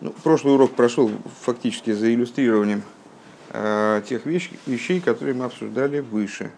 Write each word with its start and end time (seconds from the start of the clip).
Ну, 0.00 0.12
прошлый 0.22 0.54
урок 0.54 0.72
прошел 0.72 1.10
фактически 1.40 1.90
за 1.92 2.12
иллюстрированием 2.12 2.82
э, 3.50 4.02
тех 4.06 4.26
вещ, 4.26 4.50
вещей, 4.66 5.00
которые 5.00 5.34
мы 5.34 5.46
обсуждали 5.46 6.00
выше. 6.00 6.50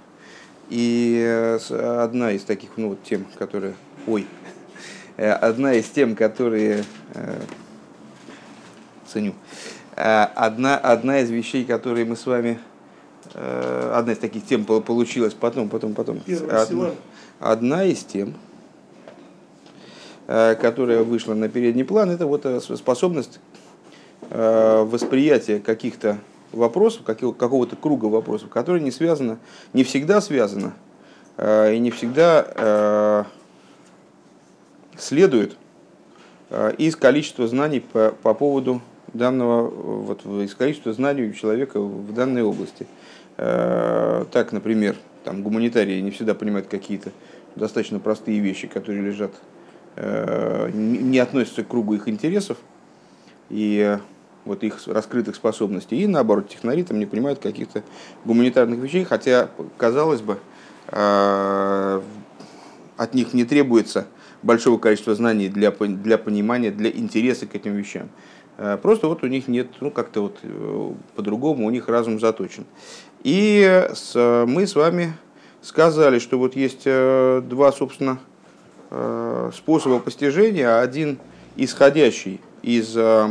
И 0.70 1.22
э, 1.24 1.58
одна 2.02 2.32
из 2.32 2.42
таких 2.42 2.70
ну, 2.76 2.90
вот 2.90 3.02
тем, 3.04 3.26
которые... 3.38 3.74
Ой, 4.08 4.26
э, 5.16 5.30
одна 5.30 5.74
из 5.74 5.86
тем, 5.86 6.16
которые... 6.16 6.84
Э, 7.14 7.40
ценю. 9.06 9.34
Э, 9.94 10.24
одна, 10.34 10.76
одна 10.76 11.20
из 11.20 11.30
вещей, 11.30 11.64
которые 11.64 12.06
мы 12.06 12.16
с 12.16 12.26
вами... 12.26 12.58
Э, 13.34 13.92
одна 13.94 14.14
из 14.14 14.18
таких 14.18 14.44
тем 14.46 14.64
получилась 14.64 15.34
потом, 15.34 15.68
потом, 15.68 15.94
потом. 15.94 16.22
Одна, 16.50 16.90
одна 17.38 17.84
из 17.84 18.02
тем, 18.02 18.34
которая 20.28 21.04
вышла 21.04 21.32
на 21.32 21.48
передний 21.48 21.86
план, 21.86 22.10
это 22.10 22.26
вот 22.26 22.44
э, 22.44 22.60
способность 22.60 23.40
э, 24.28 24.82
восприятия 24.86 25.58
каких-то 25.58 26.18
вопросов, 26.52 27.04
какого-то 27.04 27.76
круга 27.76 28.06
вопросов, 28.06 28.50
которые 28.50 28.82
не 28.82 28.90
связаны, 28.90 29.38
не 29.72 29.84
всегда 29.84 30.20
связаны 30.20 30.72
и 31.38 31.78
не 31.78 31.90
всегда 31.90 33.26
следует 34.96 35.56
из 36.78 36.96
количества 36.96 37.46
знаний 37.46 37.80
по, 37.80 38.14
по 38.22 38.32
поводу 38.32 38.80
данного, 39.12 39.68
вот, 39.68 40.24
из 40.24 40.54
количества 40.54 40.94
знаний 40.94 41.28
у 41.28 41.32
человека 41.32 41.80
в 41.80 42.12
данной 42.14 42.42
области. 42.42 42.86
Так, 43.36 44.52
например, 44.52 44.96
там, 45.22 45.42
гуманитарии 45.42 46.00
не 46.00 46.10
всегда 46.10 46.34
понимают 46.34 46.66
какие-то 46.66 47.12
достаточно 47.56 48.00
простые 48.00 48.40
вещи, 48.40 48.66
которые 48.66 49.02
лежат 49.02 49.32
Э, 49.32 49.57
не 50.00 51.18
относятся 51.18 51.64
к 51.64 51.68
кругу 51.68 51.94
их 51.94 52.08
интересов 52.08 52.58
и 53.50 53.98
вот 54.44 54.64
их 54.64 54.86
раскрытых 54.86 55.36
способностей. 55.36 56.02
И 56.02 56.06
наоборот, 56.06 56.48
технари 56.48 56.82
там 56.82 56.98
не 56.98 57.06
понимают 57.06 57.38
каких-то 57.38 57.82
гуманитарных 58.24 58.78
вещей, 58.78 59.04
хотя, 59.04 59.50
казалось 59.76 60.20
бы, 60.20 60.38
э, 60.88 62.00
от 62.96 63.14
них 63.14 63.34
не 63.34 63.44
требуется 63.44 64.06
большого 64.42 64.78
количества 64.78 65.14
знаний 65.14 65.48
для, 65.48 65.70
для 65.70 66.18
понимания, 66.18 66.70
для 66.70 66.90
интереса 66.90 67.46
к 67.46 67.54
этим 67.54 67.74
вещам. 67.74 68.08
Э, 68.56 68.78
просто 68.80 69.08
вот 69.08 69.22
у 69.22 69.26
них 69.26 69.48
нет, 69.48 69.68
ну 69.80 69.90
как-то 69.90 70.22
вот 70.22 70.38
по-другому, 71.14 71.66
у 71.66 71.70
них 71.70 71.88
разум 71.88 72.18
заточен. 72.18 72.64
И 73.22 73.88
с, 73.92 74.44
мы 74.46 74.66
с 74.66 74.74
вами 74.74 75.12
сказали, 75.60 76.18
что 76.18 76.38
вот 76.38 76.56
есть 76.56 76.84
два, 76.84 77.72
собственно, 77.72 78.18
Э, 78.90 79.50
способа 79.54 79.98
постижения, 79.98 80.80
один 80.80 81.18
исходящий 81.56 82.40
из 82.62 82.96
э, 82.96 83.28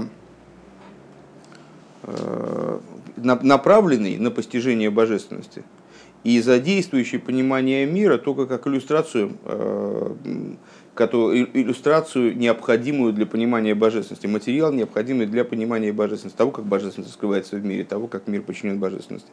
э, 2.04 2.80
направленный 3.16 4.18
на 4.20 4.30
постижение 4.30 4.92
божественности 4.92 5.64
и 6.24 6.40
задействующий 6.42 7.18
понимание 7.18 7.88
мира 7.88 8.20
только 8.20 8.46
как 8.46 8.68
иллюстрацию 8.68 9.36
иллюстрацию, 11.06 12.38
необходимую 12.38 13.14
для 13.14 13.26
понимания 13.26 13.76
божественности, 13.76 14.28
материал, 14.28 14.72
необходимый 14.72 15.26
для 15.26 15.44
понимания 15.44 15.94
божественности, 15.94 16.38
того, 16.38 16.52
как 16.52 16.66
божественность 16.66 17.14
скрывается 17.14 17.56
в 17.56 17.66
мире, 17.66 17.84
того, 17.84 18.08
как 18.08 18.28
мир 18.28 18.42
подчинен 18.42 18.80
божественности. 18.80 19.30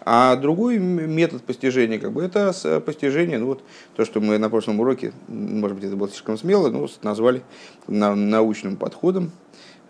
А 0.00 0.36
другой 0.36 0.78
метод 0.78 1.42
постижения, 1.42 1.98
как 1.98 2.12
бы, 2.12 2.22
это 2.22 2.52
постижение, 2.84 3.38
ну 3.38 3.46
вот 3.46 3.62
то, 3.96 4.04
что 4.04 4.20
мы 4.20 4.38
на 4.38 4.48
прошлом 4.48 4.80
уроке, 4.80 5.12
может 5.28 5.76
быть, 5.76 5.84
это 5.84 5.96
было 5.96 6.08
слишком 6.08 6.38
смело, 6.38 6.70
но 6.70 6.88
назвали 7.02 7.42
научным 7.86 8.76
подходом, 8.76 9.32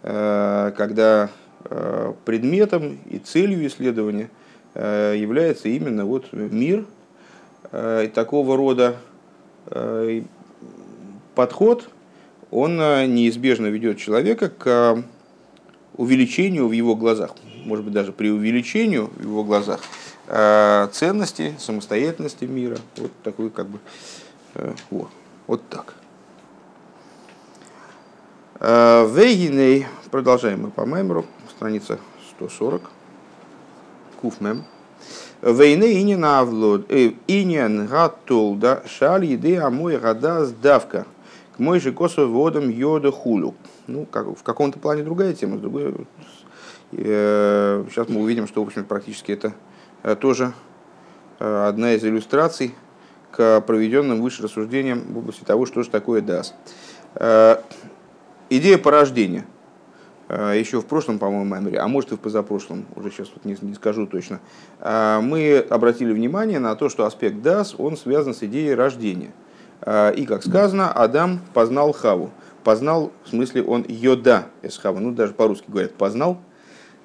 э, 0.03 0.73
когда 0.77 1.31
э, 1.65 2.13
предметом 2.25 2.99
и 3.09 3.19
целью 3.19 3.67
исследования 3.67 4.31
э, 4.75 5.15
является 5.17 5.69
именно 5.69 6.05
вот 6.05 6.33
мир, 6.33 6.87
такого 8.15 8.57
рода 8.57 8.97
подход, 11.39 11.89
он 12.51 12.81
э, 12.81 13.07
неизбежно 13.07 13.67
ведет 13.67 13.99
человека 13.99 14.49
к 14.49 14.67
э, 14.67 15.03
увеличению 15.95 16.67
в 16.67 16.73
его 16.73 16.97
глазах, 16.97 17.31
может 17.65 17.85
быть, 17.85 17.95
даже 17.95 18.11
при 18.11 18.29
увеличению 18.29 19.09
в 19.15 19.23
его 19.23 19.45
глазах 19.45 19.79
э, 20.27 20.89
ценности, 20.91 21.55
самостоятельности 21.61 22.45
мира. 22.45 22.79
Вот 22.97 23.13
такой 23.23 23.51
как 23.51 23.69
бы, 23.69 23.79
вот, 24.91 25.11
вот 25.47 25.63
так. 25.69 25.95
Вейгиней, 28.59 29.87
продолжаем 30.11 30.63
мы 30.63 30.71
по 30.73 30.81
мемору, 30.81 31.25
страница 31.57 32.01
140, 32.37 32.83
куфмем. 34.21 34.65
Вейне 35.41 36.03
инин 36.03 36.25
авлод, 36.25 36.91
инин 36.91 37.87
гатолда, 37.87 38.83
шаль 38.89 39.25
еды 39.25 39.57
амой 39.57 39.99
гада 39.99 40.45
сдавка– 40.45 41.07
мой 41.59 41.81
же 41.81 41.93
косу 41.93 42.29
водом 42.29 42.71
йода 42.71 43.11
хулю. 43.11 43.55
Ну, 43.87 44.07
как, 44.07 44.27
в 44.37 44.43
каком-то 44.43 44.79
плане 44.79 45.03
другая 45.03 45.35
тема, 45.35 45.59
с 45.59 45.61
другой. 45.61 45.95
Э, 46.93 47.85
сейчас 47.91 48.09
мы 48.09 48.23
увидим, 48.23 48.47
что, 48.47 48.63
в 48.63 48.67
общем, 48.67 48.85
практически 48.85 49.33
это 49.33 49.53
э, 50.03 50.15
тоже 50.17 50.53
э, 51.41 51.67
одна 51.69 51.93
из 51.93 52.05
иллюстраций 52.05 52.75
к 53.33 53.61
проведенным 53.63 54.23
выше 54.23 54.43
рассуждениям 54.43 55.01
в 55.13 55.19
области 55.19 55.45
того, 55.45 55.67
что 55.67 55.83
же 55.83 55.91
такое 55.91 56.23
ДАС. 56.23 56.55
Идея 58.51 58.79
порождения. 58.79 59.45
Еще 60.31 60.81
в 60.81 60.87
прошлом, 60.87 61.19
по-моему, 61.19 61.45
меморе, 61.45 61.79
а 61.79 61.89
может 61.89 62.13
и 62.13 62.17
в 62.17 62.21
позапрошлом, 62.21 62.87
уже 62.97 63.11
сейчас 63.11 63.29
вот 63.35 63.47
не, 63.47 63.57
не 63.63 63.75
скажу 63.75 64.07
точно, 64.07 64.41
мы 64.79 65.65
обратили 65.71 66.13
внимание 66.13 66.59
на 66.59 66.75
то, 66.75 66.91
что 66.91 67.07
аспект 67.07 67.41
ДАС, 67.41 67.75
он 67.79 67.97
связан 67.97 68.35
с 68.35 68.43
идеей 68.43 68.75
рождения– 68.75 69.33
и, 69.87 70.27
как 70.27 70.45
сказано, 70.45 70.93
Адам 70.93 71.41
познал 71.55 71.93
Хаву. 71.93 72.31
Познал, 72.65 73.13
в 73.25 73.29
смысле, 73.29 73.63
он 73.63 73.85
йода 73.89 74.47
из 74.63 74.77
Хавы. 74.77 75.01
Ну, 75.01 75.13
даже 75.13 75.33
по-русски 75.33 75.67
говорят, 75.69 75.95
познал. 75.95 76.39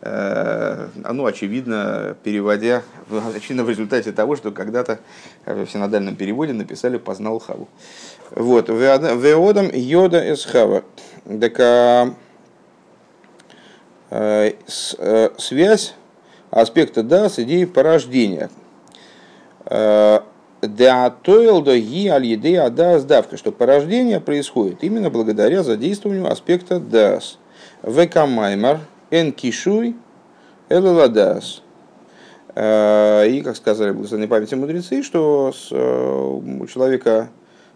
Э, 0.06 0.90
ну, 0.96 1.26
очевидно, 1.26 2.18
переводя, 2.24 2.84
очевидно, 3.34 3.64
в 3.64 3.70
результате 3.70 4.12
того, 4.12 4.36
что 4.36 4.52
когда-то 4.52 5.00
в 5.46 5.66
синодальном 5.66 6.18
переводе 6.18 6.52
написали 6.52 6.98
«познал 6.98 7.40
Хаву». 7.40 7.70
Вот, 8.32 8.68
«Веодам 8.68 9.70
йода 9.72 10.22
из 10.22 10.44
Хава». 10.44 10.84
Так, 11.40 11.58
а, 11.58 12.14
э, 14.12 15.30
связь 15.38 15.96
аспекта 16.52 17.02
«да» 17.02 17.30
с 17.30 17.40
идеей 17.40 17.66
порождения 17.66 18.50
э,– 20.64 20.68
Деатоил 20.78 21.62
до 21.62 21.80
ги 21.80 22.08
аль 22.08 22.58
ада 22.58 23.00
сдавка, 23.00 23.38
что 23.38 23.52
порождение 23.52 24.20
происходит 24.20 24.84
именно 24.84 25.10
благодаря 25.10 25.64
задействованию 25.64 26.32
аспекта 26.32 26.80
дас. 26.80 27.38
Векамаймар 27.84 28.80
эн 29.12 29.32
кишуй. 29.32 29.96
Э, 32.56 33.28
и, 33.28 33.42
как 33.42 33.56
сказали 33.56 33.92
благословенной 33.92 34.28
памяти 34.28 34.56
мудрецы, 34.56 35.02
что 35.02 35.52
э, 35.72 36.40
у 36.62 36.68
человека 36.68 37.30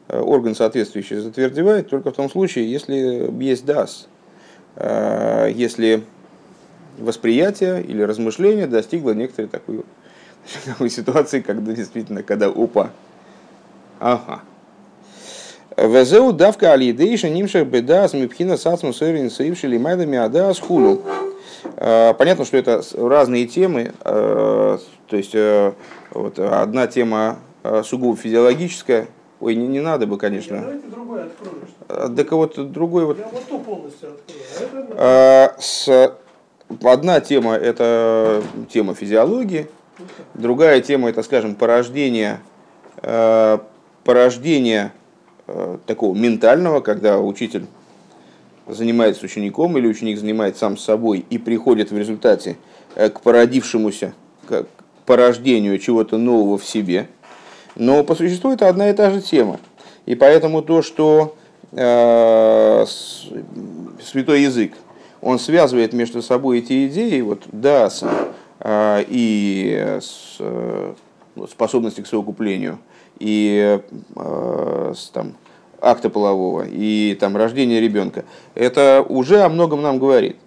э, 0.07 0.19
орган 0.19 0.53
соответствующий 0.53 1.17
затвердевает 1.17 1.89
только 1.89 2.11
в 2.11 2.15
том 2.15 2.29
случае, 2.29 2.71
если 2.71 3.31
есть 3.43 3.65
дас, 3.65 4.07
если 4.79 6.03
восприятие 6.99 7.81
или 7.81 8.03
размышление 8.03 8.67
достигло 8.67 9.11
некоторой 9.11 9.49
такой 9.49 9.83
такой 10.65 10.89
ситуации, 10.89 11.41
когда 11.41 11.73
действительно, 11.73 12.23
когда 12.23 12.47
опа. 12.47 12.91
Ага. 13.99 14.41
Везеу 15.77 16.33
давка 16.33 16.73
алидейша 16.73 17.29
нимшах 17.29 17.67
беда 17.67 18.07
с 18.07 18.13
мипхина 18.13 18.57
сацму 18.57 18.93
сэрин 18.93 19.29
саившили 19.29 19.77
майдами 19.77 20.17
ада 20.17 20.53
с 20.53 20.59
хулю. 20.59 21.03
А, 21.75 22.13
понятно, 22.13 22.45
что 22.45 22.57
это 22.57 22.81
разные 22.95 23.45
темы. 23.45 23.93
А, 24.01 24.79
то 25.07 25.17
есть, 25.17 25.35
э, 25.35 25.73
вот 26.11 26.39
одна 26.39 26.87
тема 26.87 27.37
а, 27.63 27.83
сугубо 27.83 28.17
физиологическая. 28.17 29.07
Ой, 29.39 29.55
не, 29.55 29.67
не 29.67 29.79
надо 29.79 30.07
бы, 30.07 30.17
конечно. 30.17 30.59
Давайте 30.59 30.87
другой 30.87 31.23
открою. 31.23 32.15
Так 32.15 32.31
вот 32.31 32.71
другой 32.71 33.05
вот. 33.05 33.19
Я 33.19 33.27
вот 33.31 33.47
ту 33.47 33.59
полностью 33.59 34.09
открою. 34.09 34.87
А 34.95 35.45
это... 35.45 35.61
с... 35.61 36.13
Одна 36.83 37.21
тема 37.21 37.53
это 37.53 38.43
тема 38.69 38.93
физиологии, 38.93 39.67
Другая 40.33 40.81
тема 40.81 41.09
это, 41.09 41.23
скажем, 41.23 41.55
порождение, 41.55 42.39
э, 43.01 43.57
порождение 44.03 44.91
э, 45.47 45.77
такого 45.85 46.15
ментального, 46.15 46.81
когда 46.81 47.19
учитель 47.19 47.65
занимается 48.67 49.25
учеником 49.25 49.77
или 49.77 49.87
ученик 49.87 50.19
занимается 50.19 50.61
сам 50.61 50.77
собой 50.77 51.25
и 51.29 51.37
приходит 51.37 51.91
в 51.91 51.97
результате 51.97 52.57
э, 52.95 53.09
к 53.09 53.21
породившемуся, 53.21 54.13
к 54.45 54.65
порождению 55.05 55.79
чего-то 55.79 56.17
нового 56.17 56.57
в 56.57 56.65
себе. 56.65 57.07
Но 57.75 58.03
по 58.03 58.15
существу 58.15 58.51
это 58.51 58.67
одна 58.67 58.89
и 58.89 58.93
та 58.93 59.11
же 59.11 59.21
тема. 59.21 59.59
И 60.05 60.15
поэтому 60.15 60.61
то, 60.61 60.81
что 60.81 61.35
э, 61.71 62.85
святой 64.03 64.41
язык, 64.41 64.73
он 65.21 65.39
связывает 65.39 65.93
между 65.93 66.21
собой 66.21 66.59
эти 66.59 66.87
идеи, 66.87 67.21
вот 67.21 67.43
даса 67.51 68.09
и 68.69 69.99
способности 71.47 72.01
к 72.01 72.07
совокуплению, 72.07 72.79
и 73.19 73.79
там, 75.13 75.35
акта 75.79 76.09
полового, 76.09 76.65
и 76.67 77.15
там, 77.19 77.37
рождение 77.37 77.79
ребенка, 77.79 78.25
это 78.55 79.05
уже 79.07 79.41
о 79.41 79.49
многом 79.49 79.81
нам 79.81 79.99
говорит. 79.99 80.37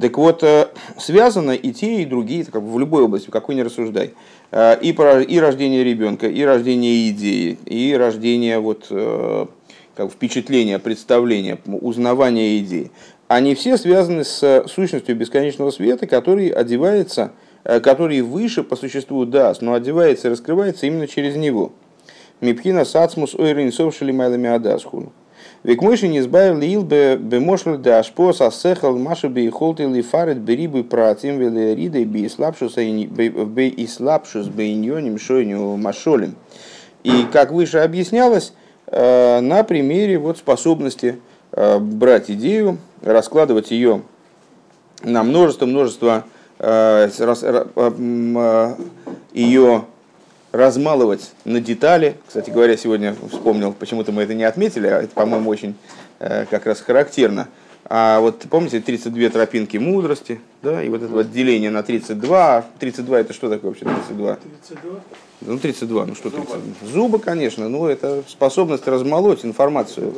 Так 0.00 0.18
вот, 0.18 0.42
э, 0.42 0.68
связано 0.98 1.52
и 1.52 1.72
те, 1.72 2.02
и 2.02 2.04
другие, 2.04 2.44
как 2.44 2.62
бы 2.62 2.70
в 2.70 2.78
любой 2.78 3.04
области, 3.04 3.30
какой 3.30 3.54
ни 3.54 3.62
рассуждай. 3.62 4.12
Э, 4.50 4.78
и, 4.78 4.92
про, 4.92 5.22
и 5.22 5.38
рождение 5.38 5.82
ребенка, 5.84 6.28
и 6.28 6.42
рождение 6.42 7.08
идеи, 7.08 7.58
и 7.64 7.96
рождение 7.96 8.58
вот, 8.58 8.88
э, 8.90 9.46
как 9.94 10.12
впечатления, 10.12 10.78
представления, 10.78 11.58
узнавания 11.64 12.58
идеи. 12.58 12.90
Они 13.28 13.54
все 13.54 13.76
связаны 13.76 14.24
с 14.24 14.64
сущностью 14.68 15.16
бесконечного 15.16 15.70
света, 15.70 16.06
который 16.06 16.48
одевается, 16.48 17.32
который 17.64 18.20
выше 18.20 18.62
по 18.62 18.76
существу 18.76 19.24
даст, 19.24 19.62
но 19.62 19.74
одевается 19.74 20.28
и 20.28 20.30
раскрывается 20.30 20.86
именно 20.86 21.08
через 21.08 21.34
него. 21.34 21.72
Мипхина 22.40 22.84
сацмус 22.84 23.34
ойрин 23.34 23.72
совшили 23.72 24.12
майлами 24.12 24.48
адасхуну. 24.48 25.12
Век 25.62 25.82
мыши 25.82 26.06
не 26.06 26.20
избавил 26.20 26.58
лил 26.58 26.84
бемошль 26.84 27.78
де 27.78 27.90
ашпос 27.92 28.40
асехал 28.40 28.96
маши 28.96 29.28
бы 29.28 29.40
и 29.40 29.50
холты 29.50 29.84
ли 29.84 30.02
фарет 30.02 30.38
берибы 30.38 30.84
пратим 30.84 31.38
вели 31.38 31.74
риды 31.74 32.04
би 32.04 32.24
и 32.24 32.28
слабшус 32.28 32.74
бы 32.74 33.66
и 33.66 33.86
слабшус 33.86 34.46
бы 34.46 34.72
иньоним 34.72 35.18
шойню 35.18 35.76
машолем. 35.76 36.36
И 37.02 37.26
как 37.32 37.52
выше 37.52 37.78
объяснялось, 37.78 38.52
э, 38.86 39.40
на 39.40 39.64
примере 39.64 40.18
вот 40.18 40.38
способности 40.38 41.06
э, 41.06 41.35
брать 41.52 42.30
идею, 42.30 42.78
раскладывать 43.02 43.70
ее 43.70 44.02
на 45.02 45.22
множество-множество 45.22 46.24
э, 46.58 47.08
ее 49.32 49.84
размалывать 50.52 51.32
на 51.44 51.60
детали. 51.60 52.16
Кстати 52.26 52.50
говоря, 52.50 52.76
сегодня 52.76 53.14
вспомнил, 53.30 53.72
почему-то 53.72 54.12
мы 54.12 54.22
это 54.22 54.34
не 54.34 54.44
отметили, 54.44 54.86
а 54.86 55.02
это, 55.02 55.12
по-моему, 55.12 55.50
очень 55.50 55.76
э, 56.18 56.46
как 56.50 56.66
раз 56.66 56.80
характерно. 56.80 57.48
А 57.88 58.18
вот 58.18 58.44
помните 58.50 58.80
32 58.80 59.28
тропинки 59.30 59.76
мудрости, 59.76 60.40
да, 60.60 60.82
и 60.82 60.88
вот 60.88 61.02
это 61.02 61.12
вот 61.12 61.30
деление 61.30 61.70
на 61.70 61.84
32. 61.84 62.64
32 62.80 63.20
это 63.20 63.32
что 63.32 63.48
такое 63.48 63.70
вообще 63.70 63.84
32? 63.84 64.38
32? 64.66 65.00
Ну, 65.42 65.58
32, 65.58 66.06
ну 66.06 66.14
что 66.16 66.30
32? 66.30 66.56
Зубы, 66.90 67.20
конечно, 67.20 67.68
но 67.68 67.88
это 67.88 68.24
способность 68.26 68.88
размолоть 68.88 69.44
информацию. 69.44 70.12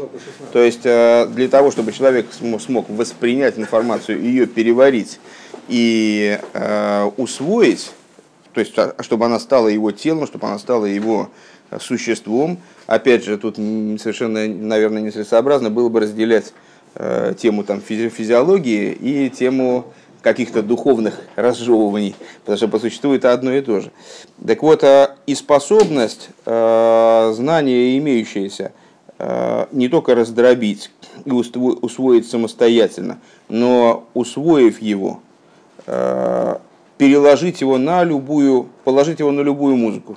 То 0.52 0.60
есть 0.60 0.86
э, 0.86 1.26
для 1.26 1.48
того, 1.48 1.70
чтобы 1.70 1.92
человек 1.92 2.26
смог 2.32 2.88
воспринять 2.88 3.58
информацию, 3.58 4.22
ее 4.22 4.46
переварить 4.46 5.20
и 5.68 6.40
э, 6.54 7.10
усвоить, 7.18 7.92
то 8.54 8.60
есть 8.60 8.72
а, 8.78 8.94
чтобы 9.00 9.26
она 9.26 9.38
стала 9.38 9.68
его 9.68 9.90
телом, 9.90 10.26
чтобы 10.26 10.46
она 10.46 10.58
стала 10.58 10.86
его 10.86 11.28
э, 11.70 11.78
существом. 11.78 12.58
Опять 12.86 13.26
же, 13.26 13.36
тут 13.36 13.56
совершенно, 13.56 14.48
наверное, 14.48 15.02
нецелесообразно 15.02 15.68
было 15.68 15.90
бы 15.90 16.00
разделять 16.00 16.54
э, 16.94 17.34
тему 17.38 17.64
там, 17.64 17.78
физи- 17.78 18.08
физиологии 18.08 18.92
и 18.92 19.30
тему 19.30 19.86
каких-то 20.22 20.62
духовных 20.62 21.20
разжевываний, 21.36 22.14
потому 22.40 22.56
что 22.56 22.68
по 22.68 22.78
существу 22.78 23.12
это 23.12 23.32
одно 23.32 23.52
и 23.52 23.60
то 23.60 23.80
же. 23.80 23.92
Так 24.44 24.62
вот, 24.62 24.82
э, 24.82 25.10
и 25.26 25.34
способность 25.34 26.30
э, 26.44 27.32
знания, 27.34 27.96
имеющееся, 27.98 28.72
э, 29.18 29.66
не 29.72 29.88
только 29.88 30.14
раздробить 30.14 30.90
и 31.24 31.30
усвоить 31.30 32.28
самостоятельно, 32.28 33.18
но 33.48 34.08
усвоив 34.14 34.82
его, 34.82 35.20
э, 35.86 36.56
переложить 36.96 37.60
его 37.60 37.78
на 37.78 38.02
любую, 38.02 38.66
положить 38.84 39.20
его 39.20 39.30
на 39.30 39.40
любую 39.40 39.76
музыку. 39.76 40.16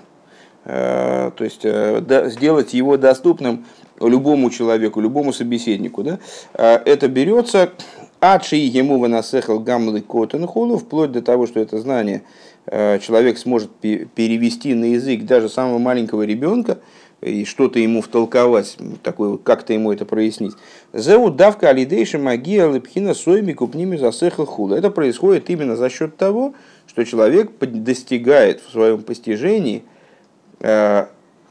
Э, 0.66 1.32
то 1.36 1.44
есть 1.44 1.62
э, 1.64 2.30
сделать 2.30 2.74
его 2.74 2.98
доступным 2.98 3.66
любому 4.08 4.50
человеку, 4.50 5.02
любому 5.02 5.34
собеседнику. 5.34 6.04
Да? 6.04 6.20
Э, 6.54 6.80
это 6.86 7.08
берется 7.08 7.72
адши 8.20 8.56
ему 8.56 9.00
выносехал 9.00 9.60
гамлы 9.60 10.02
котен 10.02 10.46
хулу, 10.48 10.78
вплоть 10.78 11.12
до 11.12 11.22
того, 11.22 11.48
что 11.48 11.60
это 11.60 11.80
знание 11.80 12.22
человек 12.68 13.40
сможет 13.40 13.72
перевести 13.72 14.76
на 14.76 14.86
язык 14.86 15.26
даже 15.26 15.50
самого 15.50 15.80
маленького 15.80 16.22
ребенка, 16.22 16.78
и 17.22 17.46
что-то 17.46 17.80
ему 17.80 18.02
втолковать, 18.02 18.78
такое, 19.04 19.38
как-то 19.38 19.74
ему 19.74 19.92
это 19.92 20.06
прояснить. 20.06 20.54
Зеу 20.92 21.30
давка 21.30 21.70
алидейша 21.70 22.18
магия 22.18 22.72
лепхина 22.72 23.14
сойми 23.14 23.54
купними 23.54 23.96
засехал 23.96 24.46
хула. 24.46 24.76
Это 24.76 24.90
происходит 24.90 25.50
именно 25.50 25.76
за 25.76 25.90
счет 25.90 26.18
того, 26.18 26.56
что 26.88 27.06
человек 27.06 27.52
достигает 27.60 28.62
в 28.62 28.72
своем 28.72 29.04
постижении 29.04 29.84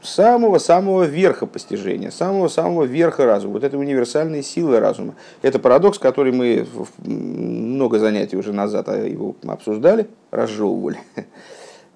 самого-самого 0.01 1.03
э, 1.03 1.07
верха 1.07 1.45
постижения, 1.45 2.11
самого-самого 2.11 2.83
верха 2.83 3.25
разума, 3.25 3.53
вот 3.53 3.63
этой 3.63 3.79
универсальной 3.79 4.43
силы 4.43 4.79
разума. 4.79 5.15
Это 5.41 5.59
парадокс, 5.59 5.99
который 5.99 6.31
мы 6.31 6.67
много 6.97 7.99
занятий 7.99 8.37
уже 8.37 8.53
назад 8.53 8.89
а 8.89 8.97
его 8.97 9.35
обсуждали, 9.47 10.09
разжевывали. 10.31 10.99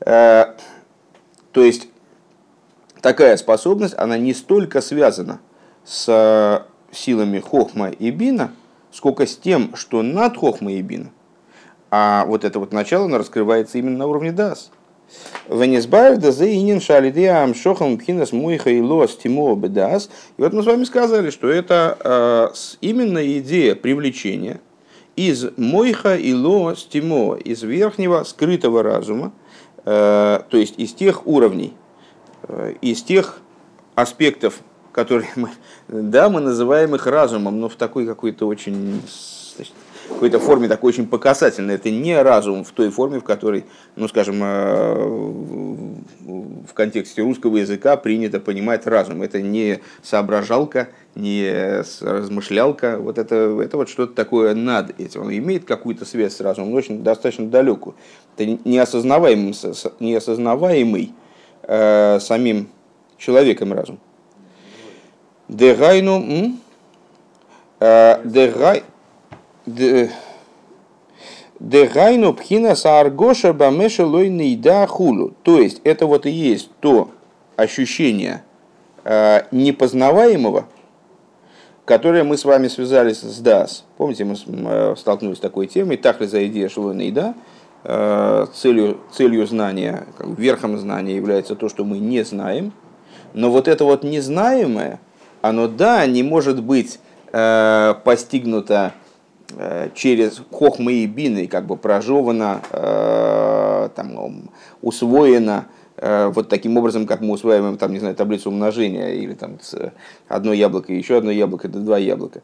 Э, 0.02 0.56
то 1.54 1.64
есть 1.64 1.88
такая 3.00 3.38
способность, 3.38 3.96
она 3.98 4.18
не 4.18 4.34
столько 4.34 4.82
связана 4.82 5.40
с 5.86 6.68
силами 6.92 7.40
Хохма 7.40 7.92
и 7.92 8.12
Бина, 8.12 8.52
сколько 8.92 9.26
с 9.26 9.38
тем, 9.38 9.74
что 9.74 10.02
над 10.02 10.36
Хохма 10.36 10.74
и 10.74 10.82
Бина 10.82 11.12
а 11.98 12.26
вот 12.26 12.44
это 12.44 12.60
вот 12.60 12.74
начало, 12.74 13.06
оно 13.06 13.18
раскрывается 13.18 13.78
именно 13.78 14.00
на 14.00 14.08
уровне 14.08 14.34
дас. 14.34 14.70
Венесбайр 15.50 16.18
да 16.18 16.32
за 16.32 16.52
инин 16.52 16.82
шалидея 16.82 17.44
амшохам 17.44 17.98
пхинас 17.98 18.32
муиха 18.32 18.70
и. 18.70 20.10
И 20.38 20.42
вот 20.42 20.54
мы 20.54 20.64
с 20.64 20.66
вами 20.66 20.84
сказали, 20.84 21.30
что 21.30 21.48
это 21.50 21.98
э, 22.04 22.48
именно 22.82 23.26
идея 23.40 23.76
привлечения 23.76 24.60
из 25.16 25.46
мойха 25.58 26.16
и 26.16 26.34
лос 26.34 26.88
тимо, 26.90 27.36
из 27.36 27.64
верхнего 27.64 28.24
скрытого 28.24 28.84
разума, 28.84 29.32
э, 29.86 30.42
то 30.50 30.58
есть 30.58 30.76
из 30.78 30.94
тех 30.94 31.26
уровней, 31.28 31.74
э, 32.44 32.74
из 32.82 33.02
тех 33.04 33.40
аспектов, 33.96 34.60
которые 34.92 35.30
мы, 35.36 35.50
да, 35.88 36.30
мы 36.30 36.42
называем 36.42 36.96
их 36.96 37.08
разумом, 37.08 37.60
но 37.60 37.70
в 37.70 37.76
такой 37.76 38.06
какой-то 38.06 38.48
очень 38.48 39.02
какой-то 40.10 40.40
форме 40.40 40.68
такой 40.68 40.90
очень 40.90 41.08
показательной. 41.08 41.76
Это 41.76 41.92
не 41.92 42.20
разум 42.22 42.64
в 42.64 42.72
той 42.72 42.90
форме, 42.90 43.20
в 43.20 43.24
которой, 43.24 43.66
ну, 43.96 44.08
скажем, 44.08 44.40
э, 44.42 44.94
в 46.68 46.74
контексте 46.74 47.22
русского 47.22 47.58
языка 47.58 47.98
принято 47.98 48.40
понимать 48.40 48.88
разум. 48.88 49.22
Это 49.22 49.42
не 49.42 49.82
соображалка, 50.02 50.90
не 51.16 51.84
размышлялка. 52.02 52.98
Вот 53.00 53.18
это, 53.18 53.60
это 53.62 53.78
вот 53.78 53.90
что-то 53.90 54.14
такое 54.14 54.56
над 54.56 55.00
этим. 55.00 55.22
Он 55.22 55.36
имеет 55.36 55.66
какую-то 55.66 56.06
связь 56.06 56.36
с 56.36 56.42
разумом, 56.42 56.72
но 56.72 56.78
очень 56.78 57.04
достаточно 57.04 57.48
далекую. 57.48 57.96
Это 58.38 58.58
неосознаваемый, 58.66 59.54
неосознаваемый 60.00 61.14
э, 61.64 62.20
самим 62.20 62.70
человеком 63.18 63.74
разум. 63.74 64.00
Дегайну... 65.48 66.58
Дегай... 67.80 68.84
Дегайну 71.60 72.34
пхина 72.34 72.76
сааргоша 72.76 73.54
бамеша 73.54 74.06
лой 74.06 74.30
нейда 74.30 74.86
хулу. 74.88 75.34
То 75.44 75.60
есть 75.60 75.82
это 75.84 76.06
вот 76.06 76.26
и 76.26 76.30
есть 76.30 76.70
то 76.80 77.10
ощущение 77.56 78.44
э, 79.04 79.44
непознаваемого, 79.52 80.66
которое 81.86 82.24
мы 82.24 82.38
с 82.38 82.46
вами 82.46 82.68
связали 82.68 83.14
с 83.14 83.40
ДАС. 83.40 83.86
Помните, 83.98 84.26
мы 84.26 84.36
э, 84.48 84.96
столкнулись 84.98 85.38
с 85.38 85.42
такой 85.42 85.68
темой, 85.68 85.98
так 85.98 86.20
ли 86.20 86.28
за 86.28 86.46
идея 86.48 86.68
шелой 86.68 86.96
нейда, 86.96 87.36
э, 87.84 88.48
целью, 88.54 89.00
целью 89.12 89.48
знания, 89.48 90.06
верхом 90.20 90.78
знания 90.78 91.16
является 91.16 91.56
то, 91.56 91.70
что 91.70 91.86
мы 91.86 92.00
не 92.00 92.24
знаем, 92.24 92.74
но 93.34 93.50
вот 93.50 93.68
это 93.68 93.86
вот 93.86 94.04
незнаемое, 94.04 95.00
оно, 95.42 95.68
да, 95.68 96.06
не 96.06 96.24
может 96.24 96.62
быть 96.62 97.00
э, 97.32 97.94
постигнуто 98.04 98.94
через 99.94 100.42
хохмы 100.52 100.94
и 100.94 101.06
бины 101.06 101.48
как 101.48 101.66
бы 101.66 101.78
прожевано, 101.78 102.62
э, 102.72 103.90
там, 103.96 104.50
усвоено 104.82 105.68
э, 105.98 106.32
вот 106.34 106.50
таким 106.50 106.78
образом, 106.78 107.06
как 107.06 107.22
мы 107.22 107.34
усваиваем, 107.34 107.78
там, 107.78 107.94
не 107.94 108.00
знаю, 108.00 108.16
таблицу 108.16 108.50
умножения, 108.50 109.14
или 109.14 109.34
там 109.34 109.58
одно 110.28 110.52
яблоко, 110.52 110.92
еще 110.94 111.18
одно 111.18 111.32
яблоко, 111.32 111.68
это 111.68 111.80
два 111.80 111.98
яблока. 111.98 112.42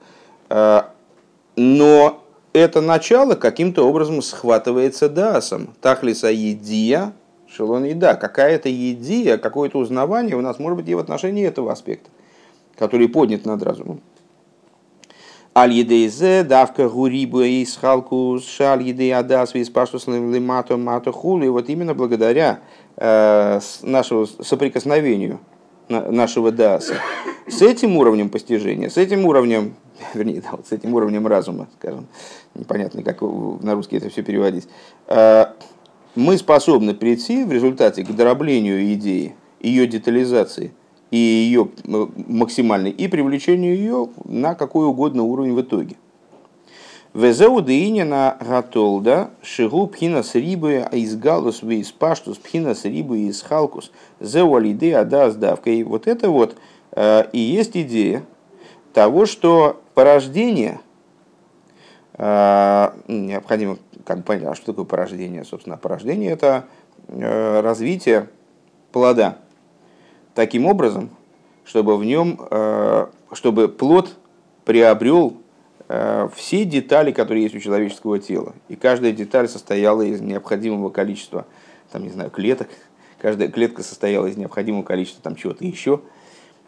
Но 1.56 2.22
это 2.54 2.82
начало 2.82 3.36
каким-то 3.36 3.88
образом 3.88 4.22
схватывается 4.22 5.10
дасом. 5.10 5.74
Тахлиса 5.82 6.28
едия, 6.28 7.14
шелон 7.48 7.86
еда. 7.86 8.16
Какая-то 8.16 8.70
едия, 8.70 9.38
какое-то 9.38 9.80
узнавание 9.80 10.36
у 10.36 10.42
нас 10.42 10.60
может 10.60 10.78
быть 10.78 10.90
и 10.90 10.96
в 10.96 11.00
отношении 11.00 11.46
этого 11.46 11.72
аспекта, 11.72 12.10
который 12.78 13.08
поднят 13.08 13.46
над 13.46 13.64
разумом. 13.64 14.02
Аль 15.54 15.74
едейзе 15.74 16.44
давка 16.44 16.88
гурибу 16.88 17.42
и 17.42 17.66
схалку 17.66 18.40
шаль 18.40 18.84
едей 18.84 19.14
адас 19.14 19.54
вис 19.54 19.70
паштус 19.70 20.08
лимато 20.08 20.78
мато 20.78 21.12
хули. 21.12 21.50
Вот 21.50 21.68
именно 21.68 21.94
благодаря 21.94 22.62
э, 22.96 23.60
нашему 23.82 24.28
соприкосновению 24.28 25.42
нашего 25.90 26.54
даса 26.54 26.96
с 27.48 27.62
этим 27.62 27.98
уровнем 27.98 28.30
постижения, 28.30 28.90
с 28.90 28.96
этим 28.96 29.26
уровнем, 29.26 29.76
вернее, 30.14 30.42
да, 30.42 30.52
вот 30.54 30.68
с 30.68 30.72
этим 30.72 30.94
уровнем 30.94 31.28
разума, 31.28 31.68
скажем, 31.78 32.08
непонятно, 32.56 33.04
как 33.04 33.22
на 33.22 33.74
русский 33.74 33.98
это 33.98 34.10
все 34.10 34.24
переводить, 34.24 34.70
э, 35.08 35.48
мы 36.16 36.38
способны 36.38 36.94
прийти 36.94 37.44
в 37.44 37.52
результате 37.52 38.06
к 38.06 38.12
дроблению 38.12 38.94
идеи, 38.94 39.36
ее 39.60 39.86
детализации 39.86 40.74
и 41.12 41.18
ее 41.18 41.70
максимальной, 41.86 42.90
и 42.90 43.08
привлечению 43.08 43.76
ее 43.76 44.10
на 44.26 44.56
какой 44.56 44.88
угодно 44.88 45.24
уровень 45.24 45.54
в 45.54 45.62
итоге. 45.62 45.98
Везеу 47.14 47.60
на 48.06 48.38
гатолда, 48.40 49.32
шигу 49.42 49.88
пхина 49.88 50.24
с 50.24 50.34
рибы 50.34 50.88
из 50.94 51.18
галус 51.18 51.62
из 51.62 51.92
паштус, 51.92 52.38
пхина 52.38 52.74
с 52.74 52.86
рибы 52.86 53.20
из 53.24 53.42
халкус, 53.42 53.92
зеу 54.22 54.56
алиды 54.56 54.94
ада 54.94 55.30
сдавка. 55.30 55.70
И 55.72 55.84
вот 55.84 56.08
это 56.08 56.30
вот 56.30 56.56
э, 56.94 57.26
и 57.34 57.40
есть 57.40 57.76
идея 57.76 58.24
того, 58.94 59.26
что 59.26 59.82
порождение, 59.94 60.80
э, 62.14 62.90
необходимо 63.10 63.78
как 64.06 64.24
понять, 64.24 64.46
а 64.46 64.56
что 64.56 64.68
такое 64.68 64.86
порождение? 64.86 65.44
Собственно, 65.44 65.76
порождение– 65.76 66.32
это 66.32 66.64
э, 67.10 67.60
развитие 67.60 68.30
плода 68.94 69.40
таким 70.34 70.66
образом, 70.66 71.10
чтобы 71.66 71.98
в 71.98 72.06
нем, 72.06 72.40
э, 72.50 73.08
чтобы 73.34 73.68
плод 73.68 74.16
приобрел 74.66 75.38
э, 75.88 76.30
все 76.36 76.66
детали, 76.66 77.12
которые 77.12 77.44
есть 77.44 77.56
у 77.56 77.60
человеческого 77.60 78.20
тела. 78.20 78.54
И 78.68 78.76
каждая 78.76 79.12
деталь 79.12 79.48
состояла 79.48 80.02
из 80.02 80.22
необходимого 80.22 80.90
количества, 80.90 81.46
там, 81.92 82.04
не 82.04 82.10
знаю, 82.10 82.30
клеток. 82.30 82.70
Каждая 83.20 83.50
клетка 83.50 83.84
состояла 83.84 84.28
из 84.28 84.38
необходимого 84.38 84.84
количества 84.84 85.22
там 85.22 85.36
чего-то 85.36 85.64
еще. 85.64 86.02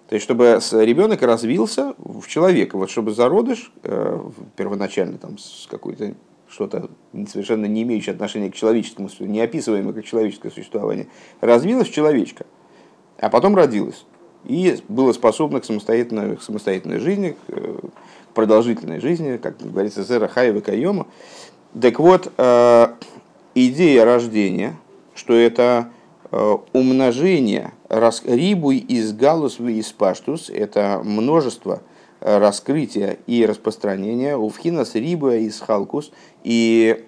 То 0.07 0.15
есть, 0.15 0.23
чтобы 0.25 0.59
ребенок 0.71 1.21
развился 1.23 1.95
в 1.97 2.27
человека, 2.27 2.77
вот 2.77 2.91
чтобы 2.91 3.13
зародыш 3.13 3.71
первоначально 4.55 5.17
там 5.17 5.39
с 5.39 5.65
какой-то 5.67 6.13
что-то 6.53 6.89
совершенно 7.27 7.65
не 7.65 7.81
имеющее 7.83 8.13
отношения 8.13 8.51
к 8.51 8.55
человеческому, 8.55 9.09
неописываемое 9.19 9.93
как 9.93 10.05
человеческое 10.05 10.51
существование, 10.51 11.07
развилось 11.41 11.89
в 11.89 11.93
человечка, 11.93 12.45
а 13.23 13.29
потом 13.29 13.55
родилось. 13.55 14.05
И 14.43 14.77
было 14.89 15.13
способно 15.13 15.61
к 15.61 15.65
самостоятельной, 15.65 16.35
к 16.35 16.41
самостоятельной 16.41 16.99
жизни, 16.99 17.37
к 17.47 17.53
продолжительной 18.33 18.99
жизни, 18.99 19.37
как 19.37 19.57
говорится, 19.59 20.03
зера 20.03 20.27
хаева 20.27 20.59
кайома. 20.59 21.07
Так 21.79 21.99
вот, 21.99 22.33
э, 22.35 22.87
идея 23.55 24.03
рождения, 24.03 24.75
что 25.15 25.33
это 25.33 25.89
э, 26.31 26.57
умножение, 26.73 27.71
рибуй 27.89 28.77
из 28.77 29.13
галус 29.13 29.61
из 29.61 29.91
паштус, 29.93 30.49
это 30.49 31.01
множество– 31.03 31.81
раскрытия 32.19 33.19
и 33.27 33.45
распространения, 33.45 34.37
у 34.37 34.49
вхинас 34.49 34.95
рибуя 34.95 35.37
из 35.39 35.59
халкус 35.59 36.11
и 36.43 37.05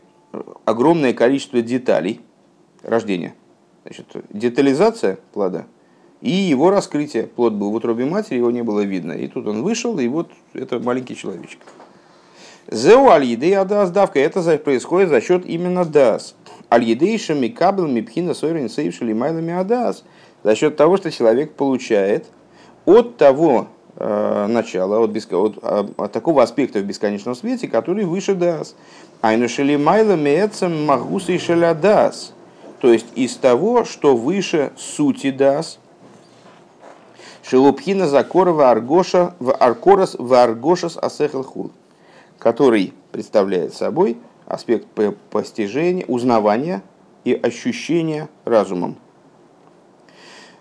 огромное 0.66 1.14
количество 1.14 1.62
деталей 1.62 2.22
рождения. 2.84 3.34
Значит, 3.84 4.08
детализация 4.30 5.20
плода 5.32 5.68
и 6.26 6.32
его 6.32 6.70
раскрытие. 6.70 7.24
Плод 7.24 7.54
был 7.54 7.72
в 7.72 7.76
утробе 7.76 8.06
матери, 8.06 8.38
его 8.38 8.52
не 8.52 8.64
было 8.64 8.82
видно. 8.82 9.14
И 9.14 9.28
тут 9.28 9.48
он 9.48 9.64
вышел, 9.64 9.98
и 10.00 10.08
вот 10.08 10.30
это 10.54 10.80
маленький 10.80 11.16
человечек. 11.16 11.60
זהו 12.70 13.10
על 13.10 13.29
ידי 13.29 13.58
הדעת. 13.58 13.92
Это 14.14 14.58
происходит 14.58 15.10
за 15.10 15.22
счет 15.22 15.46
именно 15.46 15.86
דעת. 15.86 16.36
על 16.72 16.97
ידי 16.97 17.34
שמקבל 17.34 17.86
מבחינת 17.88 18.34
אור 18.34 18.52
אין 18.52 18.70
סוף 18.70 18.83
שלמעלה 18.83 19.14
מהדעת. 19.14 20.04
За 20.44 20.56
счет 20.56 20.76
того, 20.76 20.98
что 20.98 21.12
человек 21.12 21.54
получает 21.54 22.26
от 22.86 23.18
того 23.18 23.68
Э, 23.98 24.48
начала, 24.48 25.00
от, 25.00 25.12
беско... 25.12 25.38
от, 25.38 25.58
а, 25.62 25.88
от 25.98 26.12
такого 26.12 26.44
аспекта 26.44 26.80
в 26.80 26.84
бесконечном 26.84 27.34
свете, 27.34 27.70
который 27.70 28.04
выше 28.04 28.36
דעת. 28.36 28.76
Айнушели 29.22 29.78
майла 29.78 30.18
меецем 30.18 30.86
магуса 30.86 31.32
и 31.32 31.38
шеля 31.38 31.74
дас. 31.74 32.34
То 32.82 32.92
есть 32.92 33.08
из 33.16 33.38
того, 33.38 33.86
что 33.86 34.18
выше 34.18 34.74
сути 34.76 35.32
дас. 35.32 35.80
Шелупхина 37.48 38.08
закорова 38.08 38.72
аргоша 38.72 39.36
в 39.40 39.54
аркорос 39.54 40.16
в 40.18 40.34
аргошас 40.34 40.98
асехалхул, 40.98 41.72
который 42.40 42.94
представляет 43.12 43.74
собой 43.76 44.18
аспект 44.48 44.88
постижения, 45.30 46.06
узнавания 46.08 46.82
и 47.24 47.34
ощущения 47.34 48.30
разумом. 48.46 48.96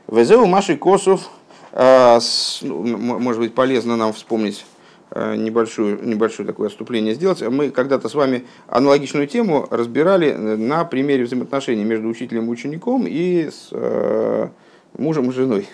Везеу 0.09 0.45
Маши 0.45 0.77
Косов 0.77 1.31
а, 1.73 2.21
ну, 2.63 2.99
может 2.99 3.41
быть, 3.41 3.55
полезно 3.55 3.97
нам 3.97 4.13
вспомнить 4.13 4.65
э, 5.11 5.37
небольшую, 5.37 6.07
небольшое 6.07 6.47
такое 6.47 6.69
отступление 6.69 7.15
сделать. 7.15 7.41
Мы 7.43 7.71
когда-то 7.71 8.09
с 8.09 8.15
вами 8.15 8.45
аналогичную 8.69 9.27
тему 9.27 9.67
разбирали 9.71 10.33
на 10.33 10.85
примере 10.85 11.25
взаимоотношений 11.25 11.83
между 11.83 12.09
учителем 12.09 12.47
и 12.47 12.51
учеником 12.51 13.07
и 13.09 13.49
с 13.51 13.71
э, 13.73 14.49
мужем 14.97 15.31
и 15.31 15.33
женой. 15.33 15.67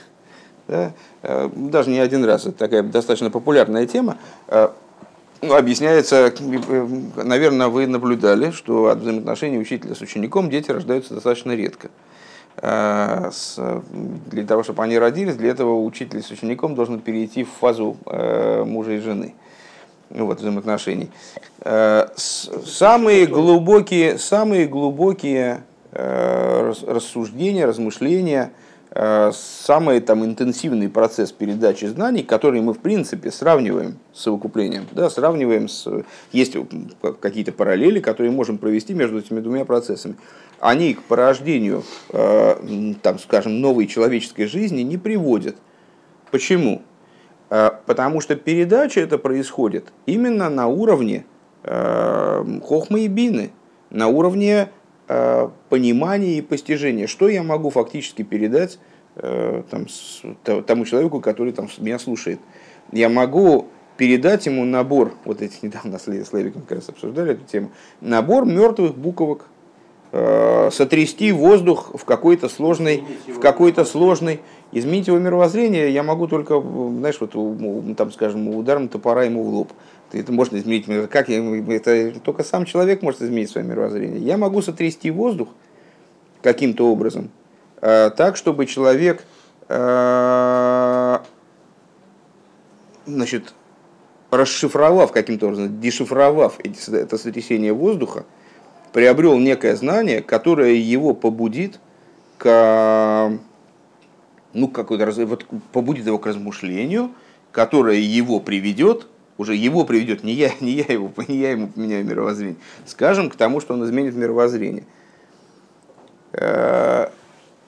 Да? 0.71 0.93
Э, 1.23 1.51
даже 1.55 1.91
не 1.91 1.99
один 1.99 2.25
раз. 2.25 2.47
Это 2.47 2.57
такая 2.57 2.83
достаточно 2.83 3.31
популярная 3.31 3.87
тема. 3.87 4.17
Ну, 5.43 5.55
объясняется, 5.55 6.35
наверное, 7.17 7.69
вы 7.69 7.87
наблюдали, 7.87 8.51
что 8.51 8.89
от 8.89 8.99
взаимоотношений 8.99 9.59
учителя 9.59 9.95
с 9.95 10.03
учеником 10.03 10.51
дети 10.51 10.71
рождаются 10.71 11.15
достаточно 11.15 11.53
редко. 11.53 11.89
Э, 12.57 13.31
для 14.27 14.45
того, 14.45 14.63
чтобы 14.63 14.83
они 14.83 14.99
родились, 14.99 15.37
для 15.37 15.51
этого 15.51 15.83
учитель 15.83 16.23
с 16.23 16.31
учеником 16.31 16.75
должен 16.75 17.01
перейти 17.01 17.45
в 17.45 17.51
фазу 17.51 17.97
э, 18.05 18.65
мужа 18.65 18.93
и 18.93 18.99
жены 18.99 19.35
ну, 20.11 20.27
вот, 20.27 20.41
взаимоотношений. 20.41 21.11
Э, 21.61 22.09
самые 22.17 23.27
глубокие, 23.27 24.19
самые 24.19 24.67
глубокие 24.67 25.63
рассуждения, 25.93 27.67
размышления, 27.67 28.53
самый 28.93 30.01
там, 30.01 30.25
интенсивный 30.25 30.89
процесс 30.89 31.31
передачи 31.31 31.85
знаний, 31.85 32.25
который 32.25 32.61
мы 32.61 32.75
в 32.75 32.81
принципе 32.81 33.31
сравниваем 33.31 33.99
с 34.13 34.23
совокуплением, 34.23 34.87
да, 34.91 35.09
сравниваем 35.09 35.69
с... 35.69 35.87
Есть 36.33 36.57
какие-то 37.21 37.53
параллели, 37.53 38.01
которые 38.01 38.33
можем 38.33 38.59
провести 38.59 38.95
между 38.95 39.19
этими 39.19 39.39
двумя 39.39 39.65
процессами 39.65 40.17
они 40.61 40.95
к 40.95 41.03
порождению, 41.03 41.83
э, 42.11 42.95
там, 43.03 43.19
скажем, 43.19 43.61
новой 43.61 43.87
человеческой 43.87 44.45
жизни 44.47 44.83
не 44.83 44.99
приводят. 44.99 45.57
Почему? 46.31 46.83
Э, 47.49 47.71
потому 47.87 48.21
что 48.21 48.37
передача 48.37 49.01
это 49.01 49.19
происходит 49.19 49.93
именно 50.07 50.51
на 50.51 50.69
уровне 50.69 51.25
э, 51.65 52.45
хохмы 52.63 53.01
и 53.01 53.09
бины, 53.09 53.53
на 53.89 54.09
уровне 54.09 54.71
понимания 55.69 56.39
и 56.39 56.41
постижения. 56.41 57.07
Что 57.07 57.29
я 57.29 57.43
могу 57.43 57.71
фактически 57.71 58.23
передать 58.23 58.79
там, 59.15 59.87
тому 60.67 60.85
человеку, 60.85 61.21
который 61.21 61.53
там, 61.53 61.69
меня 61.79 61.99
слушает? 61.99 62.39
Я 62.93 63.09
могу 63.09 63.67
передать 63.97 64.47
ему 64.47 64.65
набор, 64.65 65.15
вот 65.25 65.43
эти 65.43 65.57
недавно 65.63 65.99
с 65.99 66.07
Левиком 66.07 66.63
как 66.63 66.79
раз 66.79 66.89
обсуждали 66.89 67.33
эту 67.33 67.45
тему, 67.45 67.71
набор 68.01 68.47
мертвых 68.47 68.97
буквок, 68.97 69.47
Э, 70.13 70.71
сотрясти 70.73 71.31
воздух 71.31 71.93
в 71.95 72.05
какой-то 72.05 72.49
сложной, 72.49 73.05
в 73.29 73.39
какой-то 73.39 73.85
сложной, 73.85 74.41
изменить 74.73 75.07
его 75.07 75.19
мировоззрение 75.19 75.93
я 75.93 76.03
могу 76.03 76.27
только, 76.27 76.61
знаешь, 76.61 77.19
вот, 77.21 77.33
там, 77.97 78.11
скажем, 78.11 78.49
ударом 78.49 78.89
топора 78.89 79.23
ему 79.23 79.45
в 79.45 79.55
лоб. 79.55 79.73
Это 80.13 80.33
можно 80.33 80.57
изменить, 80.57 80.87
как 81.09 81.29
я, 81.29 81.39
это 81.75 82.21
только 82.21 82.43
сам 82.43 82.65
человек 82.65 83.03
может 83.03 83.23
изменить 83.23 83.51
свое 83.51 83.67
мировоззрение. 83.67 84.21
Я 84.21 84.37
могу 84.37 84.63
сотрясти 84.63 85.11
воздух 85.11 85.49
каким-то 86.43 86.91
образом, 86.91 87.31
э, 87.81 88.11
так, 88.17 88.37
чтобы 88.37 88.67
человек, 88.67 89.25
э, 89.69 91.19
значит, 93.07 93.55
расшифровав 94.31 95.13
каким-то 95.13 95.47
образом, 95.47 95.81
дешифровав 95.81 96.59
это 96.61 97.19
сотрясение 97.19 97.73
воздуха, 97.73 98.25
приобрел 98.93 99.39
некое 99.39 99.77
знание, 99.77 100.23
которое 100.23 100.75
его 100.75 101.15
побудит 101.15 101.79
к, 102.39 103.33
ну, 104.55 104.69
какой-то, 104.69 105.27
вот, 105.27 105.47
побудит 105.73 106.07
его 106.07 106.19
к 106.19 106.27
размышлению, 106.27 107.11
которое 107.53 107.99
его 107.99 108.41
приведет, 108.41 109.07
уже 109.41 109.55
его 109.55 109.85
приведет, 109.85 110.23
не 110.23 110.35
я, 110.35 110.51
не 110.61 110.73
я, 110.73 110.85
его, 110.85 111.11
не 111.29 111.39
я 111.39 111.53
ему 111.53 111.69
поменяю 111.69 112.05
мировоззрение, 112.05 112.59
скажем, 112.85 113.31
к 113.31 113.37
тому, 113.37 113.61
что 113.61 113.73
он 113.73 113.85
изменит 113.85 114.15
мировоззрение. 114.15 114.85
Э, 116.33 117.09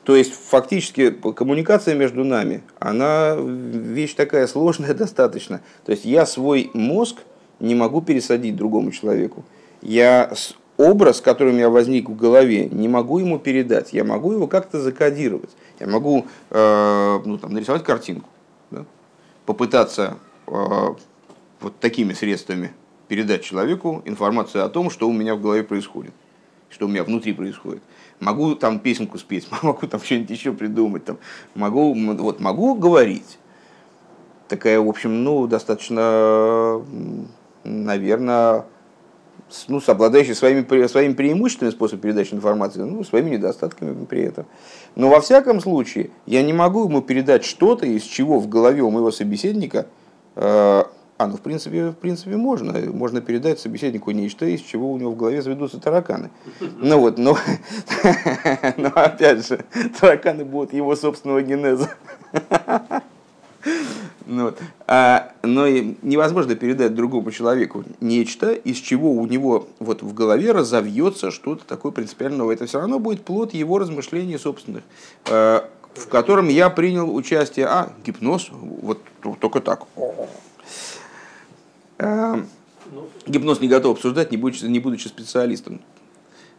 то 0.05 0.17
есть, 0.17 0.35
фактически, 0.35 1.11
коммуникация 1.11 1.95
между 1.95 2.25
нами, 2.25 2.63
она 2.79 3.37
вещь 3.39 4.15
такая 4.15 4.47
сложная 4.47 4.93
достаточно. 5.05 5.63
То 5.85 5.93
есть, 5.93 6.05
я 6.05 6.27
свой 6.27 6.71
мозг 6.75 7.21
не 7.59 7.75
могу 7.75 8.03
пересадить 8.03 8.55
другому 8.55 8.91
человеку. 8.91 9.45
Я 9.81 10.33
образ, 10.77 11.23
который 11.23 11.53
у 11.53 11.57
меня 11.57 11.71
возник 11.71 12.11
в 12.11 12.17
голове, 12.17 12.69
не 12.69 12.89
могу 12.89 13.19
ему 13.19 13.39
передать. 13.39 13.95
Я 13.95 14.05
могу 14.05 14.33
его 14.33 14.47
как-то 14.47 14.79
закодировать. 14.79 15.51
Я 15.81 15.87
могу 15.87 16.27
э, 16.51 17.21
ну, 17.25 17.39
там, 17.39 17.55
нарисовать 17.55 17.83
картинку, 17.83 18.29
да? 18.71 18.85
попытаться 19.47 20.19
э, 20.47 20.95
вот 21.63 21.79
такими 21.81 22.13
средствами 22.13 22.73
передать 23.09 23.43
человеку 23.43 24.03
информацию 24.05 24.65
о 24.65 24.69
том, 24.69 24.91
что 24.91 25.09
у 25.09 25.13
меня 25.13 25.35
в 25.35 25.41
голове 25.41 25.63
происходит, 25.63 26.13
что 26.71 26.87
у 26.87 26.89
меня 26.89 27.05
внутри 27.05 27.33
происходит. 27.33 27.83
Могу 28.21 28.55
там 28.55 28.79
песенку 28.79 29.19
спеть, 29.19 29.49
могу 29.63 29.87
там 29.87 30.01
что-нибудь 30.01 30.31
еще 30.31 30.53
придумать, 30.53 31.05
там, 31.05 31.19
могу, 31.55 31.95
вот, 31.95 32.41
могу 32.41 32.75
говорить. 32.75 33.39
Такая, 34.49 34.81
в 34.81 34.89
общем, 34.89 35.25
ну, 35.25 35.47
достаточно, 35.47 36.83
наверное, 37.65 38.67
ну, 39.69 39.81
с 39.81 39.89
обладающий 39.89 40.35
своими, 40.35 40.87
своими 40.87 41.15
преимуществами 41.15 41.71
способ 41.71 42.01
передачи 42.01 42.35
информации, 42.35 42.81
ну, 42.81 43.05
своими 43.05 43.31
недостатками 43.31 44.05
при 44.05 44.23
этом. 44.23 44.47
Но 44.95 45.09
во 45.09 45.21
всяком 45.21 45.61
случае, 45.61 46.11
я 46.27 46.43
не 46.43 46.53
могу 46.53 46.85
ему 46.85 47.03
передать 47.03 47.45
что-то, 47.45 47.87
из 47.87 48.03
чего 48.03 48.39
в 48.39 48.49
голове 48.49 48.83
у 48.83 48.91
моего 48.91 49.11
собеседника, 49.11 49.87
э, 50.37 50.85
а, 51.23 51.27
ну, 51.29 51.37
в 51.37 51.41
принципе, 51.41 51.91
в 51.91 51.95
принципе, 51.95 52.37
можно. 52.37 52.73
Можно 52.93 53.21
передать 53.21 53.61
собеседнику 53.61 54.11
нечто, 54.11 54.45
из 54.45 54.61
чего 54.61 54.91
у 54.91 54.99
него 54.99 55.13
в 55.13 55.17
голове 55.17 55.41
заведутся 55.41 55.79
тараканы. 55.79 56.31
Ну 56.79 56.99
вот, 56.99 57.17
но, 57.17 57.39
но 58.77 58.89
опять 58.89 59.47
же, 59.47 59.65
тараканы 60.01 60.45
будут 60.45 60.73
его 60.73 60.97
собственного 60.97 61.43
генеза. 61.43 61.91
Ну, 64.27 64.45
вот. 64.45 64.59
а, 64.89 65.33
но 65.43 65.69
невозможно 65.69 66.57
передать 66.57 66.95
другому 66.95 67.31
человеку 67.31 67.85
нечто, 68.01 68.53
из 68.53 68.79
чего 68.79 69.13
у 69.13 69.27
него 69.27 69.69
вот 69.79 70.03
в 70.03 70.15
голове 70.15 70.51
разовьется 70.53 71.31
что-то 71.31 71.65
такое 71.65 71.93
принципиально 71.93 72.39
новое. 72.39 72.55
Это 72.55 72.67
все 72.67 72.81
равно 72.81 72.99
будет 72.99 73.25
плод 73.25 73.55
его 73.55 73.79
размышлений 73.79 74.39
собственных, 74.39 74.83
а, 75.29 75.69
в 75.95 76.09
котором 76.09 76.49
я 76.49 76.69
принял 76.71 77.15
участие. 77.15 77.67
А, 77.67 77.93
гипноз, 78.05 78.49
вот 78.51 79.01
только 79.41 79.61
так. 79.61 79.87
А, 82.03 82.45
гипноз 83.27 83.61
не 83.61 83.69
готов 83.69 83.97
обсуждать, 83.97 84.33
не 84.33 84.37
будучи, 84.37 84.65
не 84.65 84.81
будучи 84.81 85.07
специалистом. 85.07 85.81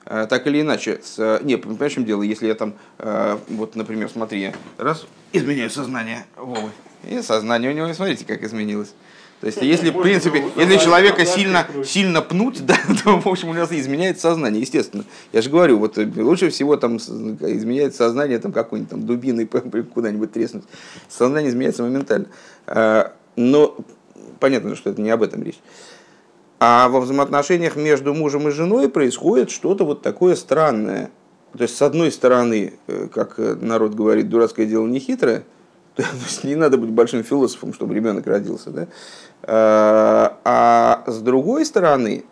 А, 0.06 0.26
так 0.26 0.48
или 0.48 0.62
иначе, 0.62 1.02
с, 1.04 1.40
не, 1.44 1.58
понимаешь, 1.58 1.92
в 1.92 1.96
чем 1.96 2.06
дело, 2.06 2.24
если 2.24 2.48
я 2.48 2.56
там, 2.56 2.76
а, 2.98 3.40
вот, 3.50 3.76
например, 3.76 4.10
смотри, 4.10 4.54
раз, 4.78 5.06
изменяю 5.34 5.70
сознание 5.70 6.26
Вовы, 6.38 6.70
и 7.08 7.22
сознание 7.22 7.72
у 7.72 7.74
него, 7.74 7.94
смотрите, 7.94 8.26
как 8.26 8.42
изменилось. 8.44 8.94
То 9.42 9.48
есть, 9.48 9.62
если, 9.62 9.90
в 9.90 10.02
принципе, 10.02 10.42
если 10.56 10.78
человека 10.78 11.26
сильно, 11.26 11.68
сильно 11.84 12.22
пнуть, 12.22 12.66
да, 12.66 12.78
то, 13.04 13.20
в 13.20 13.28
общем, 13.28 13.50
у 13.50 13.54
него 13.54 13.66
изменяется 13.70 14.22
сознание, 14.22 14.62
естественно. 14.62 15.04
Я 15.34 15.42
же 15.42 15.50
говорю, 15.50 15.80
вот 15.80 15.98
э, 15.98 16.10
лучше 16.16 16.50
всего 16.50 16.78
там 16.78 16.96
изменяется 16.96 17.98
сознание, 17.98 18.40
там 18.40 18.54
какой-нибудь 18.54 18.90
там 18.90 19.06
дубиной 19.06 19.46
куда-нибудь 19.94 20.32
треснуть. 20.32 20.64
Сознание 21.10 21.50
изменяется 21.50 21.84
моментально. 21.84 22.28
Но 23.36 23.76
понятно, 24.44 24.76
что 24.76 24.90
это 24.90 25.02
не 25.02 25.10
об 25.10 25.24
этом 25.24 25.42
речь. 25.42 25.62
А 26.60 26.90
во 26.90 27.00
взаимоотношениях 27.00 27.78
между 27.78 28.14
мужем 28.14 28.50
и 28.50 28.52
женой 28.52 28.90
происходит 28.90 29.50
что-то 29.50 29.86
вот 29.86 30.02
такое 30.02 30.36
странное. 30.36 31.12
То 31.58 31.62
есть, 31.62 31.78
с 31.78 31.82
одной 31.82 32.12
стороны, 32.12 32.74
э, 32.88 33.08
как 33.08 33.38
народ 33.38 33.94
говорит, 33.94 34.28
дурацкое 34.28 34.66
дело 34.66 34.86
не 34.86 35.00
хитрое, 35.00 35.46
То 35.96 36.04
есть 36.26 36.44
не 36.44 36.56
надо 36.56 36.78
быть 36.78 36.90
большим 36.90 37.24
философом, 37.24 37.74
чтобы 37.74 37.96
ребенок 37.96 38.28
родился. 38.28 38.70
Да? 38.72 38.88
А, 39.44 40.38
а 40.44 41.04
с 41.08 41.20
другой 41.20 41.66
стороны, 41.66 42.26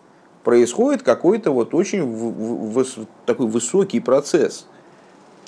происходит 0.44 1.04
какой-то 1.04 1.52
вот 1.52 1.74
очень 1.74 2.04
выс, 2.04 2.98
такой 3.26 3.48
высокий 3.48 4.02
процесс, 4.02 4.68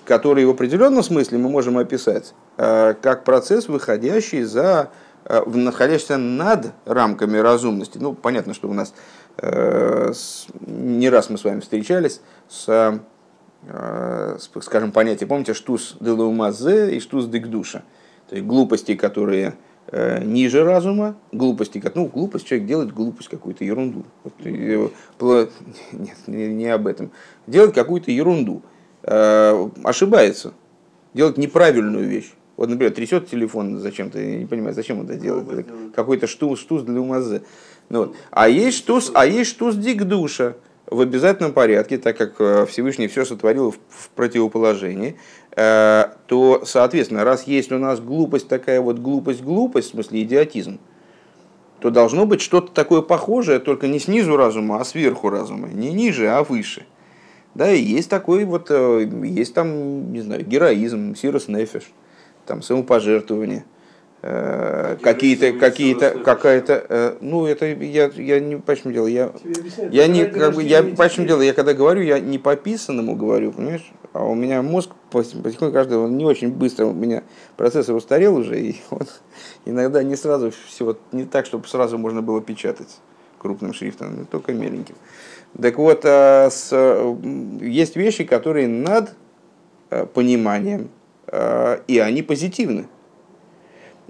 который 0.05 0.45
в 0.45 0.51
определенном 0.51 1.03
смысле 1.03 1.39
мы 1.39 1.49
можем 1.49 1.77
описать 1.77 2.33
а, 2.55 2.93
как 2.93 3.25
процесс, 3.25 3.67
выходящий 3.67 4.43
за 4.43 4.91
находящийся 5.25 6.17
над 6.17 6.73
рамками 6.85 7.37
разумности. 7.37 7.97
Ну, 7.97 8.13
понятно, 8.13 8.53
что 8.53 8.69
у 8.69 8.73
нас 8.73 8.93
э, 9.37 10.13
не 10.67 11.09
раз 11.09 11.29
мы 11.29 11.37
с 11.37 11.43
вами 11.43 11.61
встречались 11.61 12.21
с, 12.49 12.99
э, 13.67 14.37
скажем, 14.61 14.91
понятие, 14.91 15.27
помните, 15.27 15.53
штус 15.53 15.95
делаумазе 15.99 16.95
и 16.95 16.99
штус 16.99 17.27
дегдуша. 17.27 17.83
То 18.29 18.35
есть 18.35 18.47
глупости, 18.47 18.95
которые 18.95 19.55
э, 19.87 20.23
ниже 20.23 20.63
разума, 20.63 21.15
глупости, 21.31 21.79
как, 21.79 21.95
ну, 21.95 22.07
глупость, 22.07 22.45
человек 22.45 22.67
делает 22.67 22.93
глупость, 22.93 23.29
какую-то 23.29 23.63
ерунду. 23.63 24.05
Вот, 25.19 25.51
нет, 25.91 26.17
не 26.27 26.67
об 26.67 26.87
этом. 26.87 27.11
Делает 27.47 27.73
какую-то 27.73 28.11
ерунду, 28.11 28.61
э, 29.03 29.69
ошибается, 29.83 30.53
делает 31.13 31.37
неправильную 31.37 32.07
вещь. 32.07 32.33
Вот, 32.55 32.69
например, 32.69 32.93
трясет 32.93 33.29
телефон 33.29 33.79
зачем-то, 33.79 34.19
я 34.19 34.37
не 34.37 34.45
понимаю, 34.45 34.75
зачем 34.75 34.99
он 34.99 35.05
это 35.05 35.15
делает. 35.15 35.51
Это 35.51 35.73
какой-то 35.95 36.27
штуз, 36.27 36.59
штуз 36.59 36.83
для 36.83 37.01
умазы. 37.01 37.41
Ну, 37.89 37.99
вот. 37.99 38.15
А 38.31 38.47
есть 38.47 38.77
штуз, 38.77 39.11
а 39.13 39.25
есть 39.25 39.49
штуз 39.49 39.75
дик 39.75 40.03
душа 40.03 40.53
в 40.85 41.01
обязательном 41.01 41.53
порядке, 41.53 41.97
так 41.97 42.17
как 42.17 42.35
э, 42.39 42.65
Всевышний 42.67 43.07
все 43.07 43.25
сотворил 43.25 43.71
в 43.71 44.09
противоположении. 44.09 45.17
Э, 45.55 46.09
то, 46.27 46.63
соответственно, 46.65 47.23
раз 47.23 47.47
есть 47.47 47.71
у 47.71 47.79
нас 47.79 47.99
глупость 47.99 48.47
такая 48.47 48.81
вот 48.81 48.99
глупость-глупость, 48.99 49.89
в 49.89 49.91
смысле 49.91 50.21
идиотизм, 50.21 50.79
то 51.79 51.89
должно 51.89 52.25
быть 52.25 52.41
что-то 52.41 52.71
такое 52.71 53.01
похожее, 53.01 53.59
только 53.59 53.87
не 53.87 53.99
снизу 53.99 54.37
разума, 54.37 54.79
а 54.79 54.85
сверху 54.85 55.29
разума, 55.29 55.69
не 55.69 55.91
ниже, 55.91 56.29
а 56.29 56.43
выше. 56.43 56.85
Да, 57.55 57.71
и 57.71 57.81
есть 57.81 58.09
такой 58.09 58.45
вот, 58.45 58.67
э, 58.69 59.09
есть 59.23 59.53
там, 59.53 60.11
не 60.11 60.21
знаю, 60.21 60.45
героизм, 60.45 61.15
сирос 61.15 61.47
нефиш, 61.47 61.83
там 62.45 62.61
самопожертвование, 62.61 63.65
э, 64.21 64.97
какие-то, 65.01 65.53
какие-то, 65.53 66.11
какая-то, 66.11 67.17
ну 67.21 67.45
это 67.45 67.65
я, 67.65 68.11
я 68.15 68.39
не, 68.39 68.57
почему 68.57 68.93
дело, 68.93 69.07
я, 69.07 69.31
я 69.91 70.07
не, 70.07 70.25
как 70.25 70.55
бы, 70.55 70.63
я, 70.63 70.83
почему 70.83 71.25
дело, 71.25 71.41
я 71.41 71.53
когда 71.53 71.73
говорю, 71.73 72.01
я 72.01 72.19
не 72.19 72.37
по 72.37 72.55
писанному 72.55 73.15
говорю, 73.15 73.51
понимаешь, 73.51 73.91
а 74.13 74.25
у 74.25 74.35
меня 74.35 74.61
мозг 74.61 74.91
потихоньку 75.11 75.71
каждый, 75.71 75.97
он 75.97 76.17
не 76.17 76.25
очень 76.25 76.51
быстро, 76.51 76.85
у 76.85 76.93
меня 76.93 77.23
процессор 77.57 77.95
устарел 77.95 78.35
уже, 78.35 78.59
и 78.59 78.81
вот 78.89 79.21
иногда 79.65 80.03
не 80.03 80.15
сразу 80.15 80.51
все 80.67 80.97
не 81.11 81.25
так, 81.25 81.45
чтобы 81.45 81.67
сразу 81.67 81.97
можно 81.97 82.21
было 82.21 82.41
печатать 82.41 82.99
крупным 83.39 83.73
шрифтом, 83.73 84.25
только 84.25 84.53
меленьким. 84.53 84.95
Так 85.61 85.77
вот, 85.77 86.01
а, 86.05 86.49
с, 86.49 86.71
есть 87.61 87.95
вещи, 87.95 88.23
которые 88.23 88.67
над 88.67 89.13
а, 89.89 90.05
пониманием, 90.05 90.89
и 91.87 91.99
они 91.99 92.21
позитивны. 92.21 92.87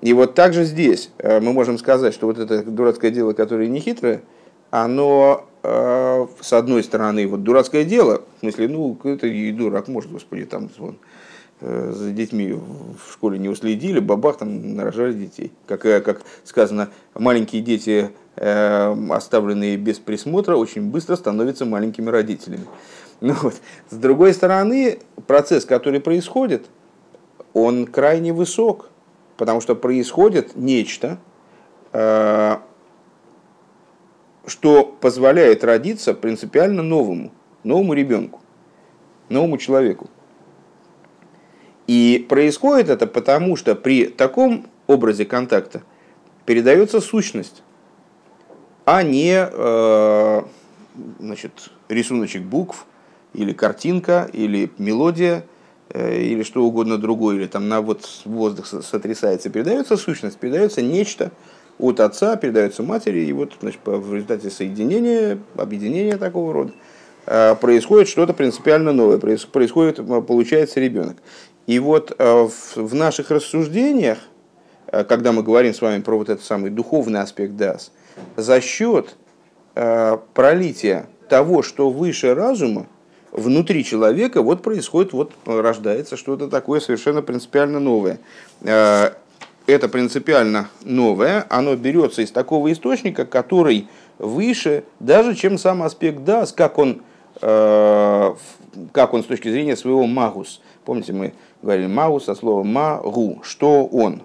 И 0.01 0.11
вот 0.11 0.35
также 0.35 0.65
здесь 0.65 1.11
мы 1.23 1.53
можем 1.53 1.77
сказать, 1.77 2.13
что 2.13 2.27
вот 2.27 2.37
это 2.37 2.63
дурацкое 2.63 3.11
дело, 3.11 3.31
которое 3.33 3.69
не 3.69 3.79
хитрое, 3.79 4.21
оно 4.71 5.45
Э, 5.63 6.27
с 6.41 6.51
одной 6.51 6.83
стороны, 6.83 7.25
вот 7.25 7.43
дурацкое 7.43 7.85
дело, 7.85 8.23
в 8.37 8.39
смысле, 8.41 8.67
ну, 8.67 8.99
это 9.05 9.27
и 9.27 9.51
дурак 9.53 9.87
может, 9.87 10.11
господи, 10.11 10.43
там 10.43 10.69
вон, 10.77 10.97
э, 11.61 11.91
за 11.95 12.11
детьми 12.11 12.51
в 12.51 13.13
школе 13.13 13.39
не 13.39 13.47
уследили, 13.47 13.99
бабах, 13.99 14.37
там 14.37 14.75
нарожали 14.75 15.13
детей. 15.13 15.53
Как, 15.67 15.85
э, 15.85 16.01
как 16.01 16.21
сказано, 16.43 16.89
маленькие 17.15 17.61
дети, 17.61 18.11
оставленные 18.35 19.77
без 19.77 19.99
присмотра, 19.99 20.55
очень 20.55 20.89
быстро 20.89 21.15
становятся 21.15 21.65
маленькими 21.65 22.09
родителями. 22.09 22.65
Ну, 23.21 23.35
вот. 23.41 23.53
С 23.89 23.95
другой 23.95 24.33
стороны, 24.33 24.99
процесс, 25.27 25.63
который 25.63 26.01
происходит, 26.01 26.65
он 27.53 27.85
крайне 27.85 28.33
высок, 28.33 28.89
потому 29.37 29.61
что 29.61 29.75
происходит 29.75 30.55
нечто, 30.55 31.19
что 31.91 32.59
позволяет 34.99 35.63
родиться 35.63 36.13
принципиально 36.13 36.83
новому, 36.83 37.31
новому 37.63 37.93
ребенку, 37.93 38.41
новому 39.29 39.57
человеку. 39.57 40.09
И 41.87 42.25
происходит 42.29 42.89
это 42.89 43.07
потому, 43.07 43.55
что 43.55 43.75
при 43.75 44.07
таком 44.07 44.67
образе 44.87 45.25
контакта 45.25 45.83
передается 46.45 47.01
сущность, 47.01 47.63
а 48.85 49.03
не 49.03 49.33
э, 49.35 50.41
значит, 51.19 51.71
рисуночек 51.89 52.43
букв, 52.43 52.85
или 53.33 53.53
картинка, 53.53 54.29
или 54.31 54.71
мелодия, 54.77 55.39
э, 55.39 55.43
или 55.93 56.43
что 56.43 56.63
угодно 56.63 56.97
другое, 56.97 57.35
или 57.35 57.47
там 57.47 57.69
на 57.69 57.81
вот 57.81 58.07
воздух 58.25 58.65
сотрясается, 58.65 59.49
передается 59.49 59.95
сущность, 59.95 60.37
передается 60.37 60.81
нечто, 60.81 61.31
от 61.79 61.99
отца 61.99 62.35
передается 62.35 62.83
матери, 62.83 63.19
и 63.19 63.33
вот 63.33 63.53
значит, 63.59 63.79
в 63.83 64.13
результате 64.13 64.49
соединения, 64.49 65.39
объединения 65.55 66.17
такого 66.17 66.53
рода 66.53 66.71
э, 67.25 67.55
происходит 67.55 68.07
что-то 68.07 68.33
принципиально 68.33 68.93
новое, 68.93 69.17
происходит, 69.17 69.99
э, 69.99 70.21
получается 70.21 70.79
ребенок. 70.79 71.17
И 71.65 71.79
вот 71.79 72.15
э, 72.17 72.47
в 72.75 72.95
наших 72.95 73.31
рассуждениях, 73.31 74.19
когда 74.91 75.31
мы 75.31 75.41
говорим 75.41 75.73
с 75.73 75.81
вами 75.81 76.01
про 76.01 76.17
вот 76.17 76.29
этот 76.29 76.45
самый 76.45 76.69
духовный 76.69 77.21
аспект 77.21 77.55
ДАС, 77.55 77.91
за 78.35 78.61
счет 78.61 79.15
э, 79.75 80.17
пролития 80.33 81.07
того, 81.29 81.63
что 81.63 81.89
выше 81.89 82.35
разума, 82.35 82.87
внутри 83.33 83.83
человека 83.83 84.41
вот 84.41 84.61
происходит, 84.61 85.11
вот 85.11 85.33
рождается 85.45 86.15
что-то 86.15 86.47
такое 86.47 86.79
совершенно 86.79 87.21
принципиально 87.21 87.79
новое. 87.79 88.19
Э, 88.61 89.11
это 89.65 89.89
принципиально 89.89 90.69
новое, 90.83 91.45
оно 91.49 91.75
берется 91.75 92.21
из 92.21 92.31
такого 92.31 92.71
источника, 92.71 93.25
который 93.25 93.87
выше 94.19 94.83
даже, 94.99 95.35
чем 95.35 95.57
сам 95.57 95.83
аспект 95.83 96.23
дас, 96.23 96.51
как 96.51 96.77
он, 96.77 97.01
э, 97.41 98.33
как 98.91 99.13
он 99.13 99.23
с 99.23 99.25
точки 99.25 99.49
зрения 99.49 99.75
своего 99.75 100.05
магус. 100.05 100.61
Помните, 100.85 101.13
мы 101.13 101.33
говорили 101.61 101.87
магус 101.87 102.25
со 102.25 102.35
словом 102.35 102.67
магу, 102.67 103.39
что 103.43 103.85
он. 103.85 104.21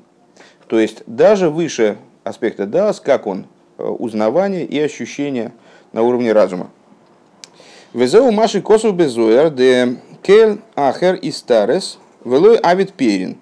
То 0.67 0.79
есть 0.79 1.03
даже 1.07 1.49
выше 1.49 1.97
аспекта 2.25 2.67
дас, 2.67 3.01
как 3.01 3.27
он, 3.27 3.47
э, 3.79 3.85
узнавание 3.85 4.67
и 4.67 4.79
ощущение 4.79 5.53
на 5.93 6.03
уровне 6.03 6.33
разума. 6.33 6.71
Везеу 7.99 8.31
маши 8.31 8.63
косу 8.63 8.93
безуэр 8.93 9.51
де 9.51 9.97
кель 10.23 10.61
ахер 10.77 11.17
и 11.17 11.33
старес 11.33 11.99
велой 12.25 12.57
авид 12.57 12.93
перин. 12.93 13.39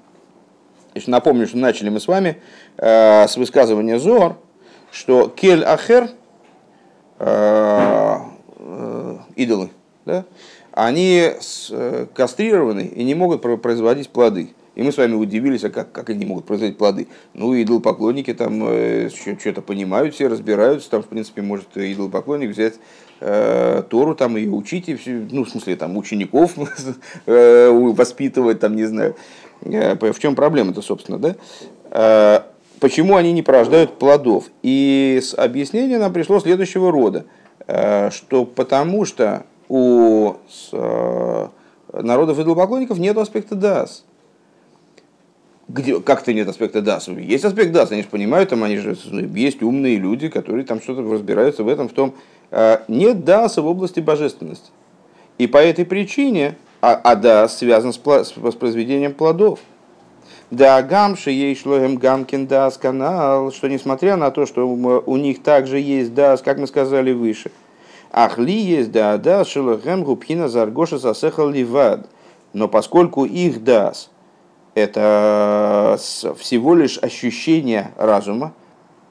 Напомню, 1.07 1.47
что 1.47 1.59
начали 1.59 1.91
мы 1.91 2.01
с 2.01 2.09
вами 2.09 2.41
э, 2.79 3.29
с 3.29 3.37
высказывания 3.37 3.99
Зор, 3.99 4.39
что 4.91 5.29
кель 5.29 5.63
ахер 5.63 6.09
э, 7.19 8.17
э, 8.59 9.17
идолы, 9.37 9.69
да, 10.07 10.25
они 10.73 11.33
э, 11.71 12.07
кастрированы 12.15 12.87
и 12.87 13.05
не 13.05 13.15
могут 13.15 13.43
производить 13.61 14.09
плоды. 14.09 14.55
И 14.77 14.83
мы 14.83 14.93
с 14.93 14.99
вами 14.99 15.15
удивились, 15.15 15.65
а 15.65 15.71
как, 15.71 15.91
как 15.91 16.11
они 16.11 16.27
могут 16.27 16.45
производить 16.45 16.77
плоды? 16.77 17.09
Ну, 17.33 17.61
идолопоклонники 17.61 18.35
там 18.35 18.63
э, 18.69 19.09
что-то 19.09 19.63
понимают, 19.63 20.15
все 20.15 20.29
разбираются. 20.29 20.91
Там, 20.91 21.03
в 21.03 21.07
принципе, 21.07 21.41
может 21.41 21.69
идолопоклонник 21.75 22.51
взять 22.51 22.75
э, 23.21 23.83
Тору 23.89 24.15
там 24.15 24.37
и 24.37 24.47
учить, 24.47 24.91
и 24.91 24.97
все, 24.97 25.27
ну, 25.31 25.45
в 25.45 25.49
смысле, 25.49 25.77
там, 25.77 25.97
учеников 25.97 26.53
э, 27.27 27.71
воспитывать, 27.71 28.61
там, 28.61 28.77
не 28.77 28.85
знаю. 28.85 29.17
Э, 29.63 29.95
в 29.95 30.19
чем 30.19 30.35
проблема-то, 30.35 30.83
собственно, 30.83 31.19
да? 31.19 31.37
Э, 31.91 32.41
почему 32.79 33.17
они 33.17 33.33
не 33.33 33.43
порождают 33.43 33.99
плодов? 33.99 34.45
И 34.63 35.19
с 35.23 35.33
объяснения 35.33 35.99
нам 35.99 36.13
пришло 36.13 36.39
следующего 36.39 36.93
рода, 36.93 37.25
э, 37.67 38.11
что 38.11 38.45
потому 38.45 39.07
что 39.07 39.47
у 39.71 40.35
народов 41.93 42.39
идолопоклонников 42.39 42.99
нет 42.99 43.17
аспекта 43.17 43.55
дас 43.55 44.05
где, 45.69 46.01
как-то 46.01 46.33
нет 46.33 46.49
аспекта 46.49 46.81
ДАС. 46.81 47.09
Есть 47.09 47.45
аспект 47.45 47.73
ДАС, 47.73 47.91
они 47.91 48.03
же 48.03 48.09
понимают, 48.09 48.51
там 48.51 48.63
они 48.63 48.77
же 48.77 48.97
есть 49.35 49.63
умные 49.63 49.97
люди, 49.97 50.29
которые 50.29 50.65
там 50.65 50.81
что-то 50.81 51.03
разбираются 51.03 51.65
в 51.65 51.69
этом, 51.69 51.89
в 51.89 51.93
том. 51.93 52.15
А, 52.51 52.83
нет 52.89 53.25
ДАСа 53.25 53.63
в 53.63 53.67
области 53.67 54.01
божественности. 54.01 54.71
И 55.39 55.47
по 55.47 55.59
этой 55.59 55.85
причине, 55.85 56.57
а, 56.81 56.95
а 56.95 57.17
ДАС 57.17 57.59
связан 57.59 57.93
с, 57.93 57.97
с 57.97 58.37
воспроизведением 58.37 59.15
плодов. 59.15 59.59
Да, 60.53 60.81
гамши 60.83 61.33
ей 61.33 61.57
шлоем 61.57 61.97
гамкин 61.97 62.47
дас 62.47 62.79
канал, 62.79 63.51
что 63.51 63.67
несмотря 63.67 64.17
на 64.17 64.31
то, 64.31 64.47
что 64.47 64.69
у 64.69 65.17
них 65.17 65.43
также 65.43 65.81
есть 65.81 66.15
дас, 66.15 66.41
как 66.41 66.59
мы 66.59 66.69
сказали 66.69 67.11
выше, 67.11 67.51
ахли 68.13 68.53
есть 68.53 68.93
да 68.93 69.19
дас 69.19 69.49
шелохем 69.49 70.05
губхина 70.05 70.49
заргоша 70.49 70.99
засехал 70.99 71.49
ливад. 71.49 72.09
Но 72.53 72.69
поскольку 72.69 73.25
их 73.25 73.65
дас– 73.65 74.09
это 74.77 75.99
всего 76.39 76.75
лишь 76.75 76.99
ощущение 76.99 77.93
разума, 77.97 78.53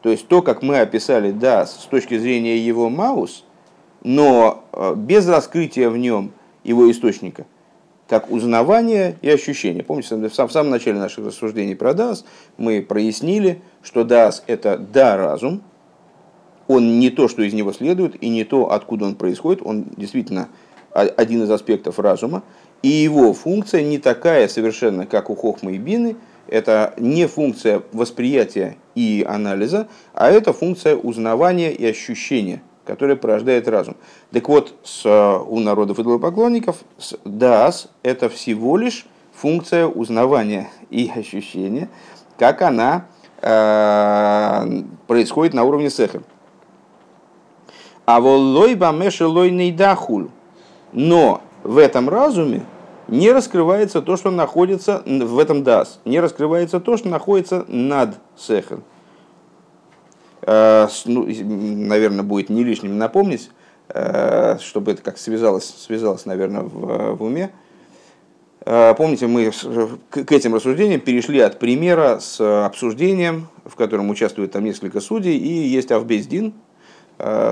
то 0.03 0.09
есть 0.11 0.27
то, 0.27 0.43
как 0.43 0.61
мы 0.61 0.79
описали, 0.79 1.31
да, 1.31 1.65
с 1.65 1.87
точки 1.89 2.19
зрения 2.19 2.57
его 2.59 2.91
маус, 2.91 3.43
но 4.03 4.63
э, 4.71 4.93
без 4.95 5.27
раскрытия 5.27 5.89
в 5.89 5.97
нем 5.97 6.31
его 6.63 6.89
источника, 6.91 7.47
как 8.07 8.29
узнавание 8.29 9.17
и 9.23 9.29
ощущение. 9.31 9.83
Помните, 9.83 10.15
в 10.15 10.51
самом 10.51 10.69
начале 10.69 10.99
наших 10.99 11.25
рассуждений 11.25 11.75
про 11.75 11.95
дас 11.95 12.25
мы 12.57 12.83
прояснили, 12.83 13.63
что 13.81 14.03
дас– 14.03 14.43
это 14.47 14.77
да, 14.77 15.17
разум, 15.17 15.63
он 16.67 16.99
не 16.99 17.09
то, 17.09 17.27
что 17.27 17.41
из 17.41 17.53
него 17.53 17.73
следует, 17.73 18.21
и 18.23 18.29
не 18.29 18.43
то, 18.43 18.71
откуда 18.71 19.05
он 19.05 19.15
происходит, 19.15 19.63
он 19.65 19.85
действительно 19.97 20.49
один 20.93 21.41
из 21.41 21.49
аспектов 21.49 21.97
разума, 21.97 22.43
и 22.81 22.89
его 22.89 23.33
функция 23.33 23.83
не 23.83 23.97
такая 23.97 24.47
совершенно, 24.47 25.05
как 25.05 25.29
у 25.29 25.35
Хохмы 25.35 25.75
и 25.75 25.77
Бины. 25.77 26.15
Это 26.47 26.93
не 26.97 27.25
функция 27.25 27.81
восприятия 27.91 28.77
и 28.93 29.25
анализа, 29.27 29.87
а 30.13 30.29
это 30.29 30.53
функция 30.53 30.95
узнавания 30.95 31.71
и 31.71 31.83
ощущения, 31.85 32.61
которая 32.85 33.15
порождает 33.15 33.67
разум. 33.67 33.97
Так 34.31 34.47
вот, 34.47 34.75
с, 34.83 35.05
у 35.05 35.59
народов 35.59 35.99
идолопоклонников 35.99 36.77
дас– 37.23 37.89
это 38.03 38.29
всего 38.29 38.77
лишь 38.77 39.07
функция 39.33 39.87
узнавания 39.87 40.69
и 40.91 41.11
ощущения, 41.13 41.89
как 42.37 42.61
она 42.61 43.07
э, 43.41 44.83
происходит 45.07 45.53
на 45.53 45.63
уровне 45.63 45.89
сехер. 45.89 46.23
А 48.05 48.21
волой 48.21 48.75
бамеши 48.75 49.25
лой 49.25 49.49
нейдахуль. 49.49 50.29
Но 50.93 51.41
в 51.65 51.79
этом 51.79 52.09
разуме 52.09 52.63
не 53.07 53.31
раскрывается 53.31 54.01
то, 54.01 54.17
что 54.17 54.29
находится 54.29 55.01
в 55.05 55.39
этом 55.39 55.63
дас, 55.63 55.99
не 56.05 56.19
раскрывается 56.19 56.79
то, 56.79 56.95
что 56.95 57.09
находится 57.09 57.65
над 57.67 58.15
сехен. 58.37 58.83
Э, 60.43 60.87
ну, 61.05 61.25
наверное, 61.25 62.23
будет 62.23 62.49
не 62.49 62.63
лишним 62.63 62.99
напомнить, 62.99 63.49
э, 63.89 64.57
чтобы 64.61 64.91
это 64.91 65.01
как 65.01 65.17
связалось, 65.17 65.65
связалось 65.65 66.25
наверное, 66.25 66.61
в, 66.61 67.15
в 67.15 67.23
уме. 67.23 67.51
Э, 68.63 68.93
помните, 68.95 69.25
мы 69.25 69.51
к 70.09 70.31
этим 70.31 70.53
рассуждениям 70.53 71.01
перешли 71.01 71.39
от 71.39 71.57
примера 71.57 72.19
с 72.19 72.39
обсуждением, 72.65 73.47
в 73.65 73.75
котором 73.75 74.09
участвует 74.11 74.51
там 74.51 74.63
несколько 74.63 74.99
судей, 74.99 75.35
и 75.37 75.49
есть 75.49 75.91
Авбездин, 75.91 76.53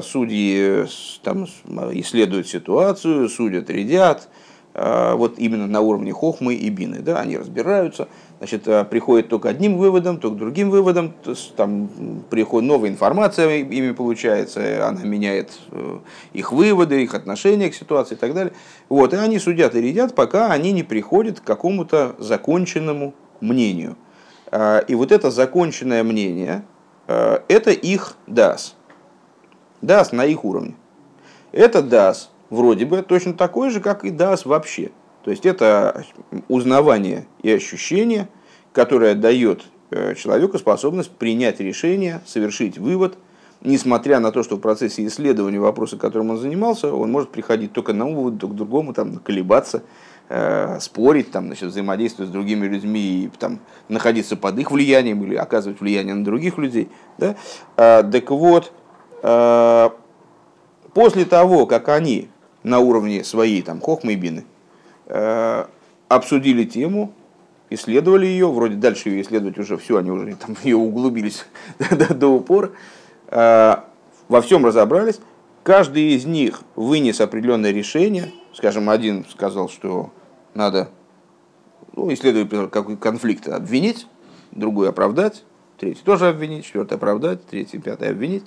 судьи 0.01 0.85
там 1.23 1.45
исследуют 1.93 2.47
ситуацию, 2.47 3.29
судят, 3.29 3.69
рядят, 3.69 4.27
а, 4.75 5.15
вот 5.15 5.37
именно 5.37 5.67
на 5.67 5.81
уровне 5.81 6.11
хохмы 6.11 6.55
и 6.55 6.69
бины. 6.69 6.99
Да, 6.99 7.19
они 7.19 7.37
разбираются, 7.37 8.07
значит, 8.39 8.63
приходят 8.89 9.29
то 9.29 9.39
к 9.39 9.45
одним 9.45 9.77
выводам, 9.77 10.19
то 10.19 10.31
к 10.31 10.37
другим 10.37 10.71
выводам, 10.71 11.13
там 11.55 11.89
приходит 12.29 12.67
новая 12.67 12.89
информация 12.89 13.59
ими 13.59 13.91
получается, 13.91 14.87
она 14.87 15.03
меняет 15.03 15.51
э, 15.71 15.99
их 16.33 16.51
выводы, 16.51 17.03
их 17.03 17.13
отношение 17.13 17.69
к 17.69 17.75
ситуации 17.75 18.15
и 18.15 18.17
так 18.17 18.33
далее. 18.33 18.53
Вот, 18.89 19.13
и 19.13 19.17
они 19.17 19.37
судят 19.37 19.75
и 19.75 19.81
рядят, 19.81 20.15
пока 20.15 20.51
они 20.51 20.71
не 20.71 20.83
приходят 20.83 21.39
к 21.39 21.43
какому-то 21.43 22.15
законченному 22.17 23.13
мнению. 23.41 23.95
И 24.87 24.93
вот 24.93 25.11
это 25.11 25.31
законченное 25.31 26.03
мнение, 26.03 26.63
это 27.07 27.71
их 27.71 28.15
дас. 28.27 28.75
Дас 29.83 30.13
на 30.13 30.25
их 30.25 30.45
уровне. 30.45 30.75
Это 31.51 31.81
дас 31.81 32.31
вроде 32.49 32.85
бы 32.85 33.01
точно 33.01 33.33
такой 33.33 33.69
же, 33.69 33.81
как 33.81 34.05
и 34.05 34.11
дас 34.11 34.45
вообще. 34.45 34.91
То 35.25 35.31
есть 35.31 35.45
это 35.45 36.05
узнавание 36.47 37.27
и 37.41 37.51
ощущение, 37.51 38.29
которое 38.71 39.13
дает 39.13 39.63
э, 39.91 40.15
человеку 40.15 40.57
способность 40.57 41.11
принять 41.11 41.59
решение, 41.59 42.21
совершить 42.25 42.77
вывод, 42.77 43.17
несмотря 43.59 44.21
на 44.21 44.31
то, 44.31 44.41
что 44.41 44.55
в 44.55 44.61
процессе 44.61 45.05
исследования 45.05 45.59
вопроса, 45.59 45.97
которым 45.97 46.31
он 46.31 46.37
занимался, 46.37 46.93
он 46.93 47.11
может 47.11 47.31
приходить 47.31 47.73
только 47.73 47.87
к 47.87 47.89
одному 47.89 48.15
выводу, 48.15 48.47
к 48.47 48.55
другому, 48.55 48.93
там, 48.93 49.17
колебаться, 49.17 49.83
э, 50.29 50.79
спорить, 50.79 51.31
там, 51.31 51.47
значит, 51.47 51.69
взаимодействовать 51.69 52.29
с 52.29 52.33
другими 52.33 52.67
людьми 52.67 53.25
и 53.25 53.31
там, 53.37 53.59
находиться 53.89 54.37
под 54.37 54.57
их 54.59 54.71
влиянием 54.71 55.21
или 55.25 55.35
оказывать 55.35 55.81
влияние 55.81 56.15
на 56.15 56.23
других 56.23 56.57
людей. 56.57 56.87
Да? 57.17 57.35
А, 57.75 58.01
так 58.03 58.31
вот, 58.31 58.71
после 60.93 61.25
того, 61.25 61.65
как 61.65 61.89
они 61.89 62.29
на 62.63 62.79
уровне 62.79 63.23
своей 63.23 63.61
там, 63.61 63.81
хохмы 63.81 64.13
и 64.13 64.15
бины, 64.15 64.45
э, 65.07 65.65
обсудили 66.07 66.63
тему, 66.63 67.13
исследовали 67.69 68.25
ее, 68.25 68.47
вроде 68.51 68.75
дальше 68.75 69.09
ее 69.09 69.21
исследовать 69.21 69.57
уже 69.57 69.77
все, 69.77 69.97
они 69.97 70.11
уже 70.11 70.35
там 70.35 70.55
ее 70.63 70.77
углубились 70.77 71.45
до, 71.89 72.13
до 72.13 72.27
упора, 72.27 72.71
э, 73.27 73.75
во 74.27 74.41
всем 74.41 74.65
разобрались, 74.65 75.19
каждый 75.63 76.15
из 76.15 76.25
них 76.25 76.61
вынес 76.75 77.19
определенное 77.21 77.71
решение, 77.71 78.31
скажем, 78.53 78.89
один 78.89 79.25
сказал, 79.29 79.69
что 79.69 80.11
надо, 80.53 80.89
ну, 81.95 82.11
исследуя 82.13 82.67
какой 82.67 82.95
конфликт, 82.97 83.47
обвинить, 83.47 84.07
другой 84.51 84.89
оправдать, 84.89 85.43
третий 85.77 86.03
тоже 86.03 86.27
обвинить, 86.27 86.65
четвертый 86.65 86.95
оправдать, 86.95 87.45
третий, 87.45 87.79
пятый 87.79 88.09
обвинить. 88.09 88.43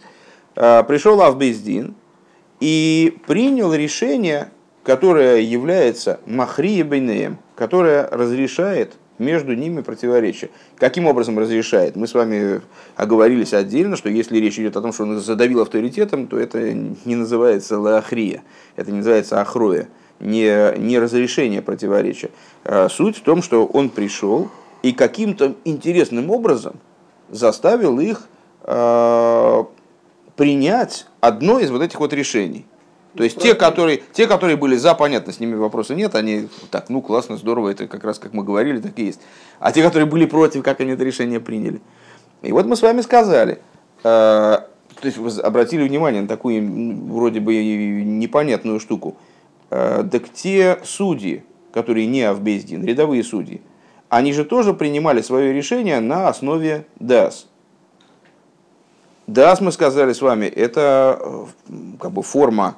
Э, 0.56 0.82
пришел 0.82 1.20
Авбейздин, 1.22 1.94
и 2.60 3.16
принял 3.26 3.74
решение, 3.74 4.50
которое 4.82 5.40
является 5.40 6.20
махрия 6.26 6.84
бейнеем, 6.84 7.38
которое 7.54 8.08
разрешает 8.08 8.94
между 9.18 9.54
ними 9.54 9.80
противоречия. 9.80 10.50
Каким 10.76 11.06
образом 11.06 11.38
разрешает? 11.38 11.96
Мы 11.96 12.06
с 12.06 12.14
вами 12.14 12.60
оговорились 12.96 13.54
отдельно, 13.54 13.96
что 13.96 14.08
если 14.08 14.38
речь 14.38 14.58
идет 14.58 14.76
о 14.76 14.82
том, 14.82 14.92
что 14.92 15.04
он 15.04 15.20
задавил 15.20 15.62
авторитетом, 15.62 16.26
то 16.26 16.38
это 16.38 16.72
не 16.72 17.16
называется 17.16 17.78
лаахрия, 17.78 18.42
это 18.76 18.90
не 18.90 18.98
называется 18.98 19.40
ахроя, 19.40 19.88
не, 20.20 20.78
не 20.78 20.98
разрешение 20.98 21.62
противоречия. 21.62 22.30
А 22.64 22.88
суть 22.88 23.18
в 23.18 23.22
том, 23.22 23.42
что 23.42 23.66
он 23.66 23.88
пришел 23.88 24.50
и 24.82 24.92
каким-то 24.92 25.54
интересным 25.64 26.30
образом 26.30 26.76
заставил 27.30 27.98
их 27.98 28.28
э, 28.64 29.64
принять 30.37 31.07
одно 31.20 31.59
из 31.59 31.70
вот 31.70 31.83
этих 31.83 31.99
вот 32.01 32.12
решений. 32.12 32.66
То 33.16 33.25
есть 33.25 33.40
те 33.40 33.55
которые, 33.55 34.03
те, 34.12 34.27
которые 34.27 34.57
были 34.57 34.77
за, 34.77 34.94
понятно, 34.94 35.33
с 35.33 35.40
ними 35.40 35.55
вопроса 35.55 35.94
нет, 35.94 36.14
они 36.14 36.49
так, 36.70 36.90
ну 36.90 37.01
классно, 37.01 37.38
здорово, 37.38 37.70
это 37.70 37.87
как 37.88 38.05
раз 38.05 38.18
как 38.18 38.35
мы 38.35 38.44
говорили, 38.44 38.79
так 38.79 38.99
и 38.99 39.05
есть. 39.05 39.20
А 39.59 39.72
те, 39.72 39.83
которые 39.83 40.07
были 40.07 40.27
против, 40.27 40.62
как 40.62 40.81
они 40.81 40.92
это 40.92 41.03
решение 41.03 41.40
приняли. 41.40 41.81
И 42.42 42.53
вот 42.53 42.66
мы 42.66 42.77
с 42.77 42.83
вами 42.83 43.01
сказали, 43.01 43.59
э, 44.05 44.59
то 45.01 45.03
есть 45.03 45.16
вы 45.16 45.31
обратили 45.40 45.83
внимание 45.88 46.20
на 46.20 46.29
такую 46.29 47.07
вроде 47.07 47.40
бы 47.40 47.55
непонятную 47.55 48.81
штуку. 48.81 49.16
Э, 49.70 50.05
так 50.11 50.29
те 50.29 50.79
судьи, 50.85 51.42
которые 51.72 52.07
не 52.07 52.22
Авбездин, 52.22 52.85
рядовые 52.85 53.25
судьи, 53.25 53.62
они 54.11 54.35
же 54.35 54.44
тоже 54.44 54.75
принимали 54.75 55.22
свое 55.22 55.55
решение 55.55 56.01
на 56.01 56.29
основе 56.29 56.87
ДАС. 57.01 57.49
ДАС, 59.26 59.60
мы 59.60 59.72
сказали 59.72 60.12
с 60.12 60.22
вами, 60.22 60.46
это 60.46 61.18
э, 61.20 61.44
как 62.00 62.12
бы 62.12 62.22
форма 62.22 62.76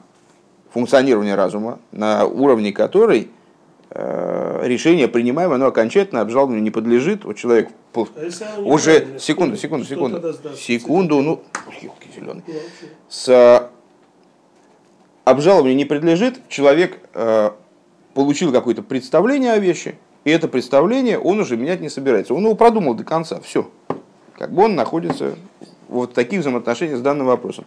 функционирования 0.70 1.34
разума, 1.34 1.78
на 1.92 2.24
уровне 2.24 2.72
которой 2.72 3.30
э, 3.90 4.60
решение 4.64 5.08
принимаемое, 5.08 5.56
оно 5.56 5.66
окончательно 5.66 6.22
обжалованию 6.22 6.62
не 6.62 6.70
подлежит. 6.70 7.24
Вот 7.24 7.36
человек 7.36 7.68
а 7.94 8.60
уже 8.60 9.18
секунду, 9.18 9.56
секунду, 9.56 9.84
секунду, 9.84 10.34
секунду, 10.56 11.20
ну, 11.20 11.42
елки 11.82 12.08
зеленый. 12.14 12.42
Ну, 12.46 12.54
С 13.08 13.70
обжалованию 15.24 15.76
не 15.76 15.84
подлежит, 15.84 16.40
человек 16.48 16.98
э, 17.12 17.50
получил 18.14 18.52
какое-то 18.52 18.82
представление 18.82 19.52
о 19.52 19.58
вещи, 19.58 19.96
и 20.24 20.30
это 20.30 20.48
представление 20.48 21.18
он 21.18 21.40
уже 21.40 21.56
менять 21.56 21.80
не 21.80 21.88
собирается. 21.88 22.34
Он 22.34 22.44
его 22.44 22.54
продумал 22.54 22.94
до 22.94 23.04
конца, 23.04 23.40
все. 23.40 23.70
Как 24.36 24.52
бы 24.52 24.64
он 24.64 24.76
находится 24.76 25.34
вот 25.88 26.14
таких 26.14 26.40
взаимоотношениях 26.40 26.98
с 26.98 27.02
данным 27.02 27.26
вопросом. 27.26 27.64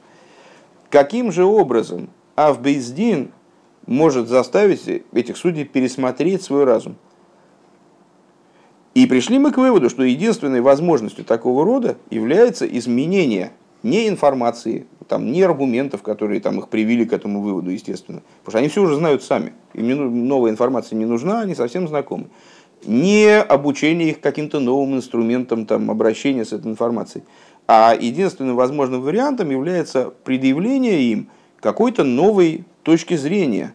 Каким 0.90 1.32
же 1.32 1.46
образом 1.46 2.10
а 2.36 2.54
в 2.54 2.62
Бейздин 2.62 3.32
может 3.86 4.28
заставить 4.28 5.04
этих 5.14 5.38
судей 5.38 5.66
пересмотреть 5.66 6.44
свой 6.44 6.64
разум. 6.64 6.96
И 8.94 9.06
пришли 9.06 9.40
мы 9.40 9.52
к 9.52 9.58
выводу, 9.58 9.90
что 9.90 10.04
единственной 10.04 10.62
возможностью 10.62 11.24
такого 11.24 11.64
рода 11.64 11.98
является 12.10 12.66
изменение 12.66 13.52
не 13.84 14.08
информации, 14.08 14.86
там, 15.08 15.32
не 15.32 15.42
аргументов, 15.42 16.04
которые 16.04 16.42
там, 16.42 16.60
их 16.60 16.68
привели 16.68 17.06
к 17.06 17.14
этому 17.14 17.42
выводу, 17.42 17.72
естественно. 17.72 18.22
Потому 18.40 18.52
что 18.52 18.60
они 18.60 18.68
все 18.68 18.82
уже 18.82 18.96
знают 18.96 19.24
сами. 19.24 19.54
Им 19.74 20.28
новая 20.28 20.52
информация 20.52 20.98
не 20.98 21.06
нужна, 21.06 21.42
они 21.42 21.56
совсем 21.56 21.88
знакомы. 21.88 22.28
Не 22.86 23.40
обучение 23.40 24.10
их 24.10 24.20
каким-то 24.20 24.60
новым 24.60 24.96
инструментам 24.96 25.66
там, 25.66 25.90
обращения 25.90 26.44
с 26.44 26.54
этой 26.54 26.72
информацией. 26.72 27.24
А 27.74 27.96
единственным 27.96 28.58
возможным 28.58 29.02
вариантом 29.02 29.50
является 29.50 30.12
предъявление 30.26 31.04
им– 31.04 31.30
какой-то 31.62 32.04
новой 32.04 32.66
точки 32.84 33.16
зрения 33.16 33.74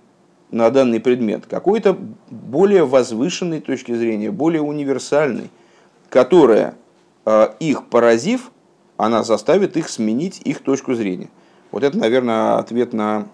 на 0.51 0.71
данный 0.71 1.01
предмет, 1.01 1.47
какой-то 1.47 1.97
более 2.31 2.85
возвышенной 2.85 3.61
точки 3.61 3.95
зрения, 3.95 4.31
более 4.31 4.61
универсальной, 4.61 5.51
которая, 6.11 6.75
э, 7.25 7.49
их 7.59 7.87
поразив, 7.87 8.51
она 8.97 9.23
заставит 9.23 9.77
их 9.77 9.89
сменить 9.89 10.41
их 10.45 10.61
точку 10.61 10.95
зрения. 10.95 11.29
Вот 11.71 11.83
это, 11.83 11.97
наверное, 11.97 12.59
ответ 12.59 12.93
на 12.93 13.29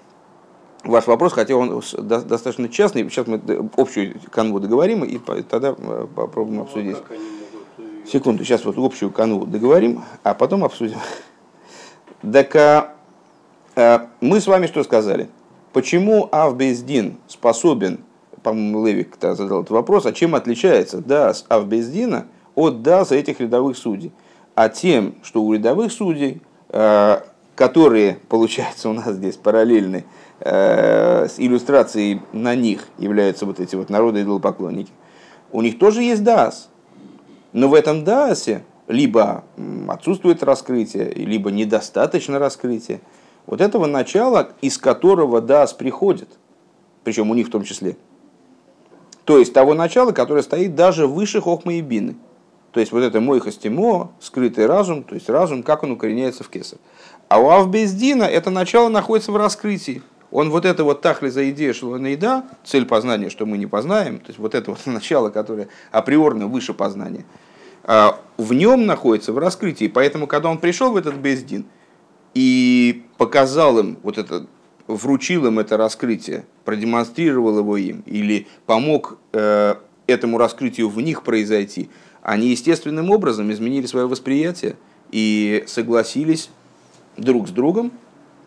ваш 0.84 1.06
вопрос, 1.06 1.32
хотя 1.32 1.56
он 1.56 1.82
достаточно 1.98 2.68
частный. 2.68 3.08
Сейчас 3.10 3.26
мы 3.26 3.40
общую 3.76 4.14
канву 4.30 4.60
договорим, 4.60 5.04
и 5.04 5.18
тогда 5.18 5.74
э, 5.76 6.06
попробуем 6.14 6.56
ну, 6.56 6.62
а 6.62 6.64
обсудить. 6.64 6.96
Секунду, 8.12 8.44
сейчас 8.44 8.64
вот 8.64 8.76
общую 8.76 9.10
канву 9.10 9.46
договорим, 9.46 10.04
а 10.22 10.34
потом 10.34 10.64
обсудим. 10.64 10.98
Так 12.20 12.54
а 12.54 12.92
Э, 13.74 14.00
мы 14.20 14.40
с 14.40 14.46
вами 14.46 14.66
что 14.66 14.82
сказали? 14.84 15.28
Почему 15.72 16.28
Авбездин 16.30 17.16
способен, 17.26 18.00
по-моему, 18.42 18.86
Левик 18.86 19.16
задал 19.20 19.60
этот 19.60 19.70
вопрос, 19.70 20.04
а 20.04 20.12
чем 20.12 20.34
отличается 20.34 20.98
Дас 20.98 21.46
Авбездина 21.48 22.26
от 22.54 22.82
Даса 22.82 23.14
этих 23.14 23.40
рядовых 23.40 23.76
судей? 23.76 24.12
А 24.54 24.68
тем, 24.68 25.14
что 25.22 25.42
у 25.42 25.52
рядовых 25.54 25.90
судей, 25.90 26.42
э, 26.68 27.20
которые, 27.54 28.18
получается, 28.28 28.90
у 28.90 28.92
нас 28.92 29.14
здесь 29.14 29.36
параллельны, 29.36 30.04
э, 30.40 31.28
с 31.28 31.38
иллюстрацией 31.38 32.20
на 32.32 32.54
них 32.54 32.88
являются 32.98 33.46
вот 33.46 33.58
эти 33.58 33.74
вот 33.74 33.88
народы 33.88 34.22
идолопоклонники, 34.22 34.92
у 35.50 35.62
них 35.62 35.78
тоже 35.78 36.02
есть 36.02 36.22
Дас. 36.22 36.68
Но 37.52 37.68
в 37.68 37.74
этом 37.74 38.04
Дасе 38.04 38.64
либо 38.88 39.44
отсутствует 39.88 40.42
раскрытие, 40.42 41.12
либо 41.12 41.50
недостаточно 41.50 42.38
раскрытия 42.38 43.00
вот 43.46 43.60
этого 43.60 43.86
начала, 43.86 44.50
из 44.60 44.78
которого 44.78 45.40
Дас 45.40 45.72
приходит, 45.72 46.28
причем 47.04 47.30
у 47.30 47.34
них 47.34 47.48
в 47.48 47.50
том 47.50 47.64
числе. 47.64 47.96
То 49.24 49.38
есть 49.38 49.52
того 49.52 49.74
начала, 49.74 50.12
которое 50.12 50.42
стоит 50.42 50.74
даже 50.74 51.06
выше 51.06 51.40
Хохма 51.40 51.74
и 51.74 51.80
Бины. 51.80 52.16
То 52.72 52.80
есть 52.80 52.90
вот 52.90 53.00
это 53.02 53.20
мой 53.20 53.38
хостимо, 53.40 54.12
скрытый 54.18 54.66
разум, 54.66 55.02
то 55.02 55.14
есть 55.14 55.28
разум, 55.28 55.62
как 55.62 55.82
он 55.82 55.92
укореняется 55.92 56.42
в 56.42 56.48
кесар. 56.48 56.78
А 57.28 57.38
у 57.38 57.50
Авбездина 57.50 58.24
это 58.24 58.50
начало 58.50 58.88
находится 58.88 59.30
в 59.30 59.36
раскрытии. 59.36 60.02
Он 60.32 60.50
вот 60.50 60.64
это 60.64 60.82
вот 60.82 61.02
тахли 61.02 61.28
за 61.28 61.48
идея 61.50 61.72
шлонаида, 61.74 62.44
цель 62.64 62.86
познания, 62.86 63.28
что 63.30 63.46
мы 63.46 63.58
не 63.58 63.66
познаем, 63.66 64.18
то 64.18 64.28
есть 64.28 64.38
вот 64.38 64.54
это 64.54 64.70
вот 64.70 64.80
начало, 64.86 65.28
которое 65.30 65.68
априорно 65.92 66.48
выше 66.48 66.74
познания, 66.74 67.24
а 67.84 68.18
в 68.38 68.52
нем 68.52 68.86
находится 68.86 69.32
в 69.32 69.38
раскрытии. 69.38 69.88
Поэтому, 69.88 70.26
когда 70.26 70.48
он 70.48 70.58
пришел 70.58 70.92
в 70.92 70.96
этот 70.96 71.16
Бездин, 71.16 71.66
и 72.34 73.02
показал 73.18 73.78
им 73.78 73.98
вот 74.02 74.18
это, 74.18 74.46
вручил 74.86 75.46
им 75.46 75.58
это 75.58 75.76
раскрытие, 75.76 76.46
продемонстрировал 76.64 77.58
его 77.58 77.76
им 77.76 78.02
или 78.06 78.46
помог 78.66 79.18
э, 79.32 79.74
этому 80.06 80.38
раскрытию 80.38 80.88
в 80.88 81.00
них 81.00 81.22
произойти, 81.22 81.90
они 82.22 82.48
естественным 82.48 83.10
образом 83.10 83.52
изменили 83.52 83.86
свое 83.86 84.06
восприятие 84.06 84.76
и 85.10 85.64
согласились 85.66 86.50
друг 87.16 87.48
с 87.48 87.50
другом, 87.50 87.92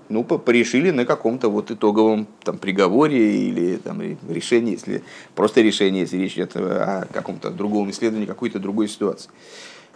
ну, 0.09 0.23
порешили 0.23 0.91
на 0.91 1.05
каком-то 1.05 1.49
вот 1.49 1.71
итоговом 1.71 2.27
там, 2.43 2.57
приговоре 2.57 3.47
или 3.47 3.77
там, 3.77 4.01
решении, 4.29 4.73
если 4.73 5.03
просто 5.35 5.61
решение, 5.61 6.01
если 6.01 6.17
речь 6.17 6.33
идет 6.33 6.55
о 6.55 7.07
каком-то 7.11 7.49
другом 7.49 7.89
исследовании, 7.89 8.25
какой-то 8.25 8.59
другой 8.59 8.87
ситуации. 8.87 9.29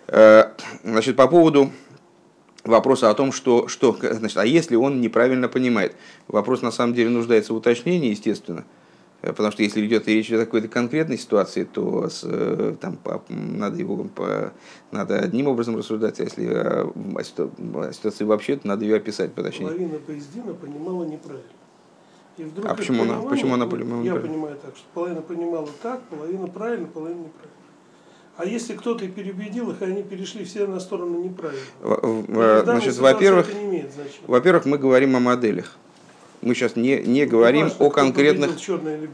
Э, 0.07 0.51
значит, 0.83 1.15
по 1.15 1.27
поводу 1.27 1.71
вопроса 2.63 3.09
о 3.09 3.13
том, 3.13 3.31
что, 3.31 3.67
что 3.67 3.95
значит, 4.01 4.37
а 4.37 4.45
если 4.45 4.75
он 4.75 5.01
неправильно 5.01 5.47
понимает. 5.47 5.95
Вопрос 6.27 6.61
на 6.61 6.71
самом 6.71 6.93
деле 6.93 7.09
нуждается 7.09 7.53
в 7.53 7.57
уточнении, 7.57 8.09
естественно. 8.09 8.65
Э, 9.21 9.33
потому 9.33 9.51
что 9.51 9.63
если 9.63 9.85
идет 9.85 10.07
речь 10.07 10.31
о 10.31 10.37
какой-то 10.37 10.67
конкретной 10.67 11.17
ситуации, 11.17 11.63
то 11.63 12.09
с, 12.09 12.21
э, 12.23 12.75
там, 12.79 12.97
по, 12.97 13.21
надо 13.29 13.77
его 13.77 14.03
по, 14.03 14.53
надо 14.91 15.19
одним 15.19 15.47
образом 15.47 15.77
рассуждать, 15.77 16.19
а 16.19 16.23
если 16.23 16.45
о, 16.45 16.93
о 17.15 17.93
ситуации 17.93 18.23
вообще, 18.23 18.57
то 18.57 18.67
надо 18.67 18.85
ее 18.85 18.97
описать 18.97 19.33
поточнее. 19.33 19.67
Половина 19.69 19.99
Поездина 19.99 20.53
понимала 20.53 21.03
неправильно. 21.03 21.43
И 22.37 22.43
вдруг 22.43 22.65
а 22.71 22.73
почему 22.73 23.03
она, 23.03 23.21
почему 23.21 23.53
она 23.55 23.67
понимала 23.67 24.01
Я 24.01 24.15
понимаю 24.15 24.55
так, 24.55 24.75
что 24.77 24.85
половина 24.93 25.21
понимала 25.21 25.67
так, 25.81 26.01
половина 26.03 26.47
правильно, 26.47 26.87
половина 26.87 27.23
неправильно. 27.23 27.55
А 28.37 28.45
если 28.45 28.73
кто-то 28.77 29.05
переубедил 29.09 29.69
их, 29.71 29.81
и 29.81 29.85
они 29.85 30.01
перешли 30.01 30.45
все 30.45 30.65
на 30.65 30.79
сторону 30.79 31.21
неправильно? 31.21 31.61
Значит, 32.63 32.97
во-первых, 32.97 33.47
во-первых, 34.25 34.65
мы 34.65 34.77
говорим 34.77 35.17
о 35.17 35.19
моделях. 35.19 35.77
Мы 36.41 36.55
сейчас 36.55 36.75
не, 36.75 36.97
не 36.99 37.25
говорим 37.25 37.63
важно, 37.63 37.85
о 37.85 37.89
конкретных... 37.89 38.51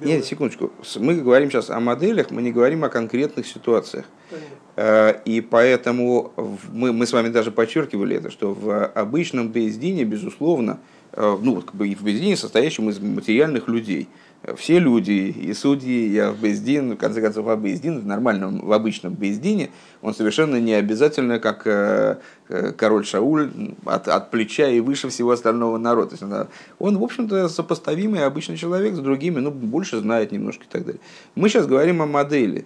Нет, 0.02 0.26
секундочку. 0.26 0.72
Мы 0.98 1.16
говорим 1.16 1.50
сейчас 1.50 1.70
о 1.70 1.80
моделях, 1.80 2.32
мы 2.32 2.42
не 2.42 2.52
говорим 2.52 2.84
о 2.84 2.90
конкретных 2.90 3.48
ситуациях. 3.48 4.06
Понятно. 4.30 4.56
Э, 4.76 5.22
и 5.26 5.42
поэтому 5.42 6.34
мы, 6.72 6.94
мы 6.94 7.08
с 7.08 7.14
вами 7.14 7.30
даже 7.30 7.52
подчеркивали 7.52 8.18
это, 8.18 8.30
что 8.30 8.54
в 8.54 8.86
обычном 8.86 9.50
бездине, 9.50 10.04
безусловно, 10.04 10.80
э, 11.14 11.38
ну, 11.42 11.62
как 11.62 11.76
бы 11.76 11.88
и 11.88 11.96
в 11.96 12.04
бездине, 12.04 12.38
состоящем 12.38 12.90
из 12.90 13.00
материальных 13.00 13.68
людей– 13.68 14.08
все 14.56 14.80
люди, 14.80 15.12
и 15.12 15.54
судьи, 15.54 16.08
и 16.08 16.18
Авбездин, 16.18 16.94
в 16.94 16.98
конце 16.98 17.22
концов, 17.22 17.48
Авбездин 17.48 18.00
в 18.00 18.06
нормальном, 18.06 18.66
в 18.66 18.72
обычном 18.72 19.14
Бездине, 19.14 19.72
он 20.02 20.14
совершенно 20.14 20.58
не 20.58 20.74
обязательно, 20.74 21.40
как 21.40 21.66
э, 21.66 22.18
э, 22.50 22.72
король 22.74 23.06
Шауль, 23.06 23.52
от, 23.86 24.08
от 24.08 24.32
плеча 24.32 24.68
и 24.68 24.80
выше 24.80 25.10
всего 25.10 25.32
остального 25.32 25.78
народа. 25.78 26.10
То 26.10 26.14
есть 26.14 26.24
он, 26.24 26.48
он, 26.80 26.98
в 27.00 27.04
общем-то, 27.04 27.50
сопоставимый 27.50 28.24
обычный 28.24 28.58
человек 28.58 28.96
с 28.96 29.00
другими, 29.00 29.40
ну, 29.40 29.52
больше 29.52 30.00
знает 30.00 30.32
немножко 30.32 30.66
и 30.66 30.68
так 30.70 30.86
далее. 30.86 31.02
Мы 31.34 31.50
сейчас 31.50 31.66
говорим 31.66 32.02
о 32.02 32.06
модели. 32.06 32.66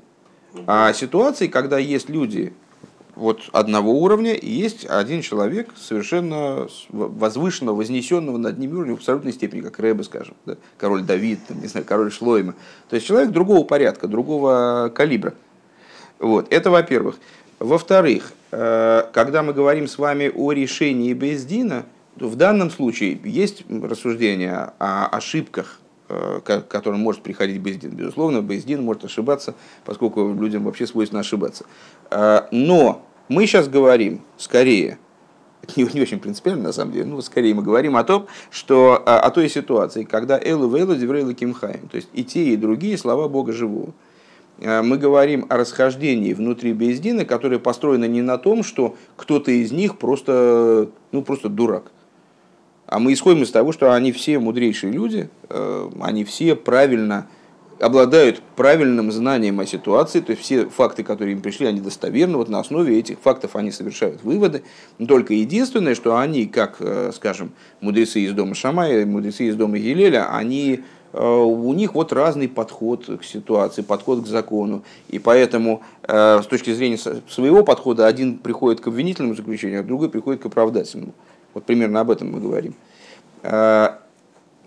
А 0.67 0.91
ситуации, 0.93 1.47
когда 1.47 1.77
есть 1.77 2.09
люди 2.09 2.53
вот 3.19 3.49
одного 3.51 3.91
уровня, 3.91 4.34
и 4.34 4.49
есть 4.49 4.86
один 4.86 5.21
человек 5.21 5.69
совершенно 5.77 6.67
возвышенного, 6.89 7.75
вознесенного 7.75 8.38
над 8.38 8.58
ними 8.58 8.73
уровня 8.73 8.95
в 8.95 8.99
абсолютной 8.99 9.34
степени, 9.34 9.62
как 9.62 9.77
Рэбе, 9.79 10.03
скажем, 10.03 10.36
да? 10.45 10.55
король 10.77 11.03
Давид, 11.03 11.39
там, 11.47 11.62
не 11.62 11.67
знаю, 11.67 11.86
король 11.86 12.12
Шлойма. 12.12 12.55
То 12.89 12.95
есть 12.95 13.05
человек 13.05 13.32
другого 13.32 13.65
порядка, 13.65 14.08
другого 14.08 14.91
калибра. 14.93 15.34
Вот, 16.17 16.51
это 16.51 16.71
во-первых. 16.71 17.17
Во-вторых, 17.60 18.32
э, 18.51 19.03
когда 19.13 19.43
мы 19.43 19.53
говорим 19.53 19.88
с 19.88 19.97
вами 19.97 20.32
о 20.34 20.53
решении 20.53 21.13
Бездина, 21.13 21.86
в 22.15 22.36
данном 22.36 22.71
случае 22.71 23.19
есть 23.23 23.65
рассуждение 23.69 24.71
о 24.79 25.08
ошибках, 25.08 25.79
э, 26.08 26.39
к 26.43 26.62
которым 26.62 27.01
может 27.01 27.21
приходить 27.21 27.60
Бездин. 27.62 27.91
Безусловно, 27.91 28.41
Бездин 28.41 28.82
может 28.84 29.05
ошибаться, 29.05 29.55
поскольку 29.84 30.34
людям 30.34 30.63
вообще 30.63 30.88
свойственно 30.88 31.19
ошибаться. 31.19 31.65
Э, 32.12 32.47
но 32.51 33.05
мы 33.29 33.45
сейчас 33.45 33.69
говорим 33.69 34.21
скорее, 34.37 34.97
не, 35.77 35.83
не 35.93 36.01
очень 36.01 36.19
принципиально 36.19 36.63
на 36.63 36.73
самом 36.73 36.91
деле, 36.91 37.05
но 37.05 37.21
скорее 37.21 37.53
мы 37.53 37.63
говорим 37.63 37.95
о 37.95 38.03
том, 38.03 38.27
что 38.51 38.95
о 38.95 39.29
той 39.29 39.49
ситуации, 39.49 40.03
когда 40.03 40.39
Элу 40.39 40.67
Вейлу 40.67 40.95
Деврейла 40.95 41.33
Кимхаем, 41.33 41.87
то 41.87 41.95
есть 41.95 42.09
и 42.13 42.23
те, 42.23 42.43
и 42.45 42.57
другие 42.57 42.97
слова 42.97 43.27
Бога 43.27 43.53
живого. 43.53 43.93
Э, 44.59 44.81
мы 44.81 44.97
говорим 44.97 45.45
о 45.49 45.57
расхождении 45.57 46.33
внутри 46.33 46.73
Бездина, 46.73 47.25
которое 47.25 47.59
построено 47.59 48.05
не 48.05 48.21
на 48.21 48.37
том, 48.37 48.63
что 48.63 48.95
кто-то 49.15 49.51
из 49.51 49.71
них 49.71 49.97
просто, 49.97 50.89
ну, 51.11 51.21
просто 51.21 51.49
дурак. 51.49 51.91
А 52.85 52.99
мы 52.99 53.13
исходим 53.13 53.43
из 53.43 53.51
того, 53.51 53.71
что 53.71 53.93
они 53.93 54.11
все 54.11 54.39
мудрейшие 54.39 54.91
люди, 54.91 55.29
э, 55.49 55.89
они 56.01 56.23
все 56.23 56.55
правильно 56.55 57.27
обладают 57.79 58.41
правильным 58.55 59.11
знанием 59.11 59.59
о 59.59 59.65
ситуации, 59.65 60.19
то 60.19 60.31
есть 60.31 60.43
все 60.43 60.65
факты, 60.65 61.03
которые 61.03 61.33
им 61.33 61.41
пришли, 61.41 61.65
они 61.65 61.79
достоверны, 61.79 62.37
вот 62.37 62.49
на 62.49 62.59
основе 62.59 62.99
этих 62.99 63.19
фактов 63.19 63.55
они 63.55 63.71
совершают 63.71 64.23
выводы. 64.23 64.63
Только 65.07 65.33
единственное, 65.33 65.95
что 65.95 66.17
они, 66.17 66.45
как, 66.45 66.77
э, 66.79 67.11
скажем, 67.13 67.51
мудрецы 67.81 68.21
из 68.21 68.33
дома 68.33 68.55
Шамая, 68.55 69.05
мудрецы 69.05 69.45
из 69.45 69.55
дома 69.55 69.77
Елеля, 69.77 70.33
они 70.33 70.83
Э, 71.11 71.23
у 71.23 71.73
них 71.73 71.95
вот 71.95 72.13
разный 72.13 72.47
подход 72.47 73.05
к 73.19 73.23
ситуации, 73.23 73.81
подход 73.81 74.23
к 74.23 74.27
закону. 74.27 74.83
И 75.07 75.19
поэтому 75.19 75.81
э, 76.03 76.41
с 76.41 76.45
точки 76.45 76.73
зрения 76.73 76.97
своего 76.97 77.63
подхода 77.63 78.07
один 78.07 78.37
приходит 78.37 78.81
к 78.81 78.87
обвинительному 78.87 79.35
заключению, 79.35 79.81
а 79.81 79.83
другой 79.83 80.09
приходит 80.09 80.41
к 80.41 80.45
оправдательному. 80.45 81.13
Вот 81.53 81.65
примерно 81.65 82.01
об 82.01 82.11
этом 82.11 82.31
мы 82.31 82.39
говорим. 82.39 82.75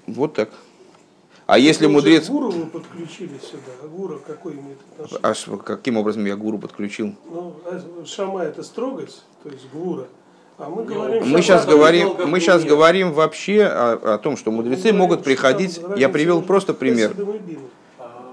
Вот 0.06 0.34
так. 0.34 0.50
А 1.52 1.58
если 1.58 1.86
мудрец... 1.86 2.30
Гуру 2.30 2.48
вы 2.48 2.64
подключили 2.64 3.38
сюда. 3.38 3.72
А 3.82 3.86
гуру 3.86 4.18
какой 4.26 4.54
имеет 4.54 4.78
отношение? 4.96 5.20
А 5.22 5.56
каким 5.58 5.98
образом 5.98 6.24
я 6.24 6.34
гуру 6.34 6.58
подключил? 6.58 7.14
Ну, 7.30 7.54
шама 8.06 8.44
это 8.44 8.62
строгость, 8.62 9.22
то 9.42 9.50
есть 9.50 9.66
гура. 9.70 10.06
А 10.56 10.70
мы, 10.70 10.84
говорим, 10.84 11.28
мы 11.28 11.42
сейчас 11.42 11.66
говорим, 11.66 12.16
мы 12.26 12.40
сейчас 12.40 12.64
говорим 12.64 13.12
вообще 13.12 13.64
о, 13.64 14.14
о 14.14 14.18
том, 14.18 14.38
что 14.38 14.50
мудрецы 14.50 14.94
могут 14.94 15.24
приходить. 15.24 15.78
Я 15.94 16.08
привел 16.08 16.40
просто 16.40 16.72
пример. 16.72 17.14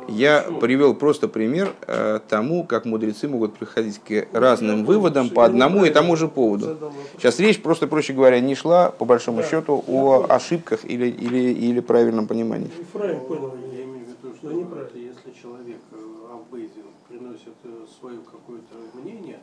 Я 0.10 0.41
привел 0.60 0.93
просто 0.93 1.28
пример 1.28 1.74
э, 1.88 2.19
тому, 2.28 2.65
как 2.65 2.86
мудрецы 2.86 3.28
могут 3.28 3.56
приходить 3.56 4.00
к 4.00 4.28
разным 4.34 4.86
выводам 4.86 5.30
по 5.30 5.45
одному 5.45 5.86
и 5.86 5.89
тому 5.89 6.15
же 6.15 6.28
поводу. 6.28 6.91
Сейчас 7.17 7.39
речь, 7.39 7.62
просто 7.62 7.88
проще 7.88 8.13
говоря, 8.13 8.39
не 8.39 8.56
шла, 8.56 8.91
по 8.91 9.06
большому 9.06 9.43
счету, 9.43 9.84
о 9.88 10.26
ошибках 10.30 10.86
или, 10.86 11.08
или, 11.08 11.54
или 11.54 11.80
правильном 11.80 12.28
понимании. 12.28 12.72
Ефраим 12.80 13.19
понял, 13.22 13.56
я 13.72 13.84
имею 13.84 14.06
в 14.06 14.24
виду, 14.24 14.36
что 14.36 14.98
если 14.98 15.41
человек 15.41 15.80
э, 15.91 15.98
Авбейзин 16.34 16.86
приносит 17.08 17.56
э, 17.63 17.86
свое 18.00 18.19
какое-то 18.19 18.76
мнение, 18.93 19.39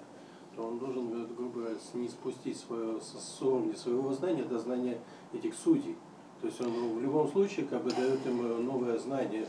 то 0.56 0.62
он 0.66 0.78
должен, 0.78 1.26
грубо 1.36 1.60
говоря, 1.60 1.74
не 1.94 2.08
спустить 2.08 2.58
свое, 2.58 2.98
с 3.00 3.42
уровня 3.42 3.76
своего 3.76 4.12
знания 4.12 4.44
до 4.44 4.58
знания 4.58 4.98
этих 5.32 5.54
судей. 5.54 5.96
То 6.40 6.48
есть 6.48 6.60
он 6.60 6.98
в 6.98 7.02
любом 7.02 7.28
случае 7.30 7.66
как 7.66 7.82
бы 7.82 7.90
дает 7.90 8.24
им 8.26 8.40
э, 8.44 8.58
новое 8.62 8.98
знание. 8.98 9.46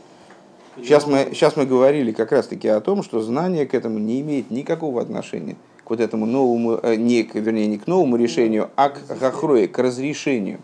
Сейчас 0.82 1.06
мы, 1.06 1.28
сейчас 1.32 1.56
мы 1.56 1.66
говорили 1.66 2.12
как 2.12 2.32
раз-таки 2.32 2.68
о 2.68 2.80
том, 2.80 3.02
что 3.02 3.20
знание 3.20 3.66
к 3.66 3.74
этому 3.74 3.98
не 3.98 4.20
имеет 4.20 4.50
никакого 4.50 5.00
отношения 5.00 5.56
к 5.84 5.90
вот 5.90 6.00
этому 6.00 6.26
новому, 6.26 6.78
э, 6.82 6.96
не, 6.96 7.22
вернее, 7.22 7.66
не 7.66 7.78
к 7.78 7.86
новому 7.86 8.16
решению, 8.16 8.68
а 8.76 8.90
к 8.90 8.98
гахрое, 9.18 9.68
к 9.68 9.78
разрешению. 9.78 10.60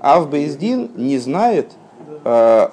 А 0.00 0.20
в 0.20 0.30
Бейздин 0.30 0.90
не 0.96 1.18
знает 1.18 1.72
э, 2.24 2.68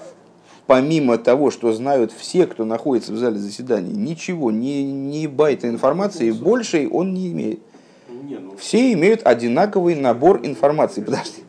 помимо 0.67 1.17
того, 1.17 1.51
что 1.51 1.73
знают 1.73 2.13
все, 2.13 2.47
кто 2.47 2.63
находится 2.63 3.11
в 3.11 3.17
зале 3.17 3.37
заседаний, 3.37 3.91
ничего, 3.91 4.51
ни, 4.51 4.83
ни 4.83 5.27
байта 5.27 5.67
информации 5.67 6.31
большей 6.31 6.87
он 6.87 7.13
не 7.13 7.31
имеет. 7.33 7.59
Ну, 8.07 8.55
все 8.57 8.93
имеют 8.93 9.27
одинаковый 9.27 9.95
набор 9.95 10.39
информации. 10.43 11.01
Подожди. 11.01 11.43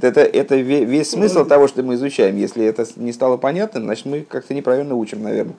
Это, 0.00 0.20
это 0.20 0.56
весь 0.56 1.10
смысл 1.10 1.44
того, 1.44 1.66
что 1.66 1.82
мы 1.82 1.94
изучаем. 1.94 2.36
Если 2.36 2.64
это 2.64 2.86
не 2.96 3.12
стало 3.12 3.36
понятно, 3.36 3.80
значит 3.80 4.06
мы 4.06 4.20
как-то 4.20 4.54
неправильно 4.54 4.94
учим, 4.94 5.22
наверное. 5.22 5.56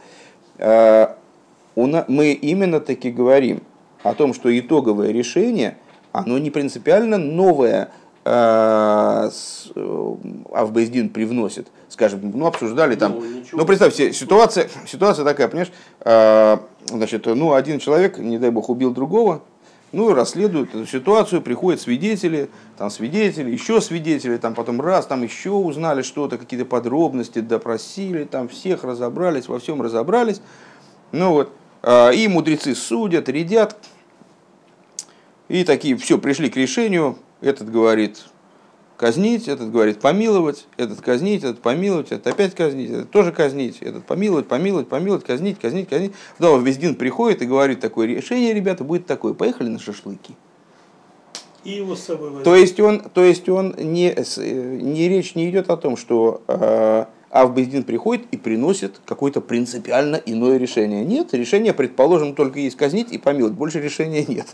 А, 0.57 1.15
мы 1.75 2.31
именно 2.31 2.79
таки 2.79 3.11
говорим 3.11 3.61
о 4.03 4.13
том, 4.13 4.33
что 4.33 4.57
итоговое 4.57 5.11
решение, 5.11 5.77
оно 6.11 6.37
не 6.37 6.51
принципиально 6.51 7.17
новое, 7.17 7.89
а, 8.25 9.29
э, 9.75 10.15
Авбездин 10.53 11.09
привносит, 11.09 11.67
скажем, 11.89 12.31
ну, 12.33 12.45
обсуждали 12.45 12.95
там, 12.95 13.13
ну, 13.13 13.43
ну 13.53 13.65
представьте, 13.65 14.13
ситуация, 14.13 14.69
ситуация 14.85 15.25
такая, 15.25 15.47
понимаешь, 15.47 15.71
а, 16.01 16.61
значит, 16.87 17.25
ну, 17.25 17.53
один 17.53 17.79
человек, 17.79 18.17
не 18.17 18.37
дай 18.37 18.51
бог, 18.51 18.69
убил 18.69 18.91
другого, 18.91 19.41
ну, 19.91 20.13
расследуют 20.13 20.69
эту 20.69 20.85
ситуацию, 20.85 21.41
приходят 21.41 21.81
свидетели, 21.81 22.49
там 22.77 22.89
свидетели, 22.89 23.49
еще 23.49 23.81
свидетели, 23.81 24.37
там 24.37 24.53
потом 24.53 24.79
раз, 24.81 25.07
там 25.07 25.23
еще 25.23 25.51
узнали 25.51 26.01
что-то, 26.03 26.37
какие-то 26.37 26.65
подробности, 26.65 27.39
допросили, 27.39 28.25
там 28.25 28.47
всех 28.47 28.83
разобрались, 28.83 29.47
во 29.47 29.59
всем 29.59 29.81
разобрались. 29.81 30.41
Ну 31.11 31.31
вот, 31.31 31.51
а, 31.81 32.11
и 32.11 32.27
мудрецы 32.27 32.75
судят, 32.75 33.29
рядят, 33.29 33.77
и 35.47 35.63
такие, 35.63 35.97
все, 35.97 36.19
пришли 36.19 36.49
к 36.49 36.55
решению, 36.55 37.17
этот 37.41 37.71
говорит 37.71 38.25
казнить, 38.99 39.47
этот 39.47 39.71
говорит 39.71 39.99
помиловать, 39.99 40.67
этот 40.75 40.99
казнить, 40.99 41.43
этот 41.43 41.61
помиловать, 41.61 42.11
этот 42.11 42.27
опять 42.27 42.53
казнить, 42.53 42.89
этот 42.89 43.09
тоже 43.09 43.31
казнить, 43.31 43.77
этот 43.79 44.05
помиловать, 44.05 44.47
помиловать, 44.47 44.89
помиловать, 44.89 45.23
казнить, 45.23 45.57
казнить, 45.57 45.87
казнить. 45.87 46.11
Потом 46.37 46.65
Вездин 46.65 46.95
приходит 46.95 47.41
и 47.41 47.45
говорит, 47.45 47.79
такое 47.79 48.07
решение, 48.07 48.53
ребята, 48.53 48.83
будет 48.83 49.05
такое, 49.05 49.33
поехали 49.33 49.69
на 49.69 49.79
шашлыки. 49.79 50.35
И 51.63 51.71
его 51.71 51.95
с 51.95 52.01
собой 52.01 52.29
возьмет. 52.29 52.43
То 52.43 52.55
есть 52.55 52.79
он, 52.81 52.99
то 52.99 53.23
есть 53.23 53.47
он 53.47 53.73
не, 53.77 54.13
не 54.83 55.07
речь 55.07 55.33
не 55.33 55.49
идет 55.49 55.69
о 55.69 55.77
том, 55.77 55.95
что 55.95 56.41
э, 56.49 57.05
Авбездин 57.29 57.83
приходит 57.83 58.25
и 58.31 58.37
приносит 58.37 58.99
какое-то 59.05 59.39
принципиально 59.39 60.21
иное 60.25 60.57
решение. 60.57 61.05
Нет, 61.05 61.33
решение, 61.33 61.73
предположим, 61.73 62.35
только 62.35 62.59
есть 62.59 62.75
казнить 62.75 63.13
и 63.13 63.17
помиловать, 63.17 63.55
больше 63.55 63.79
решения 63.79 64.25
нет. 64.27 64.47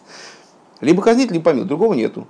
Либо 0.81 1.01
казнить, 1.01 1.31
либо 1.31 1.45
помиловать, 1.45 1.67
другого 1.67 1.95
нету. 1.95 2.27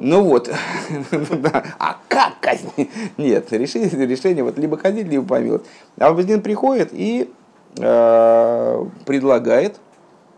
Ну 0.00 0.24
вот, 0.24 0.50
а 1.78 1.98
как 2.08 2.40
казнить? 2.40 2.90
Нет, 3.16 3.52
решение, 3.52 3.88
решение 4.06 4.42
вот 4.42 4.58
либо 4.58 4.76
казнить, 4.76 5.06
либо 5.06 5.24
помиловать. 5.24 5.62
А 5.98 6.08
Аббазин 6.08 6.42
приходит 6.42 6.90
и 6.92 7.30
э, 7.78 8.86
предлагает 9.06 9.80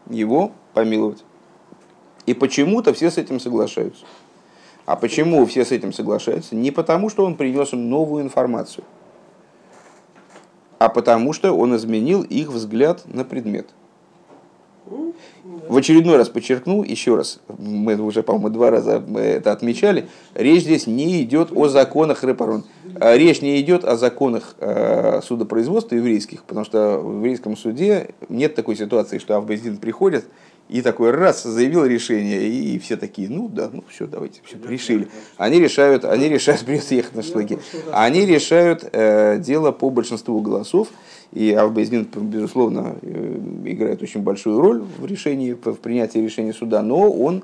его 0.09 0.53
помиловать. 0.75 1.25
И 2.27 2.35
почему-то 2.35 2.93
все 2.93 3.11
с 3.11 3.19
этим 3.19 3.41
соглашаются. 3.41 4.05
А 4.85 4.97
почему 4.97 5.47
все 5.47 5.65
с 5.65 5.73
этим 5.73 5.93
соглашаются? 5.93 6.55
Не 6.55 6.71
потому, 6.71 7.09
что 7.09 7.25
он 7.25 7.37
принес 7.37 7.73
им 7.73 7.89
новую 7.89 8.25
информацию, 8.25 8.85
а 10.79 10.89
потому, 10.89 11.33
что 11.33 11.53
он 11.53 11.75
изменил 11.77 12.23
их 12.23 12.49
взгляд 12.49 13.03
на 13.07 13.25
предмет– 13.25 13.69
в 15.45 15.77
очередной 15.77 16.17
раз 16.17 16.29
подчеркну, 16.29 16.83
еще 16.83 17.17
раз, 17.17 17.41
мы 17.59 17.97
уже, 17.97 18.23
по-моему, 18.23 18.51
два 18.51 18.71
раза 18.71 19.03
это 19.17 19.53
отмечали, 19.53 20.09
речь 20.35 20.63
здесь 20.63 20.87
не 20.87 21.23
идет 21.23 21.51
о 21.53 21.69
законах 21.69 22.23
Репарон. 22.25 22.65
А 23.01 23.17
речь 23.17 23.43
не 23.43 23.61
идет 23.61 23.85
о 23.85 23.97
законах 23.97 24.55
э, 24.59 25.21
судопроизводства 25.23 25.97
еврейских, 25.97 26.45
потому 26.45 26.65
что 26.65 26.99
в 26.99 27.17
еврейском 27.17 27.57
суде 27.57 28.11
нет 28.29 28.55
такой 28.55 28.77
ситуации, 28.77 29.19
что 29.19 29.37
Авбездин 29.37 29.79
приходит 29.79 30.27
и 30.69 30.81
такой 30.81 31.11
раз 31.11 31.43
заявил 31.43 31.85
решение, 31.85 32.49
и, 32.49 32.79
все 32.79 32.97
такие, 32.97 33.29
ну 33.29 33.49
да, 33.49 33.69
ну 33.73 33.85
все, 33.89 34.07
давайте, 34.07 34.41
все, 34.45 34.57
решили. 34.67 35.09
Они 35.37 35.59
решают, 35.61 36.05
они 36.05 36.29
решают, 36.29 36.61
придется 36.67 36.95
ехать 36.95 37.15
на 37.15 37.23
шлаги. 37.23 37.59
Они 37.93 38.25
решают 38.25 38.89
э, 38.93 39.39
дело 39.39 39.73
по 39.73 39.91
большинству 39.91 40.41
голосов, 40.41 40.89
и 41.33 41.53
Авбейздин, 41.53 42.07
безусловно, 42.15 42.97
э, 43.01 43.41
играет 43.65 44.03
очень 44.03 44.21
большую 44.21 44.61
роль 44.61 44.83
в 44.83 45.07
решении, 45.07 45.53
в 45.53 45.75
принятии 45.75 46.19
решения 46.19 46.53
суда, 46.53 46.83
но 46.83 47.11
он 47.11 47.43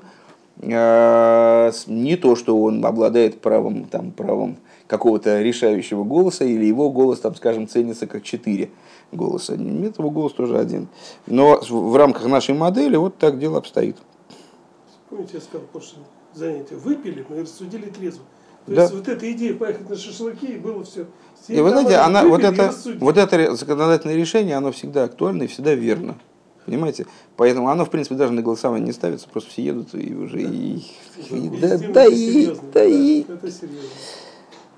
э, 0.61 1.71
не 1.87 2.15
то, 2.15 2.35
что 2.35 2.61
он 2.61 2.85
обладает 2.85 3.41
правом, 3.41 3.85
там, 3.85 4.11
правом 4.11 4.57
какого-то 4.87 5.41
решающего 5.41 6.03
голоса, 6.03 6.45
или 6.45 6.65
его 6.65 6.91
голос, 6.91 7.19
там, 7.19 7.35
скажем, 7.35 7.67
ценится 7.67 8.07
как 8.07 8.23
четыре 8.23 8.69
голоса. 9.11 9.57
Нет, 9.57 9.97
его 9.99 10.09
голос 10.11 10.33
тоже 10.33 10.57
один. 10.57 10.87
Но 11.27 11.59
в 11.59 11.95
рамках 11.95 12.25
нашей 12.27 12.55
модели 12.55 12.95
вот 12.95 13.17
так 13.17 13.39
дело 13.39 13.57
обстоит. 13.57 13.97
Помните, 15.09 15.31
я 15.35 15.41
сказал, 15.41 15.65
прошлое 15.71 16.03
занятие, 16.33 16.75
выпили, 16.75 17.25
мы 17.27 17.41
рассудили 17.41 17.89
трезво. 17.89 18.23
То 18.65 18.75
Да. 18.75 18.81
есть 18.83 18.93
вот 18.93 19.07
эта 19.07 19.31
идея 19.31 19.55
поехать 19.55 19.89
на 19.89 19.95
шашлыки, 19.95 20.45
и 20.45 20.57
было 20.57 20.83
все. 20.83 21.07
И 21.47 21.59
вы 21.61 21.69
знаете, 21.71 21.95
она, 21.95 22.23
вот, 22.25 22.43
это, 22.43 22.73
вот 22.99 23.17
это 23.17 23.55
законодательное 23.55 24.15
решение, 24.15 24.55
оно 24.57 24.71
всегда 24.71 25.05
актуально 25.05 25.43
и 25.43 25.47
всегда 25.47 25.73
верно. 25.73 26.15
Понимаете? 26.65 27.07
Поэтому 27.37 27.69
оно, 27.69 27.85
в 27.85 27.89
принципе, 27.89 28.15
даже 28.15 28.31
на 28.33 28.41
голосование 28.43 28.85
не 28.85 28.93
ставится, 28.93 29.27
просто 29.27 29.49
все 29.49 29.63
едут 29.63 29.95
и 29.95 30.13
уже 30.13 30.41
и, 30.43 30.83
и- 31.31 31.49
да, 31.61 31.77
да 31.77 32.05
и, 32.05 32.55
да 32.73 32.83
и. 32.83 33.21
Это 33.27 33.51
серьезно. 33.51 33.89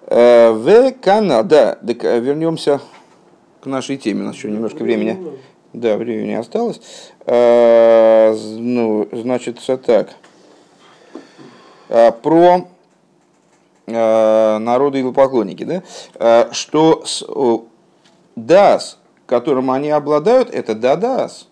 Э, 0.08 0.52
В 0.52 0.92
канал, 1.02 1.44
да, 1.44 1.76
так, 1.76 2.04
э, 2.06 2.20
вернемся 2.20 2.80
к 3.62 3.66
нашей 3.66 3.98
теме, 3.98 4.22
у 4.22 4.26
нас 4.28 4.36
еще 4.36 4.50
немножко 4.50 4.84
времени. 4.84 5.18
Да, 5.74 5.98
времени 5.98 6.34
осталось. 6.34 6.82
З- 7.26 8.58
Ну, 8.60 9.08
значит, 9.12 9.60
всё 9.60 9.78
так. 9.78 10.10
Э, 11.90 12.12
Про 12.12 12.68
э, 13.88 14.58
народы 14.58 15.00
и 15.00 15.12
поклонники, 15.12 15.64
да, 15.64 15.84
Э, 16.16 16.50
что 16.52 17.04
с, 17.06 17.24
дас, 18.36 19.00
которым 19.26 19.72
они 19.72 19.90
обладают, 19.90 20.50
это 20.50 20.76
дадас. 20.76 21.48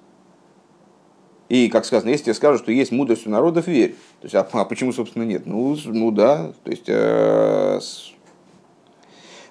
И, 1.50 1.68
как 1.70 1.86
сказано, 1.86 2.12
если 2.12 2.26
тебе 2.26 2.34
скажут, 2.36 2.62
что 2.62 2.72
есть 2.72 2.92
мудрость 2.92 3.26
у 3.26 3.30
народов, 3.32 3.68
верь. 3.68 3.96
То 4.22 4.26
есть, 4.26 4.36
а, 4.36 4.48
а 4.52 4.66
почему, 4.66 4.94
собственно, 4.94 5.24
нет? 5.24 5.48
Ну, 5.48 5.76
ну 5.86 6.12
да, 6.12 6.52
то 6.64 6.70
есть, 6.72 6.84
э, 6.88 7.80
с- 7.82 8.12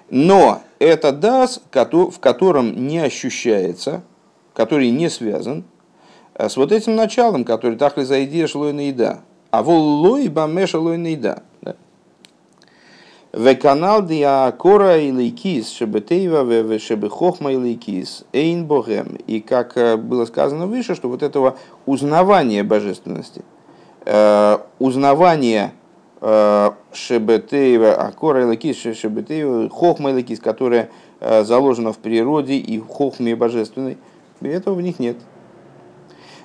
но 0.09 0.61
это 0.79 1.11
дас, 1.11 1.61
в 1.71 2.19
котором 2.19 2.87
не 2.87 2.99
ощущается, 2.99 4.01
который 4.53 4.91
не 4.91 5.09
связан 5.09 5.65
э, 6.35 6.47
с 6.47 6.55
вот 6.55 6.71
этим 6.71 6.95
началом, 6.95 7.43
который 7.43 7.75
тахли 7.77 8.03
за 8.03 8.23
идея 8.23 8.47
шло 8.47 8.69
и 8.69 8.87
еда. 8.87 9.19
А 9.51 9.61
воллой 9.61 10.29
бамеша 10.29 10.79
лой 10.79 10.97
еда. 11.11 11.43
В 13.31 13.53
канал 13.55 14.03
диакора 14.03 14.97
и 14.97 15.11
лейкис 15.11 15.69
шебетейва 15.69 16.79
шебехохма 16.79 17.53
и 17.53 17.57
лейкис 17.57 18.25
эйн 18.33 18.65
богем. 18.65 19.17
И 19.27 19.39
как 19.39 19.77
э, 19.77 19.97
было 19.97 20.25
сказано 20.25 20.65
выше, 20.65 20.95
что 20.95 21.09
вот 21.09 21.21
этого 21.21 21.55
узнавания 21.85 22.63
божественности, 22.63 23.43
э, 24.05 24.57
узнавание 24.79 25.73
э, 26.21 26.71
шебетейва, 26.91 27.93
акора 27.93 28.41
и 28.41 28.45
лейкис 28.45 28.97
шебетейва, 28.97 29.69
хохма 29.69 30.09
и 30.09 30.13
лейкис, 30.13 30.39
которое 30.39 30.89
э, 31.19 31.43
заложено 31.43 31.93
в 31.93 31.99
природе 31.99 32.55
и 32.55 32.79
в 32.79 32.87
хохме 32.87 33.35
божественной, 33.35 33.99
этого 34.41 34.73
в 34.73 34.81
них 34.81 34.97
нет. 34.97 35.17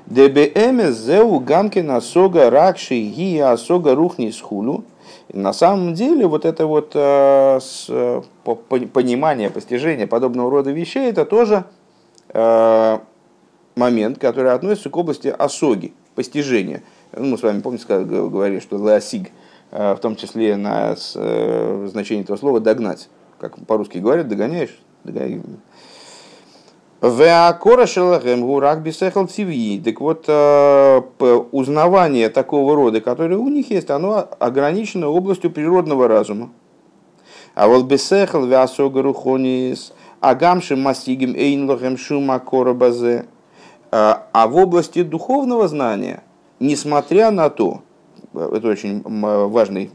ДБМС 0.05 0.99
зеу 0.99 1.41
гамкина 1.41 2.03
сога 2.03 2.51
ракши 2.51 3.01
ги 3.01 3.39
асога 3.39 3.95
рухни 3.95 4.29
схулу. 4.31 4.85
На 5.33 5.53
самом 5.53 5.95
деле 5.95 6.27
вот 6.27 6.45
это 6.45 6.67
вот 6.67 6.93
э, 6.95 7.61
э, 7.89 8.23
по- 8.45 8.55
по- 8.55 8.79
понимание, 8.81 9.51
постижение 9.51 10.07
подобного 10.07 10.51
рода 10.51 10.71
вещей, 10.71 11.11
это 11.11 11.25
тоже 11.25 11.65
э, 12.31 12.99
момент, 13.77 14.19
который 14.19 14.53
относится 14.53 14.91
к 14.91 14.97
области 14.97 15.29
осоги, 15.29 15.93
постижения. 16.15 16.83
Ну, 17.13 17.25
мы 17.27 17.39
с 17.39 17.43
вами, 17.43 17.61
помните, 17.61 17.85
говорили, 17.89 18.61
что 18.61 18.77
леосиг, 18.77 19.31
в 19.71 19.97
том 19.97 20.15
числе 20.15 20.57
на 20.57 20.95
значение 20.97 22.23
этого 22.23 22.37
слова 22.37 22.61
догнать. 22.61 23.09
Как 23.39 23.57
по-русски 23.67 23.99
говорят, 23.99 24.29
догоняешь? 24.29 24.79
Догоняй. 25.03 25.43
Веакора 27.05 27.87
шелахем 27.87 28.47
гурак 28.47 28.83
бисехал 28.83 29.27
цивьи. 29.27 29.79
Так 29.79 30.01
вот, 30.01 30.25
э, 30.27 31.03
узнавание 31.53 32.31
такого 32.31 32.75
рода, 32.75 33.03
которое 33.03 33.37
у 33.37 33.49
них 33.49 33.71
есть, 33.71 33.91
оно 33.91 34.27
ограничено 34.39 35.09
областью 35.09 35.51
природного 35.51 36.09
разума. 36.09 36.49
А 37.55 37.69
вот 37.69 37.85
бисехал 37.85 38.47
веасога 38.47 39.03
рухонис, 39.03 39.93
агамши 40.21 40.77
масигим 40.77 41.35
эйнлахем 41.37 41.99
шума 41.99 42.39
корабазе. 42.39 43.27
А 43.91 44.27
а 44.33 44.49
в 44.49 44.57
области 44.57 45.03
духовного 45.03 45.69
знания, 45.69 46.23
несмотря 46.59 47.31
на 47.31 47.51
то, 47.51 47.83
э, 48.33 48.51
это 48.57 48.67
очень 48.67 49.03
важный, 49.05 49.91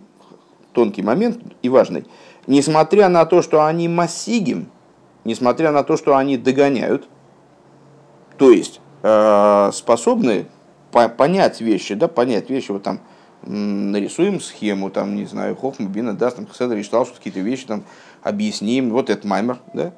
тонкий 0.73 1.01
момент 1.01 1.39
и 1.63 1.69
важный, 1.69 2.05
несмотря 2.45 3.09
на 3.09 3.25
то, 3.25 3.41
что 3.41 3.65
они 3.65 3.87
массигим, 3.87 4.67
несмотря 5.23 5.71
на 5.71 5.83
то, 5.83 5.97
что 5.97 6.15
они 6.15 6.37
догоняют, 6.37 7.07
то 8.37 8.51
есть 8.51 8.79
э, 9.03 9.71
способны 9.73 10.47
по- 10.91 11.09
понять 11.09 11.61
вещи, 11.61 11.93
да, 11.95 12.07
понять 12.07 12.49
вещи, 12.49 12.71
вот 12.71 12.83
там 12.83 13.01
нарисуем 13.43 14.41
схему, 14.41 14.89
там, 14.89 15.15
не 15.15 15.25
знаю, 15.25 15.57
Бина, 15.79 16.13
даст, 16.13 16.37
там, 16.37 16.47
Хседер 16.47 16.81
читал, 16.83 17.05
что 17.05 17.15
какие-то 17.15 17.39
вещи 17.39 17.65
там 17.65 17.83
объясним, 18.21 18.91
вот 18.91 19.09
это 19.09 19.25
маймер, 19.27 19.59
да. 19.73 19.93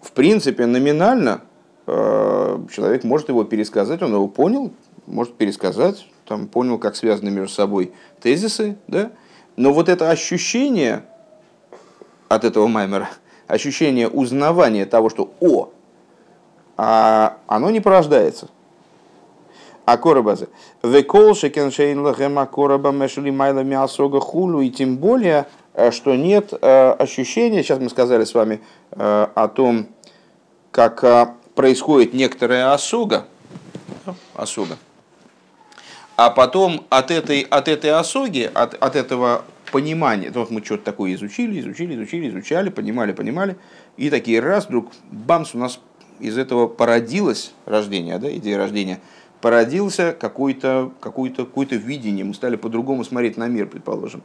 В 0.00 0.12
принципе, 0.12 0.66
номинально 0.66 1.42
э, 1.86 2.58
человек 2.72 3.04
может 3.04 3.28
его 3.28 3.44
пересказать, 3.44 4.02
он 4.02 4.12
его 4.12 4.28
понял, 4.28 4.72
может 5.06 5.36
пересказать, 5.36 6.06
там, 6.26 6.48
понял, 6.48 6.78
как 6.78 6.96
связаны 6.96 7.30
между 7.30 7.54
собой 7.54 7.92
тезисы, 8.20 8.76
да, 8.88 9.10
но 9.56 9.72
вот 9.72 9.88
это 9.88 10.10
ощущение 10.10 11.04
от 12.28 12.44
этого 12.44 12.66
маймера, 12.66 13.08
ощущение 13.46 14.08
узнавания 14.08 14.86
того, 14.86 15.10
что 15.10 15.30
«о», 15.40 15.70
а 16.76 17.38
оно 17.46 17.70
не 17.70 17.80
порождается. 17.80 18.48
А 19.84 19.96
корабазы. 19.96 20.48
Векол 20.82 21.34
шекеншейн 21.34 22.00
лахем 22.00 22.38
акораба 22.38 22.90
мешли 22.90 23.30
майла 23.30 23.60
миасога 23.60 24.20
хулу. 24.20 24.60
И 24.60 24.70
тем 24.70 24.96
более, 24.96 25.46
э, 25.74 25.92
что 25.92 26.16
нет 26.16 26.52
э, 26.52 26.90
ощущения, 26.98 27.62
сейчас 27.62 27.78
мы 27.78 27.88
сказали 27.88 28.24
с 28.24 28.34
вами 28.34 28.60
э, 28.90 29.26
о 29.32 29.48
том, 29.48 29.86
как 30.72 31.36
происходит 31.54 32.14
некоторая 32.14 32.72
осога, 32.74 33.26
осога. 34.34 34.76
А 36.16 36.30
потом 36.30 36.84
от 36.90 37.10
этой, 37.10 37.42
от 37.42 37.68
этой 37.68 37.92
осоги, 37.92 38.50
от, 38.52 38.74
от 38.74 38.96
этого 38.96 39.44
понимания, 39.72 40.30
то 40.30 40.40
вот 40.40 40.50
мы 40.50 40.64
что-то 40.64 40.84
такое 40.84 41.14
изучили, 41.14 41.60
изучили, 41.60 41.94
изучили, 41.94 42.28
изучали, 42.28 42.70
понимали, 42.70 43.12
понимали, 43.12 43.56
и 43.96 44.10
такие 44.10 44.40
раз 44.40 44.66
вдруг 44.66 44.92
бамс 45.10 45.54
у 45.54 45.58
нас 45.58 45.80
из 46.20 46.38
этого 46.38 46.66
породилось 46.66 47.52
рождение, 47.66 48.18
да, 48.18 48.34
идея 48.36 48.58
рождения, 48.58 49.00
породился 49.40 50.16
какой-то, 50.18 50.92
какой-то, 51.00 51.44
какое-то 51.44 51.76
видение, 51.76 52.24
мы 52.24 52.34
стали 52.34 52.56
по-другому 52.56 53.04
смотреть 53.04 53.36
на 53.36 53.48
мир, 53.48 53.66
предположим. 53.66 54.22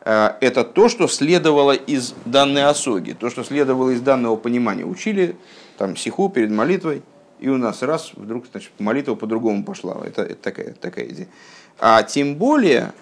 А, 0.00 0.36
Это 0.40 0.64
то, 0.64 0.88
что 0.88 1.08
следовало 1.08 1.72
из 1.72 2.14
данной 2.24 2.64
осоги, 2.64 3.12
то, 3.12 3.28
что 3.28 3.42
следовало 3.44 3.90
из 3.90 4.00
данного 4.00 4.36
понимания. 4.36 4.84
Учили 4.84 5.36
там 5.78 5.96
сиху 5.96 6.28
перед 6.28 6.50
молитвой, 6.50 7.02
и 7.40 7.48
у 7.48 7.56
нас 7.58 7.82
раз 7.82 8.12
вдруг 8.14 8.46
значит, 8.50 8.70
молитва 8.78 9.14
по-другому 9.14 9.64
пошла. 9.64 10.00
Это, 10.06 10.22
это 10.22 10.36
такая, 10.36 10.72
такая 10.74 11.06
идея. 11.06 11.28
А 11.78 12.02
тем 12.02 12.36
более 12.36 12.92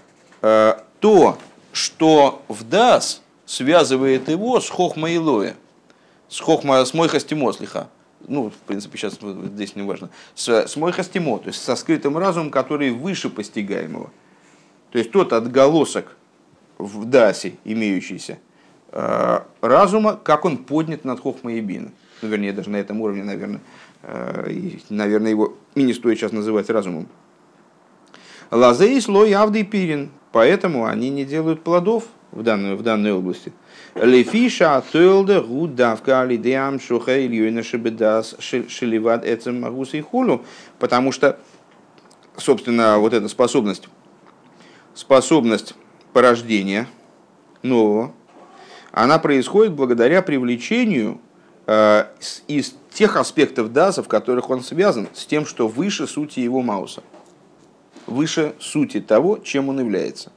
э, 0.42 0.74
то, 1.00 1.38
что 1.74 2.42
в 2.48 2.62
Дас 2.62 3.20
связывает 3.46 4.28
его 4.28 4.60
с 4.60 4.70
Хохма 4.70 5.10
и 5.10 5.18
Лоя, 5.18 5.56
с 6.28 6.40
Хохма, 6.40 6.84
с 6.84 6.94
Мойхастимослиха, 6.94 7.88
ну, 8.26 8.50
в 8.50 8.54
принципе, 8.66 8.96
сейчас 8.96 9.18
здесь 9.20 9.74
не 9.74 9.82
важно, 9.82 10.08
с, 10.34 10.48
с 10.48 10.76
Мойхастимо, 10.76 11.38
то 11.38 11.48
есть 11.48 11.62
со 11.62 11.74
скрытым 11.76 12.16
разумом, 12.16 12.50
который 12.50 12.90
выше 12.92 13.28
постигаемого. 13.28 14.10
То 14.92 14.98
есть 14.98 15.10
тот 15.10 15.32
отголосок 15.32 16.16
в 16.78 17.04
Дасе 17.06 17.54
имеющийся 17.64 18.38
э, 18.92 19.40
разума, 19.60 20.16
как 20.22 20.44
он 20.44 20.58
поднят 20.58 21.04
над 21.04 21.20
Хохмой 21.20 21.58
и 21.58 21.60
Бина. 21.60 21.90
Ну, 22.22 22.28
вернее, 22.28 22.52
даже 22.52 22.70
на 22.70 22.76
этом 22.76 23.00
уровне, 23.00 23.24
наверное, 23.24 23.60
э, 24.02 24.46
и, 24.50 24.80
наверное, 24.90 25.30
его 25.30 25.56
и 25.74 25.82
не 25.82 25.92
стоит 25.92 26.18
сейчас 26.18 26.30
называть 26.30 26.70
разумом. 26.70 27.08
Лазей 28.52 29.00
слой 29.00 29.32
авды 29.32 29.64
пирин, 29.64 30.10
поэтому 30.34 30.86
они 30.86 31.10
не 31.10 31.24
делают 31.24 31.62
плодов 31.62 32.06
в 32.32 32.42
данной, 32.42 32.74
в 32.74 32.82
данной 32.82 33.12
области. 33.12 33.52
Лефиша 33.94 34.82
тойлда 34.90 35.40
гудавка 35.40 36.22
алидеам 36.22 36.80
шуха 36.80 37.24
ильёйна 37.24 37.62
шебедас 37.62 38.34
шеливат 38.40 39.24
эцем 39.24 39.60
магуса 39.60 39.96
и 39.96 40.00
хулу, 40.00 40.44
потому 40.80 41.12
что, 41.12 41.38
собственно, 42.36 42.98
вот 42.98 43.14
эта 43.14 43.28
способность, 43.28 43.88
способность 44.92 45.74
порождения 46.12 46.88
нового, 47.62 48.12
она 48.90 49.20
происходит 49.20 49.74
благодаря 49.74 50.20
привлечению 50.20 51.20
э, 51.68 52.06
из 52.48 52.74
тех 52.92 53.16
аспектов 53.16 53.72
даса, 53.72 54.02
в 54.02 54.08
которых 54.08 54.50
он 54.50 54.64
связан 54.64 55.06
с 55.14 55.26
тем, 55.26 55.46
что 55.46 55.68
выше 55.68 56.08
сути 56.08 56.40
его 56.40 56.60
мауса, 56.60 57.04
выше 58.06 58.54
сути 58.60 59.00
того, 59.00 59.38
чем 59.38 59.68
он 59.68 59.80
является. 59.80 60.32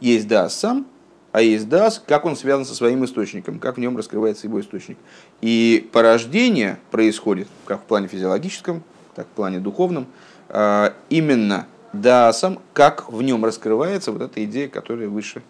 Есть 0.00 0.28
дас 0.28 0.54
сам, 0.54 0.86
а 1.32 1.42
есть 1.42 1.68
дас, 1.68 2.02
как 2.04 2.24
он 2.24 2.36
связан 2.36 2.64
со 2.64 2.74
своим 2.74 3.04
источником, 3.04 3.58
как 3.58 3.76
в 3.76 3.80
нем 3.80 3.96
раскрывается 3.96 4.46
его 4.46 4.60
источник. 4.60 4.98
И 5.40 5.88
порождение 5.92 6.78
происходит, 6.90 7.48
как 7.66 7.80
в 7.80 7.84
плане 7.84 8.08
физиологическом, 8.08 8.82
так 9.14 9.26
в 9.26 9.30
плане 9.30 9.60
духовном, 9.60 10.06
а, 10.48 10.94
именно 11.08 11.66
дасом, 11.92 12.60
как 12.72 13.12
в 13.12 13.22
нем 13.22 13.44
раскрывается 13.44 14.12
вот 14.12 14.22
эта 14.22 14.44
идея, 14.44 14.68
которая 14.68 15.08
выше, 15.08 15.42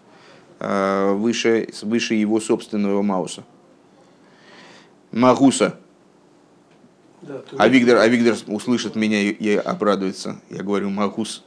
а, 0.59 1.13
выше, 1.13 1.69
выше 1.81 2.13
его 2.13 2.39
собственного 2.39 3.01
Мауса. 3.01 3.43
Магуса. 5.11 5.77
Да, 7.21 7.41
а, 7.57 7.67
Виктор, 7.67 7.97
а 7.97 8.07
Виктор 8.07 8.35
услышит 8.47 8.95
меня 8.95 9.21
и 9.21 9.55
обрадуется. 9.55 10.39
Я 10.49 10.63
говорю 10.63 10.89
Магус. 10.89 11.43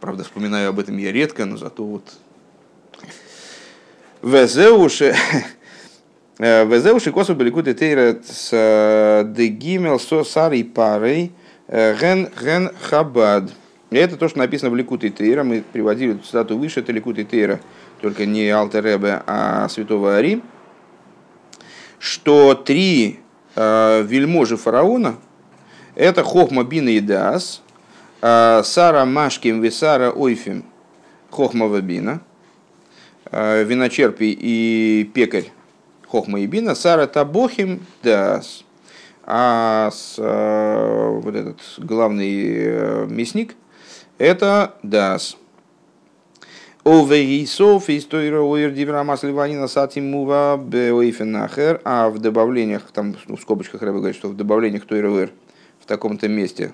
Правда, 0.00 0.24
вспоминаю 0.24 0.70
об 0.70 0.78
этом 0.78 0.96
я 0.98 1.10
редко, 1.12 1.44
но 1.44 1.56
зато 1.56 1.84
вот 1.84 2.04
Везеуши 4.22 5.14
Везеуши 6.38 7.12
косу 7.12 7.34
беликуты 7.34 7.74
тейра 7.74 8.18
с 8.24 8.50
э, 8.52 9.24
дегимел 9.26 10.00
со 10.00 10.24
сарой 10.24 10.64
парой 10.64 11.32
э, 11.66 11.96
ген 12.00 12.30
ген 12.40 12.70
хабад. 12.80 13.50
И 13.90 13.96
это 13.96 14.16
то, 14.16 14.28
что 14.28 14.38
написано 14.38 14.70
в 14.70 14.76
Ликуте 14.76 15.10
Тейра. 15.10 15.44
Мы 15.44 15.62
приводили 15.70 16.14
эту 16.14 16.24
цитату 16.24 16.56
выше, 16.56 16.80
это 16.80 16.92
Ликуте 16.92 17.24
Тейра, 17.24 17.60
только 18.00 18.24
не 18.24 18.48
Алтеребе, 18.48 19.22
а 19.26 19.68
Святого 19.68 20.16
Ари. 20.16 20.40
Что 21.98 22.54
три 22.54 23.18
э, 23.18 23.21
вельможи 23.56 24.56
фараона– 24.56 25.16
это 25.94 26.22
Хохма 26.22 26.64
Бина 26.64 26.88
и 26.88 27.00
Дас, 27.00 27.62
э, 28.20 28.62
Сара 28.64 29.04
Машким 29.04 29.60
Висара 29.60 30.10
Ойфим 30.10 30.64
Хохма 31.30 31.66
Вабина– 31.66 32.20
Э, 33.34 33.64
виночерпий 33.64 34.36
и 34.38 35.10
пекарь 35.14 35.50
Хохма 36.06 36.40
и 36.40 36.46
Бина, 36.46 36.74
Сара 36.74 37.06
Табохим 37.06 37.86
Дас. 38.02 38.62
А 39.24 39.90
с, 39.90 40.16
э, 40.18 41.20
вот 41.22 41.34
этот 41.34 41.58
главный 41.78 42.52
э, 42.54 43.06
мясник 43.08 43.54
это 44.18 44.74
Дас. 44.82 45.38
Овейсов 46.84 47.88
история 47.90 48.40
Уирдиврамас 48.40 49.22
Ливанина 49.22 49.68
Сатимува 49.68 50.60
Беуэйфенахер, 50.60 51.80
а 51.84 52.10
в 52.10 52.18
добавлениях, 52.18 52.90
там 52.92 53.14
ну, 53.28 53.36
в 53.36 53.40
скобочках 53.40 53.82
Рэбе 53.82 53.98
говорит, 53.98 54.16
что 54.16 54.28
в 54.28 54.36
добавлениях 54.36 54.84
Тойровер 54.84 55.30
в 55.78 55.86
таком-то 55.86 56.26
месте, 56.26 56.72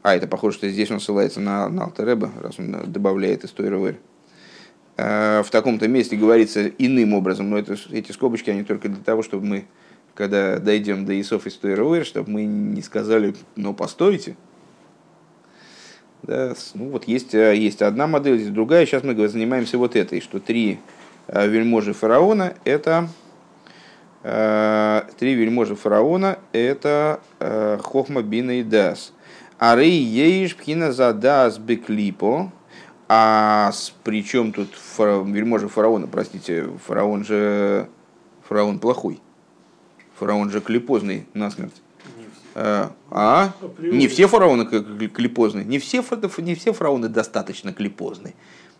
а 0.00 0.14
это 0.14 0.26
похоже, 0.26 0.56
что 0.56 0.70
здесь 0.70 0.90
он 0.90 1.00
ссылается 1.00 1.40
на, 1.40 1.68
на 1.68 1.84
Алтереба, 1.84 2.30
раз 2.40 2.58
он 2.58 2.74
добавляет 2.86 3.44
из 3.44 3.50
Тойровер. 3.50 3.98
Э, 4.96 5.42
в 5.44 5.50
таком-то 5.50 5.86
месте 5.86 6.16
говорится 6.16 6.66
иным 6.66 7.12
образом, 7.12 7.50
но 7.50 7.58
это, 7.58 7.76
эти 7.90 8.10
скобочки, 8.10 8.48
они 8.48 8.64
только 8.64 8.88
для 8.88 9.04
того, 9.04 9.22
чтобы 9.22 9.44
мы, 9.44 9.66
когда 10.14 10.60
дойдем 10.60 11.04
до 11.04 11.20
Исов 11.20 11.46
и 11.46 11.50
Стойровер, 11.50 12.06
чтобы 12.06 12.30
мы 12.30 12.46
не 12.46 12.80
сказали, 12.80 13.34
ну, 13.56 13.74
постойте. 13.74 14.34
Да, 16.22 16.54
ну, 16.74 16.90
вот 16.90 17.04
есть, 17.08 17.34
э, 17.34 17.56
есть 17.56 17.82
одна 17.82 18.06
модель, 18.06 18.38
есть 18.38 18.52
другая. 18.52 18.86
Сейчас 18.86 19.02
мы 19.02 19.28
занимаемся 19.28 19.78
вот 19.78 19.96
этой, 19.96 20.20
что 20.20 20.38
три 20.38 20.78
э, 21.26 21.48
вельможи 21.48 21.92
фараона– 21.92 22.54
это 22.64 23.08
три 24.22 25.34
вельможи 25.34 25.74
фараона– 25.74 26.38
это 26.52 27.18
Хохма, 27.40 28.22
Бина 28.22 28.60
и 28.60 28.62
Дас. 28.62 29.12
Ары 29.58 29.86
еиш 29.86 30.54
пхина 30.54 30.92
за 30.92 31.12
Дас 31.12 31.58
беклипо, 31.58 32.52
а 33.08 33.70
с, 33.72 33.92
причем 34.02 34.52
тут 34.52 34.74
фара, 34.74 35.22
вельможа 35.22 35.68
фараона, 35.68 36.06
простите, 36.06 36.68
фараон 36.86 37.24
же 37.24 37.88
фараон 38.48 38.78
плохой. 38.78 39.20
Фараон 40.18 40.50
же 40.50 40.60
клепозный 40.60 41.26
насмерть. 41.34 41.82
А, 42.54 42.92
а? 43.10 43.52
Не 43.78 44.08
все 44.08 44.26
фараоны 44.26 44.66
клепозные. 44.66 45.64
Не 45.64 45.78
все, 45.78 46.04
не 46.38 46.54
все 46.54 46.72
фараоны 46.72 47.08
достаточно 47.08 47.72
клепозные. 47.72 48.34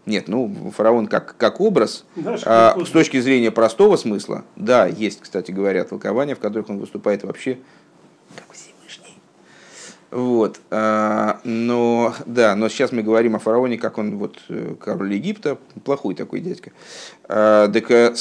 Нет, 0.05 0.27
ну, 0.27 0.73
фараон 0.77 1.07
как, 1.07 1.37
как 1.37 1.61
образ, 1.61 2.05
а, 2.45 2.77
с 2.85 2.91
точки 2.91 3.21
зрения 3.21 3.53
простого 3.53 3.97
смысла, 3.97 4.45
да, 4.57 4.87
есть, 4.87 5.21
кстати 5.21 5.53
говоря, 5.53 5.85
толкования, 5.85 6.35
в 6.35 6.41
которых 6.41 6.71
он 6.71 6.79
выступает 6.79 7.23
вообще 7.23 7.59
вот. 10.13 10.61
А, 10.71 11.41
но, 11.43 12.15
да, 12.27 12.55
но 12.55 12.69
сейчас 12.69 12.93
мы 12.93 13.03
говорим 13.03 13.35
о 13.35 13.39
фараоне, 13.39 13.79
как 13.79 13.97
он 13.97 14.19
вот 14.19 14.43
э, 14.51 14.75
король 14.79 15.15
Египта, 15.15 15.57
плохой 15.85 16.15
такой 16.15 16.41
дядька. 16.41 16.73
А, 17.25 17.67
так 17.69 17.91
э, 17.91 18.15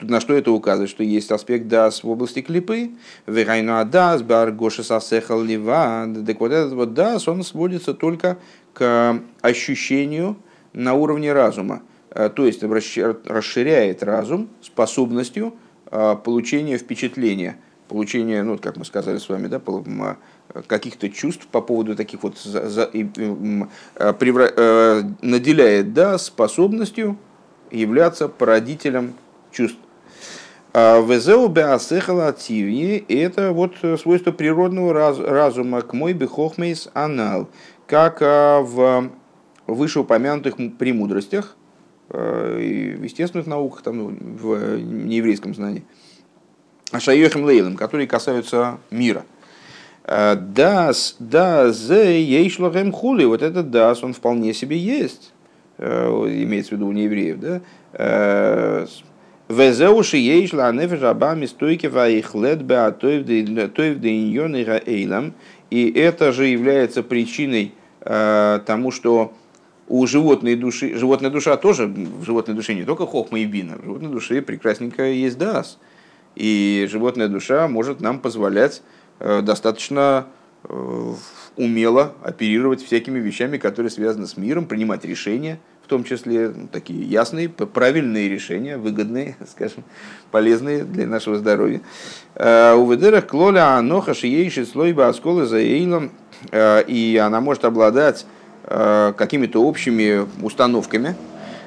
на 0.00 0.20
что 0.20 0.34
это 0.34 0.50
указывает? 0.50 0.90
Что 0.90 1.04
есть 1.04 1.30
аспект 1.30 1.68
дас 1.68 2.02
в 2.02 2.10
области 2.10 2.42
клипы, 2.42 2.90
верайну 3.28 3.78
адас, 3.78 4.22
бар 4.22 4.50
гоша 4.50 4.82
сасехал 4.82 5.40
лива. 5.40 6.08
Так 6.26 6.40
вот 6.40 6.50
этот 6.50 6.72
вот 6.72 6.94
дас, 6.94 7.28
он 7.28 7.44
сводится 7.44 7.94
только 7.94 8.38
к 8.72 9.20
ощущению 9.40 10.38
на 10.72 10.94
уровне 10.94 11.32
разума. 11.32 11.82
А, 12.10 12.30
то 12.30 12.46
есть 12.46 12.64
расширяет 12.64 14.02
разум 14.02 14.48
способностью 14.60 15.54
получения 15.88 16.76
впечатления, 16.78 17.56
получения, 17.88 18.42
ну, 18.42 18.58
как 18.58 18.76
мы 18.76 18.84
сказали 18.84 19.16
с 19.16 19.28
вами, 19.28 19.46
да, 19.46 19.58
каких-то 20.66 21.08
чувств 21.10 21.46
по 21.46 21.60
поводу 21.60 21.94
таких 21.96 22.22
вот 22.22 22.38
за, 22.38 22.68
за, 22.68 22.90
э, 22.92 24.12
превра, 24.14 24.52
э, 24.54 25.02
наделяет 25.22 25.92
да, 25.92 26.18
способностью 26.18 27.18
являться 27.70 28.28
породителем 28.28 29.14
чувств. 29.52 29.78
А 30.72 31.00
Везеу 31.00 31.48
беасехала 31.48 32.32
тивни– 32.32 33.04
это 33.08 33.52
вот 33.52 33.76
свойство 34.00 34.32
природного 34.32 34.92
раз, 34.92 35.18
разума 35.18 35.82
к 35.82 35.92
мой 35.92 36.12
бехохмейс 36.12 36.88
анал, 36.92 37.48
как 37.86 38.18
а, 38.20 38.60
в 38.60 39.10
вышеупомянутых 39.66 40.56
премудростях, 40.78 41.56
э, 42.10 42.60
и 42.60 42.90
в 42.94 43.02
естественных 43.02 43.46
науках, 43.46 43.82
там, 43.82 44.16
в 44.36 44.78
нееврейском 44.78 45.54
знании, 45.54 45.84
Ашайохим 46.92 47.44
Лейлом, 47.44 47.76
которые 47.76 48.06
касаются 48.06 48.78
мира– 48.90 49.24
Дас, 50.08 51.16
да, 51.18 51.70
зе, 51.70 52.22
ейшлахем 52.22 52.92
хули. 52.92 53.24
Вот 53.24 53.42
этот 53.42 53.70
дас, 53.70 54.02
он 54.02 54.14
вполне 54.14 54.54
себе 54.54 54.78
есть. 54.78 55.32
Э, 55.76 56.08
имеется 56.08 56.70
в 56.70 56.72
виду 56.72 56.88
у 56.88 56.92
неевреев, 56.92 57.38
да? 57.38 57.60
Э, 57.92 58.86
Везеуши 59.48 60.18
ейшла 60.18 60.70
нефеш 60.72 61.02
абами 61.02 61.46
стойки 61.46 61.86
ваихлет 61.86 62.62
беа 62.62 62.90
тоев 62.90 63.24
дейньон 63.24 64.56
и 64.56 64.64
эйлам. 64.64 65.34
И 65.70 65.90
это 65.90 66.32
же 66.32 66.46
является 66.46 67.02
причиной 67.02 67.72
э, 68.02 68.60
тому, 68.66 68.90
что 68.90 69.32
у 69.88 70.06
животной 70.06 70.54
души, 70.54 70.94
животная 70.98 71.30
душа 71.30 71.56
тоже, 71.56 71.86
в 71.86 72.24
животной 72.24 72.54
душе 72.54 72.74
не 72.74 72.84
только 72.84 73.06
хохма 73.06 73.38
и 73.38 73.46
бина, 73.46 73.78
в 73.78 73.84
животной 73.84 74.10
душе 74.10 74.42
прекрасненько 74.42 75.04
есть 75.04 75.38
дас. 75.38 75.78
И 76.34 76.86
животная 76.90 77.28
душа 77.28 77.68
может 77.68 78.00
нам 78.00 78.20
позволять 78.20 78.82
достаточно 79.20 80.26
э, 80.64 81.14
умело 81.56 82.12
оперировать 82.22 82.82
всякими 82.82 83.18
вещами, 83.18 83.58
которые 83.58 83.90
связаны 83.90 84.26
с 84.26 84.36
миром, 84.36 84.66
принимать 84.66 85.04
решения, 85.04 85.58
в 85.84 85.88
том 85.88 86.04
числе 86.04 86.50
ну, 86.50 86.68
такие 86.70 87.02
ясные, 87.02 87.48
правильные 87.48 88.28
решения, 88.28 88.76
выгодные, 88.76 89.36
скажем, 89.50 89.84
полезные 90.30 90.84
для 90.84 91.06
нашего 91.06 91.36
здоровья. 91.36 91.80
Э, 92.34 92.74
у 92.74 92.90
ведерах 92.90 93.26
клоля 93.26 93.76
аноха 93.76 94.14
шиейши 94.14 94.66
слой 94.66 94.92
осколы 94.92 95.46
за 95.46 95.58
эйлом, 95.58 96.10
и 96.52 97.20
она 97.20 97.40
может 97.40 97.64
обладать 97.64 98.24
какими-то 98.64 99.60
общими 99.60 100.24
установками, 100.40 101.16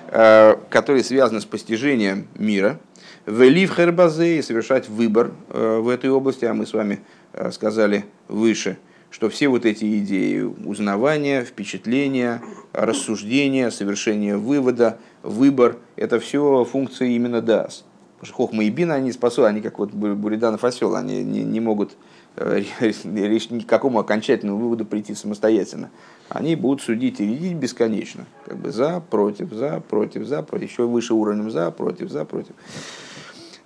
которые 0.08 1.04
связаны 1.04 1.42
с 1.42 1.46
постижением 1.46 2.28
мира, 2.36 2.80
в 3.26 3.44
Элив 3.44 3.76
Хербазе 3.76 4.38
и 4.38 4.42
совершать 4.42 4.88
выбор 4.88 5.32
в 5.50 5.90
этой 5.90 6.10
области, 6.10 6.46
а 6.46 6.54
мы 6.54 6.66
с 6.66 6.72
вами 6.72 7.02
Э, 7.02 7.21
сказали 7.52 8.06
выше, 8.28 8.78
что 9.10 9.30
все 9.30 9.50
вот 9.50 9.66
эти 9.66 10.00
идеи 10.00 10.42
узнавания, 10.42 11.44
впечатления, 11.44 12.42
рассуждения, 12.74 13.70
совершение 13.70 14.38
вывода, 14.38 14.98
выбор, 15.22 15.78
это 15.98 16.20
все 16.20 16.64
функции 16.64 17.14
именно 17.14 17.42
ДАС. 17.42 17.86
Потому 18.22 18.28
что 18.28 18.36
Хохма 18.36 18.64
и 18.66 18.70
Бина, 18.70 18.94
они 18.94 19.12
способны, 19.12 19.48
они 19.48 19.62
как 19.62 19.80
вот 19.80 19.92
Буриданов 19.94 20.64
осел, 20.64 20.96
они 20.96 21.24
не, 21.24 21.44
не 21.44 21.60
могут 21.60 21.98
э, 22.36 22.64
ни 23.04 23.60
к 23.62 23.68
какому 23.68 23.98
окончательному 23.98 24.60
выводу 24.60 24.86
прийти 24.86 25.16
самостоятельно. 25.16 25.90
Они 26.30 26.56
будут 26.56 26.82
судить 26.82 27.20
и 27.20 27.26
видеть 27.26 27.56
бесконечно. 27.56 28.28
Как 28.46 28.58
бы 28.58 28.72
за, 28.72 29.00
против, 29.02 29.52
за, 29.52 29.82
против, 29.82 30.28
за, 30.28 30.44
против. 30.44 30.70
Еще 30.70 30.86
выше 30.86 31.16
уровнем 31.16 31.50
за, 31.50 31.72
против, 31.72 32.12
за, 32.12 32.24
против. 32.24 32.54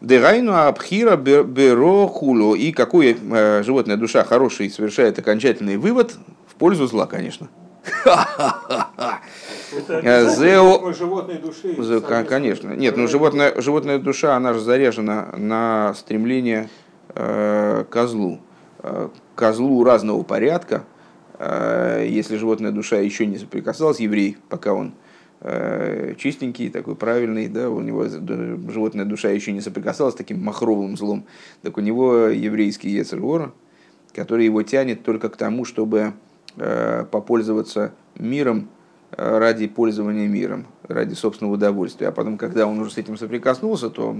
Дерайну 0.01 0.53
абхира 0.53 1.15
беро 1.15 2.07
хуло. 2.07 2.55
И 2.55 2.71
какое 2.71 3.15
э, 3.15 3.63
животная 3.63 3.97
душа 3.97 4.23
хороший 4.23 4.69
совершает 4.69 5.17
окончательный 5.19 5.77
вывод 5.77 6.15
в 6.47 6.55
пользу 6.55 6.87
зла, 6.87 7.05
конечно. 7.05 7.49
Зео... 9.95 10.93
животной 10.93 11.37
души. 11.37 11.75
Конечно. 12.27 12.71
Нет, 12.71 12.97
ну 12.97 13.07
животная, 13.07 13.59
животная 13.61 13.99
душа, 13.99 14.35
она 14.35 14.53
же 14.53 14.59
заряжена 14.59 15.29
на 15.37 15.93
стремление 15.95 16.69
э, 17.13 17.85
козлу. 17.89 18.39
Э, 18.79 19.09
козлу 19.35 19.83
разного 19.83 20.23
порядка, 20.23 20.85
э, 21.39 22.05
если 22.07 22.37
животная 22.37 22.71
душа 22.71 22.97
еще 22.97 23.25
не 23.25 23.37
соприкасалась, 23.37 23.99
еврей, 23.99 24.37
пока 24.49 24.73
он 24.73 24.93
чистенький, 26.17 26.69
такой 26.69 26.95
правильный, 26.95 27.47
да, 27.47 27.69
у 27.69 27.81
него 27.81 28.05
животная 28.07 29.05
душа 29.05 29.29
еще 29.29 29.51
не 29.51 29.61
соприкасалась 29.61 30.15
с 30.15 30.17
таким 30.17 30.43
махровым 30.43 30.97
злом, 30.97 31.25
так 31.61 31.77
у 31.77 31.81
него 31.81 32.27
еврейский 32.27 32.89
Ецергор, 32.89 33.53
который 34.15 34.45
его 34.45 34.63
тянет 34.63 35.03
только 35.03 35.29
к 35.29 35.37
тому, 35.37 35.65
чтобы 35.65 36.13
э, 36.55 37.05
попользоваться 37.11 37.93
миром 38.17 38.69
э, 39.11 39.37
ради 39.37 39.67
пользования 39.67 40.27
миром, 40.27 40.67
ради 40.87 41.13
собственного 41.13 41.55
удовольствия. 41.55 42.07
А 42.07 42.11
потом, 42.11 42.37
когда 42.37 42.65
он 42.65 42.79
уже 42.79 42.91
с 42.91 42.97
этим 42.97 43.17
соприкоснулся, 43.17 43.89
то 43.89 44.15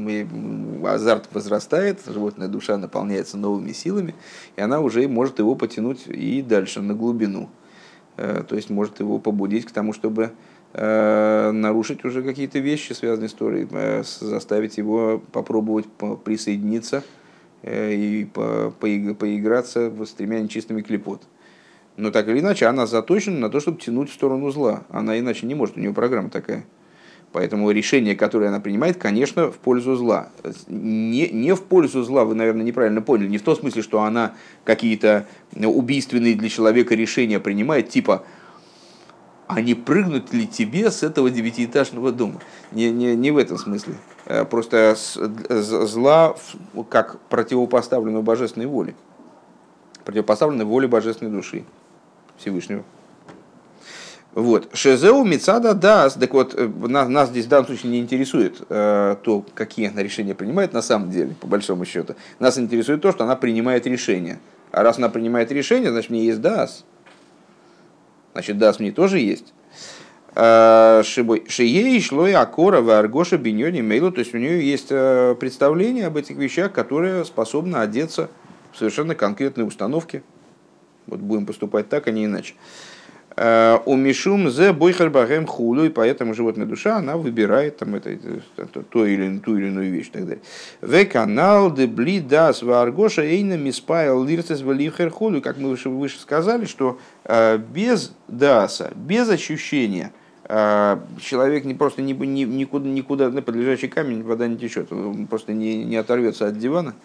азарт 0.86 1.30
возрастает, 1.34 2.01
животная 2.05 2.49
душа 2.49 2.78
наполняется 2.78 3.38
новыми 3.38 3.71
силами, 3.71 4.15
и 4.57 4.61
она 4.61 4.82
уже 4.82 5.07
может 5.07 5.39
его 5.39 5.55
потянуть 5.55 6.07
и 6.07 6.41
дальше, 6.41 6.82
на 6.82 6.93
глубину. 6.93 7.49
Э, 8.17 8.43
то 8.47 8.55
есть 8.55 8.69
может 8.69 8.99
его 8.99 9.19
побудить 9.19 9.65
к 9.65 9.71
тому, 9.71 9.93
чтобы 9.93 10.32
нарушить 10.78 12.03
уже 12.03 12.21
какие-то 12.21 12.59
вещи, 12.59 12.93
связанные 12.93 13.30
с 13.30 13.34
Торой, 13.34 13.67
заставить 14.03 14.78
его 14.78 15.21
попробовать 15.32 15.86
присоединиться 16.23 17.03
и 17.63 18.28
поиграться 18.34 19.89
в 19.89 20.05
тремя 20.07 20.41
нечистыми 20.41 20.82
клепот. 20.82 21.21
Но 21.97 22.11
так 22.11 22.28
или 22.28 22.41
иначе, 22.41 22.65
она 22.65 22.88
заточена 22.88 23.39
на 23.39 23.49
то, 23.49 23.61
чтобы 23.61 23.80
тянуть 23.80 24.09
в 24.09 24.13
сторону 24.13 24.51
зла. 24.51 24.84
Она 24.89 25.17
иначе 25.17 25.45
не 25.47 25.55
может, 25.55 25.78
у 25.78 25.80
нее 25.80 25.93
программа 25.93 26.30
такая. 26.30 26.65
Поэтому 27.32 27.71
решение, 27.71 28.15
которое 28.15 28.47
она 28.47 28.59
принимает, 28.59 28.97
конечно, 28.97 29.49
в 29.51 29.57
пользу 29.57 29.95
зла. 29.95 30.30
Не, 30.67 31.30
не 31.30 31.55
в 31.55 31.63
пользу 31.63 32.03
зла, 32.03 32.26
вы, 32.26 32.36
наверное, 32.36 32.63
неправильно 32.65 33.01
поняли. 33.01 33.30
Не 33.30 33.38
в 33.38 33.43
том 33.43 33.55
смысле, 33.55 33.82
что 33.82 34.01
она 34.03 34.36
какие-то 34.65 35.26
убийственные 35.55 36.36
для 36.36 36.49
человека 36.49 36.95
решения 36.95 37.39
принимает, 37.39 37.89
типа, 37.89 38.26
а 39.48 39.62
не 39.62 39.76
прыгнуть 39.76 40.34
ли 40.34 40.48
тебе 40.48 40.89
с 40.89 41.04
этого 41.04 41.30
девятиэтажного 41.30 42.12
дома? 42.12 42.41
Не, 42.72 42.91
не, 42.91 43.16
не 43.16 43.32
в 43.32 43.38
этом 43.38 43.58
смысле. 43.58 43.96
Э, 44.26 44.43
просто 44.43 44.96
зла 45.50 46.36
как 46.89 47.20
противопоставленную 47.30 48.24
божественной 48.24 48.66
воле. 48.66 48.96
Противопоставленной 50.04 50.66
воле 50.66 50.88
божественной 50.88 51.32
души. 51.32 51.64
Всевышнего. 52.38 52.84
Вот. 54.34 54.70
Шезеу 54.74 55.24
Мицада 55.24 55.74
даст. 55.74 56.20
Так 56.20 56.34
вот, 56.34 56.54
э, 56.56 56.68
нас, 56.68 57.08
нас 57.08 57.30
здесь 57.30 57.46
в 57.46 57.50
данном 57.50 57.68
случае 57.68 57.91
не 57.91 58.00
интересует 58.00 58.62
э, 58.68 59.16
то, 59.24 59.46
какие 59.54 59.89
она 59.89 60.04
решения 60.04 60.36
принимает 60.36 60.74
на 60.74 60.82
самом 60.82 61.12
деле, 61.12 61.36
по 61.39 61.48
большому 61.48 61.86
счету. 61.86 62.16
Нас 62.39 62.58
интересует 62.58 63.02
то, 63.02 63.12
что 63.12 63.24
она 63.24 63.36
принимает 63.36 63.86
решения. 63.88 64.39
А 64.72 64.84
раз 64.84 64.98
она 64.98 65.08
принимает 65.08 65.52
решение, 65.52 65.91
значит, 65.91 66.10
мне 66.10 66.26
есть 66.26 66.41
дас. 66.41 66.84
Значит, 68.36 68.57
дас 68.57 68.79
мне 68.81 68.91
тоже 68.91 69.19
есть. 69.19 69.53
Э, 70.36 71.03
Шией 71.05 72.01
шло 72.01 72.27
и 72.27 72.33
акора 72.33 72.99
аргоша 72.99 73.38
биньони 73.38 73.79
мейлу. 73.79 74.11
То 74.11 74.19
есть 74.19 74.36
у 74.36 74.38
нее 74.38 74.69
есть 74.69 74.88
э, 74.89 75.36
представление 75.39 76.07
об 76.07 76.17
этих 76.17 76.36
вещах, 76.36 76.73
которые 76.73 77.23
способны 77.23 77.77
одеться 77.77 78.29
в 78.73 78.77
совершенно 78.77 79.15
конкретные 79.15 79.65
установки 79.65 80.21
вот 81.07 81.19
будем 81.19 81.45
поступать 81.45 81.88
так, 81.88 82.07
а 82.07 82.11
не 82.11 82.25
иначе. 82.25 82.55
Э, 83.38 83.79
у 83.86 83.97
Мишум 83.97 84.49
зе 84.49 84.71
бойхар 84.71 85.09
багем 85.09 85.45
хулю, 85.45 85.86
и 85.86 85.89
поэтому 85.89 86.33
животная 86.33 86.65
душа, 86.65 86.97
она 86.97 87.17
выбирает 87.17 87.77
там 87.77 87.95
это, 87.95 88.11
это, 88.55 88.81
то 88.83 89.05
или 89.05 89.39
ту 89.39 89.57
или 89.57 89.67
иную 89.67 89.91
вещь 89.91 90.07
и 90.07 90.11
так 90.11 90.25
далее. 90.25 90.41
В 90.81 91.05
канал 91.05 91.73
де 91.73 91.86
бли 91.86 92.21
дас 92.21 92.63
варгоша 92.63 93.23
эйна 93.23 93.57
миспайл 93.57 94.23
лирцес 94.23 94.61
валивхер 94.61 95.09
хулю, 95.09 95.41
как 95.41 95.57
мы 95.57 95.69
выше, 95.69 95.89
выше 95.89 96.19
сказали, 96.19 96.65
что 96.65 96.97
э, 97.25 97.57
без 97.57 98.13
даса, 98.29 98.93
без 98.95 99.29
ощущения, 99.29 100.13
э, 100.45 100.97
человек 101.19 101.65
не 101.65 101.73
просто 101.73 102.01
не, 102.01 102.13
не, 102.13 102.45
никуда, 102.45 102.88
никуда 102.88 103.29
на 103.29 103.41
подлежащий 103.41 103.89
камень 103.89 104.23
вода 104.23 104.47
не 104.47 104.57
течет, 104.57 104.93
он 104.93 105.27
просто 105.27 105.51
не, 105.51 105.83
не 105.83 105.97
оторвется 105.97 106.47
от 106.47 106.57
дивана, 106.57 106.95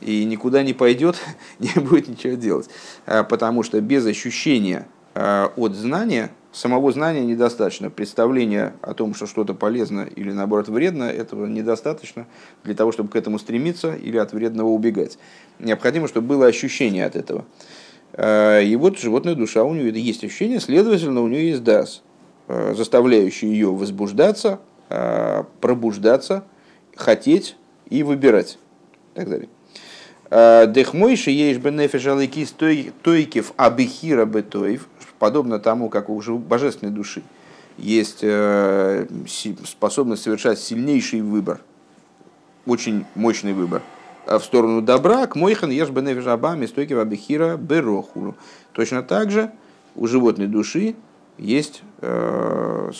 и 0.00 0.24
никуда 0.26 0.62
не 0.62 0.74
пойдет, 0.74 1.16
не 1.58 1.72
будет 1.80 2.06
ничего 2.06 2.34
делать. 2.34 2.70
Потому 3.04 3.64
что 3.64 3.80
без 3.80 4.06
ощущения 4.06 4.86
от 5.16 5.74
знания, 5.74 6.30
самого 6.52 6.92
знания 6.92 7.24
недостаточно. 7.24 7.88
Представление 7.88 8.74
о 8.82 8.92
том, 8.92 9.14
что 9.14 9.26
что-то 9.26 9.54
полезно 9.54 10.06
или 10.14 10.30
наоборот 10.30 10.68
вредно, 10.68 11.04
этого 11.04 11.46
недостаточно 11.46 12.26
для 12.64 12.74
того, 12.74 12.92
чтобы 12.92 13.08
к 13.08 13.16
этому 13.16 13.38
стремиться 13.38 13.94
или 13.94 14.18
от 14.18 14.32
вредного 14.32 14.68
убегать. 14.68 15.18
Необходимо, 15.58 16.06
чтобы 16.06 16.28
было 16.28 16.46
ощущение 16.46 17.06
от 17.06 17.16
этого. 17.16 17.46
А, 18.12 18.60
и 18.60 18.76
вот 18.76 18.98
животная 18.98 19.34
душа, 19.34 19.64
у 19.64 19.72
нее 19.72 19.90
есть 19.98 20.22
ощущение, 20.22 20.60
следовательно, 20.60 21.22
у 21.22 21.28
нее 21.28 21.48
есть 21.48 21.64
дас, 21.64 22.02
заставляющий 22.46 23.48
ее 23.48 23.72
возбуждаться, 23.72 24.60
пробуждаться, 25.60 26.44
хотеть 26.94 27.56
и 27.88 28.02
выбирать. 28.02 28.58
И 29.14 29.16
так 29.16 29.30
далее. 29.30 29.48
Э, 30.30 30.66
Дехмойши 30.66 31.30
есть 31.30 31.60
бенефиш 31.60 32.06
алыки 32.06 32.44
стойкив 32.44 33.52
абихира 33.56 34.24
бетоев, 34.24 34.88
подобно 35.18 35.58
тому, 35.58 35.88
как 35.88 36.08
у 36.08 36.20
божественной 36.38 36.92
души 36.92 37.22
есть 37.78 38.20
э, 38.22 39.06
способность 39.64 40.22
совершать 40.22 40.58
сильнейший 40.58 41.20
выбор, 41.20 41.60
очень 42.64 43.04
мощный 43.14 43.52
выбор 43.52 43.82
в 44.26 44.40
сторону 44.40 44.82
добра, 44.82 45.26
к 45.26 45.36
мойхан 45.36 45.70
ешь 45.70 45.90
бенефиш 45.90 46.26
абами 46.26 46.66
стойкив 46.66 46.98
абихира 46.98 47.56
берохуру. 47.56 48.34
Точно 48.72 49.02
так 49.02 49.30
же 49.30 49.52
у 49.94 50.06
животной 50.06 50.48
души 50.48 50.96
есть 51.38 51.82
э, 52.00 52.90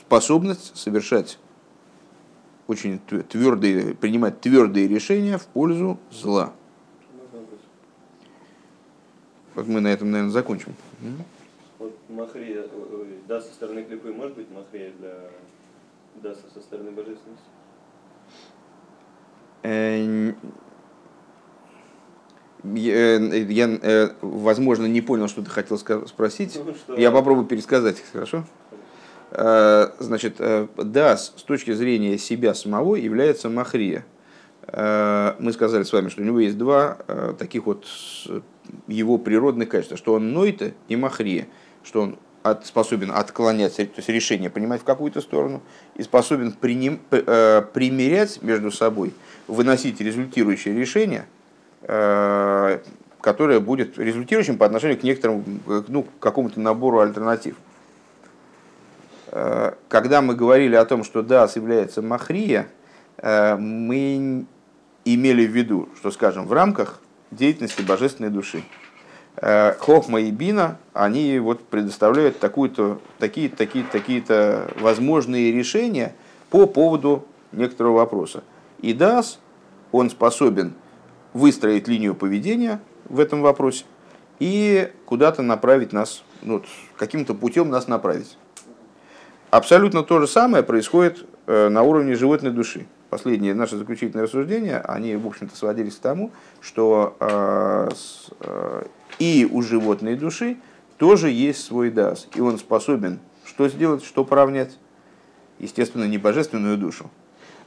способность 0.00 0.76
совершать 0.76 1.38
очень 2.66 2.98
твердые, 2.98 3.94
принимать 3.94 4.40
твердые 4.40 4.88
решения 4.88 5.38
в 5.38 5.44
пользу 5.46 5.98
зла. 6.10 6.52
Вот 9.54 9.66
мы 9.66 9.80
на 9.80 9.88
этом, 9.88 10.10
наверное, 10.10 10.32
закончим. 10.32 10.74
Махрия, 12.14 12.64
да, 13.28 13.40
со 13.40 13.52
стороны 13.52 13.84
клипы 13.84 14.12
может 14.12 14.36
быть 14.36 14.50
махрия 14.50 14.92
для 14.98 15.30
даса 16.22 16.44
со 16.52 16.60
стороны 16.60 16.90
божественности? 16.92 17.44
Э, 19.62 20.32
я, 22.64 23.16
я, 23.16 23.78
э, 23.82 24.08
возможно, 24.22 24.86
не 24.86 25.00
понял, 25.00 25.28
что 25.28 25.42
ты 25.42 25.50
хотел 25.50 25.76
спросить. 25.78 26.58
Ну, 26.64 26.74
что... 26.74 26.94
Я 26.94 27.10
попробую 27.10 27.46
пересказать, 27.46 28.02
хорошо? 28.12 28.44
Э, 29.36 29.88
значит, 29.98 30.36
э, 30.38 30.68
Дас 30.76 31.34
с 31.36 31.42
точки 31.42 31.72
зрения 31.72 32.18
себя 32.18 32.54
самого 32.54 32.94
является 32.94 33.48
Махрия. 33.48 34.06
Э, 34.68 35.34
мы 35.40 35.52
сказали 35.52 35.82
с 35.82 35.92
вами, 35.92 36.08
что 36.08 36.22
у 36.22 36.24
него 36.24 36.38
есть 36.38 36.56
два 36.56 36.98
таких 37.38 37.66
вот 37.66 37.86
его 38.86 39.18
природных 39.18 39.68
качества, 39.68 39.96
что 39.96 40.14
он 40.14 40.32
Нойта 40.32 40.72
и 40.88 40.96
Махрия, 40.96 41.48
что 41.84 42.02
он 42.02 42.16
от, 42.42 42.66
способен 42.66 43.10
отклонять, 43.12 43.76
то 43.76 43.82
есть 43.96 44.08
решение 44.08 44.50
принимать 44.50 44.80
в 44.82 44.84
какую-то 44.84 45.20
сторону, 45.20 45.62
и 45.96 46.02
способен 46.02 46.52
приним, 46.52 46.98
примерять 47.08 48.42
между 48.42 48.70
собой, 48.70 49.14
выносить 49.46 50.00
результирующее 50.00 50.74
решение, 50.74 51.26
которое 51.80 53.60
будет 53.60 53.98
результирующим 53.98 54.58
по 54.58 54.66
отношению 54.66 54.98
к 54.98 55.02
некоторому, 55.02 55.44
ну, 55.88 56.02
к 56.02 56.08
какому-то 56.20 56.60
набору 56.60 57.00
альтернатив. 57.00 57.56
Э, 59.34 59.72
когда 59.88 60.22
мы 60.22 60.36
говорили 60.36 60.76
о 60.76 60.84
том, 60.84 61.02
что 61.02 61.22
Дас 61.22 61.56
является 61.56 62.02
Махрия, 62.02 62.68
э, 63.16 63.56
мы 63.56 64.46
имели 65.04 65.44
в 65.44 65.50
виду, 65.50 65.88
что, 65.96 66.12
скажем, 66.12 66.46
в 66.46 66.52
рамках 66.52 67.00
деятельности 67.32 67.82
божественной 67.82 68.30
души. 68.30 68.62
Э, 69.46 69.74
Хохма 69.78 70.22
и 70.22 70.30
Бина, 70.30 70.78
они 70.94 71.38
вот 71.38 71.62
предоставляют 71.66 72.38
такую-то, 72.38 72.98
такие, 73.18 73.50
такие, 73.50 73.84
такие-то 73.84 74.70
возможные 74.80 75.52
решения 75.52 76.14
по 76.48 76.66
поводу 76.66 77.26
некоторого 77.52 77.96
вопроса. 77.96 78.42
И 78.80 78.94
Дас, 78.94 79.38
он 79.92 80.08
способен 80.08 80.72
выстроить 81.34 81.88
линию 81.88 82.14
поведения 82.14 82.80
в 83.04 83.20
этом 83.20 83.42
вопросе 83.42 83.84
и 84.38 84.90
куда-то 85.04 85.42
направить 85.42 85.92
нас, 85.92 86.24
ну, 86.40 86.62
каким-то 86.96 87.34
путем 87.34 87.68
нас 87.68 87.86
направить. 87.86 88.38
Абсолютно 89.50 90.04
то 90.04 90.20
же 90.20 90.26
самое 90.26 90.64
происходит 90.64 91.26
э, 91.46 91.68
на 91.68 91.82
уровне 91.82 92.14
животной 92.14 92.50
души. 92.50 92.86
Последние 93.10 93.52
наши 93.52 93.76
заключительные 93.76 94.24
рассуждения, 94.24 94.78
они, 94.78 95.14
в 95.16 95.26
общем-то, 95.26 95.54
сводились 95.54 95.96
к 95.96 96.00
тому, 96.00 96.30
что 96.62 97.14
э, 97.20 97.90
и 99.18 99.48
у 99.50 99.62
животной 99.62 100.16
души 100.16 100.56
тоже 100.98 101.30
есть 101.30 101.64
свой 101.64 101.90
дас, 101.90 102.28
и 102.34 102.40
он 102.40 102.58
способен 102.58 103.18
Что 103.44 103.68
сделать, 103.68 104.04
что 104.04 104.24
поравнять? 104.24 104.78
Естественно, 105.58 106.04
не 106.04 106.18
божественную 106.18 106.78
душу, 106.78 107.10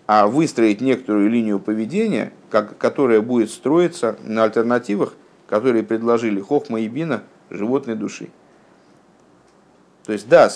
а 0.07 0.27
выстроить 0.27 0.81
некоторую 0.81 1.29
линию 1.29 1.59
поведения, 1.59 2.33
как, 2.49 2.77
которая 2.77 3.21
будет 3.21 3.49
строиться 3.49 4.17
на 4.23 4.43
альтернативах, 4.43 5.13
которые 5.47 5.83
предложили 5.83 6.41
Хохма 6.41 6.81
и 6.81 6.87
Бина 6.87 7.23
животной 7.49 7.95
души. 7.95 8.29
То 10.05 10.13
есть, 10.13 10.29
да, 10.29 10.49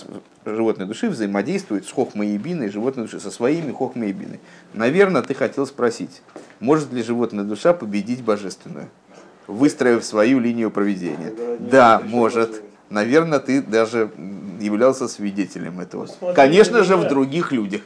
животной 0.46 0.86
души 0.86 1.10
взаимодействует 1.10 1.86
с 1.86 1.92
Хохмой 1.92 2.30
и 2.30 2.38
Биной, 2.38 2.70
животной 2.70 3.04
души, 3.04 3.20
со 3.20 3.32
своими 3.32 3.72
Хохмой 3.72 4.10
и 4.10 4.14
Биной. 4.14 4.39
Наверное, 4.74 5.22
ты 5.22 5.34
хотел 5.34 5.68
спросить, 5.68 6.22
может 6.62 6.94
ли 6.94 7.04
животная 7.04 7.44
душа 7.44 7.74
победить 7.74 8.24
божественную, 8.24 8.89
выстроив 9.52 10.04
свою 10.04 10.39
линию 10.39 10.72
проведения? 10.72 11.34
Да, 11.60 12.02
может. 12.06 12.62
Наверное, 12.89 13.39
ты 13.39 13.62
даже 13.62 14.12
являлся 14.60 15.08
свидетелем 15.08 15.80
этого. 15.80 16.06
Смотри, 16.08 16.36
Конечно 16.36 16.84
же, 16.84 16.95
в 16.95 17.08
других 17.08 17.52
людях. 17.52 17.82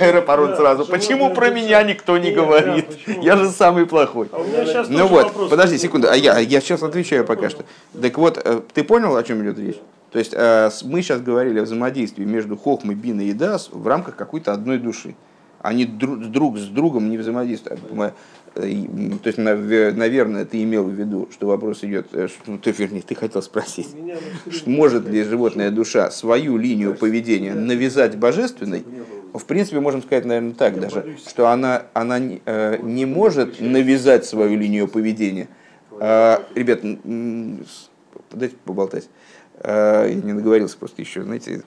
Аэропорот 0.00 0.56
сразу. 0.56 0.84
Почему 0.86 1.34
про 1.34 1.50
меня 1.50 1.82
никто 1.82 2.18
не 2.18 2.32
говорит? 2.32 2.86
Я 3.22 3.36
же 3.36 3.50
самый 3.50 3.86
плохой. 3.86 4.28
А 4.32 4.84
ну 4.88 5.06
вот, 5.06 5.50
подожди 5.50 5.78
секунду. 5.78 6.08
А 6.10 6.16
я, 6.16 6.38
я 6.38 6.60
сейчас 6.60 6.82
отвечаю 6.82 7.24
пока 7.24 7.48
что. 7.48 7.64
Так 8.00 8.18
вот, 8.18 8.40
э, 8.44 8.60
ты 8.74 8.84
понял, 8.84 9.16
о 9.16 9.22
чем 9.22 9.42
идет 9.42 9.58
речь? 9.58 9.78
То 10.10 10.18
есть 10.18 10.32
э, 10.34 10.70
мы 10.84 11.02
сейчас 11.02 11.20
говорили 11.20 11.60
о 11.60 11.62
взаимодействии 11.62 12.24
между 12.24 12.56
Хохмой, 12.56 12.94
Биной 12.94 13.26
и 13.26 13.32
Дас 13.32 13.68
в 13.70 13.86
рамках 13.86 14.16
какой-то 14.16 14.52
одной 14.52 14.78
души. 14.78 15.14
Они 15.60 15.84
друг 15.84 16.58
с 16.58 16.66
другом 16.66 17.10
не 17.10 17.18
взаимодействуют. 17.18 17.80
Э, 17.90 18.12
то 18.54 19.26
есть, 19.26 19.38
наверное, 19.38 20.44
ты 20.44 20.62
имел 20.62 20.84
в 20.84 20.92
виду, 20.92 21.28
что 21.32 21.46
вопрос 21.46 21.84
идет, 21.84 22.08
э, 22.12 22.28
что, 22.28 22.56
ты, 22.58 22.70
вернее, 22.70 23.02
ты 23.02 23.14
хотел 23.14 23.42
спросить, 23.42 23.88
может 24.66 25.08
ли 25.08 25.22
животная 25.22 25.70
душа 25.70 26.10
свою 26.10 26.56
линию 26.56 26.94
поведения 26.94 27.54
навязать 27.54 28.16
божественной? 28.16 28.84
В 29.34 29.44
принципе, 29.44 29.80
можем 29.80 30.02
сказать, 30.02 30.24
наверное, 30.24 30.54
так 30.54 30.80
даже, 30.80 31.16
что 31.26 31.48
она, 31.48 31.82
она 31.92 32.18
не 32.18 33.04
может 33.04 33.60
навязать 33.60 34.24
свою 34.24 34.58
линию 34.58 34.88
поведения. 34.88 35.48
А, 36.00 36.44
ребят, 36.54 36.80
дайте 38.32 38.56
поболтать. 38.64 39.08
Э, 39.60 40.06
я 40.08 40.14
не 40.14 40.32
договорился 40.32 40.78
просто 40.78 41.02
еще, 41.02 41.22
знаете, 41.22 41.62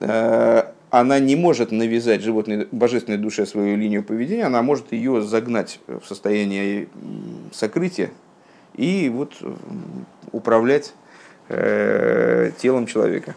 э, 0.00 0.64
она 0.92 1.18
не 1.18 1.36
может 1.36 1.72
навязать 1.72 2.20
животной, 2.20 2.68
божественной 2.70 3.16
душе 3.16 3.46
свою 3.46 3.78
линию 3.78 4.04
поведения, 4.04 4.44
она 4.44 4.60
может 4.60 4.92
ее 4.92 5.22
загнать 5.22 5.80
в 5.86 6.04
состояние 6.06 6.86
сокрытия 7.50 8.10
и 8.74 9.08
вот 9.08 9.32
управлять 10.32 10.92
э, 11.48 12.52
телом 12.58 12.84
человека. 12.84 13.34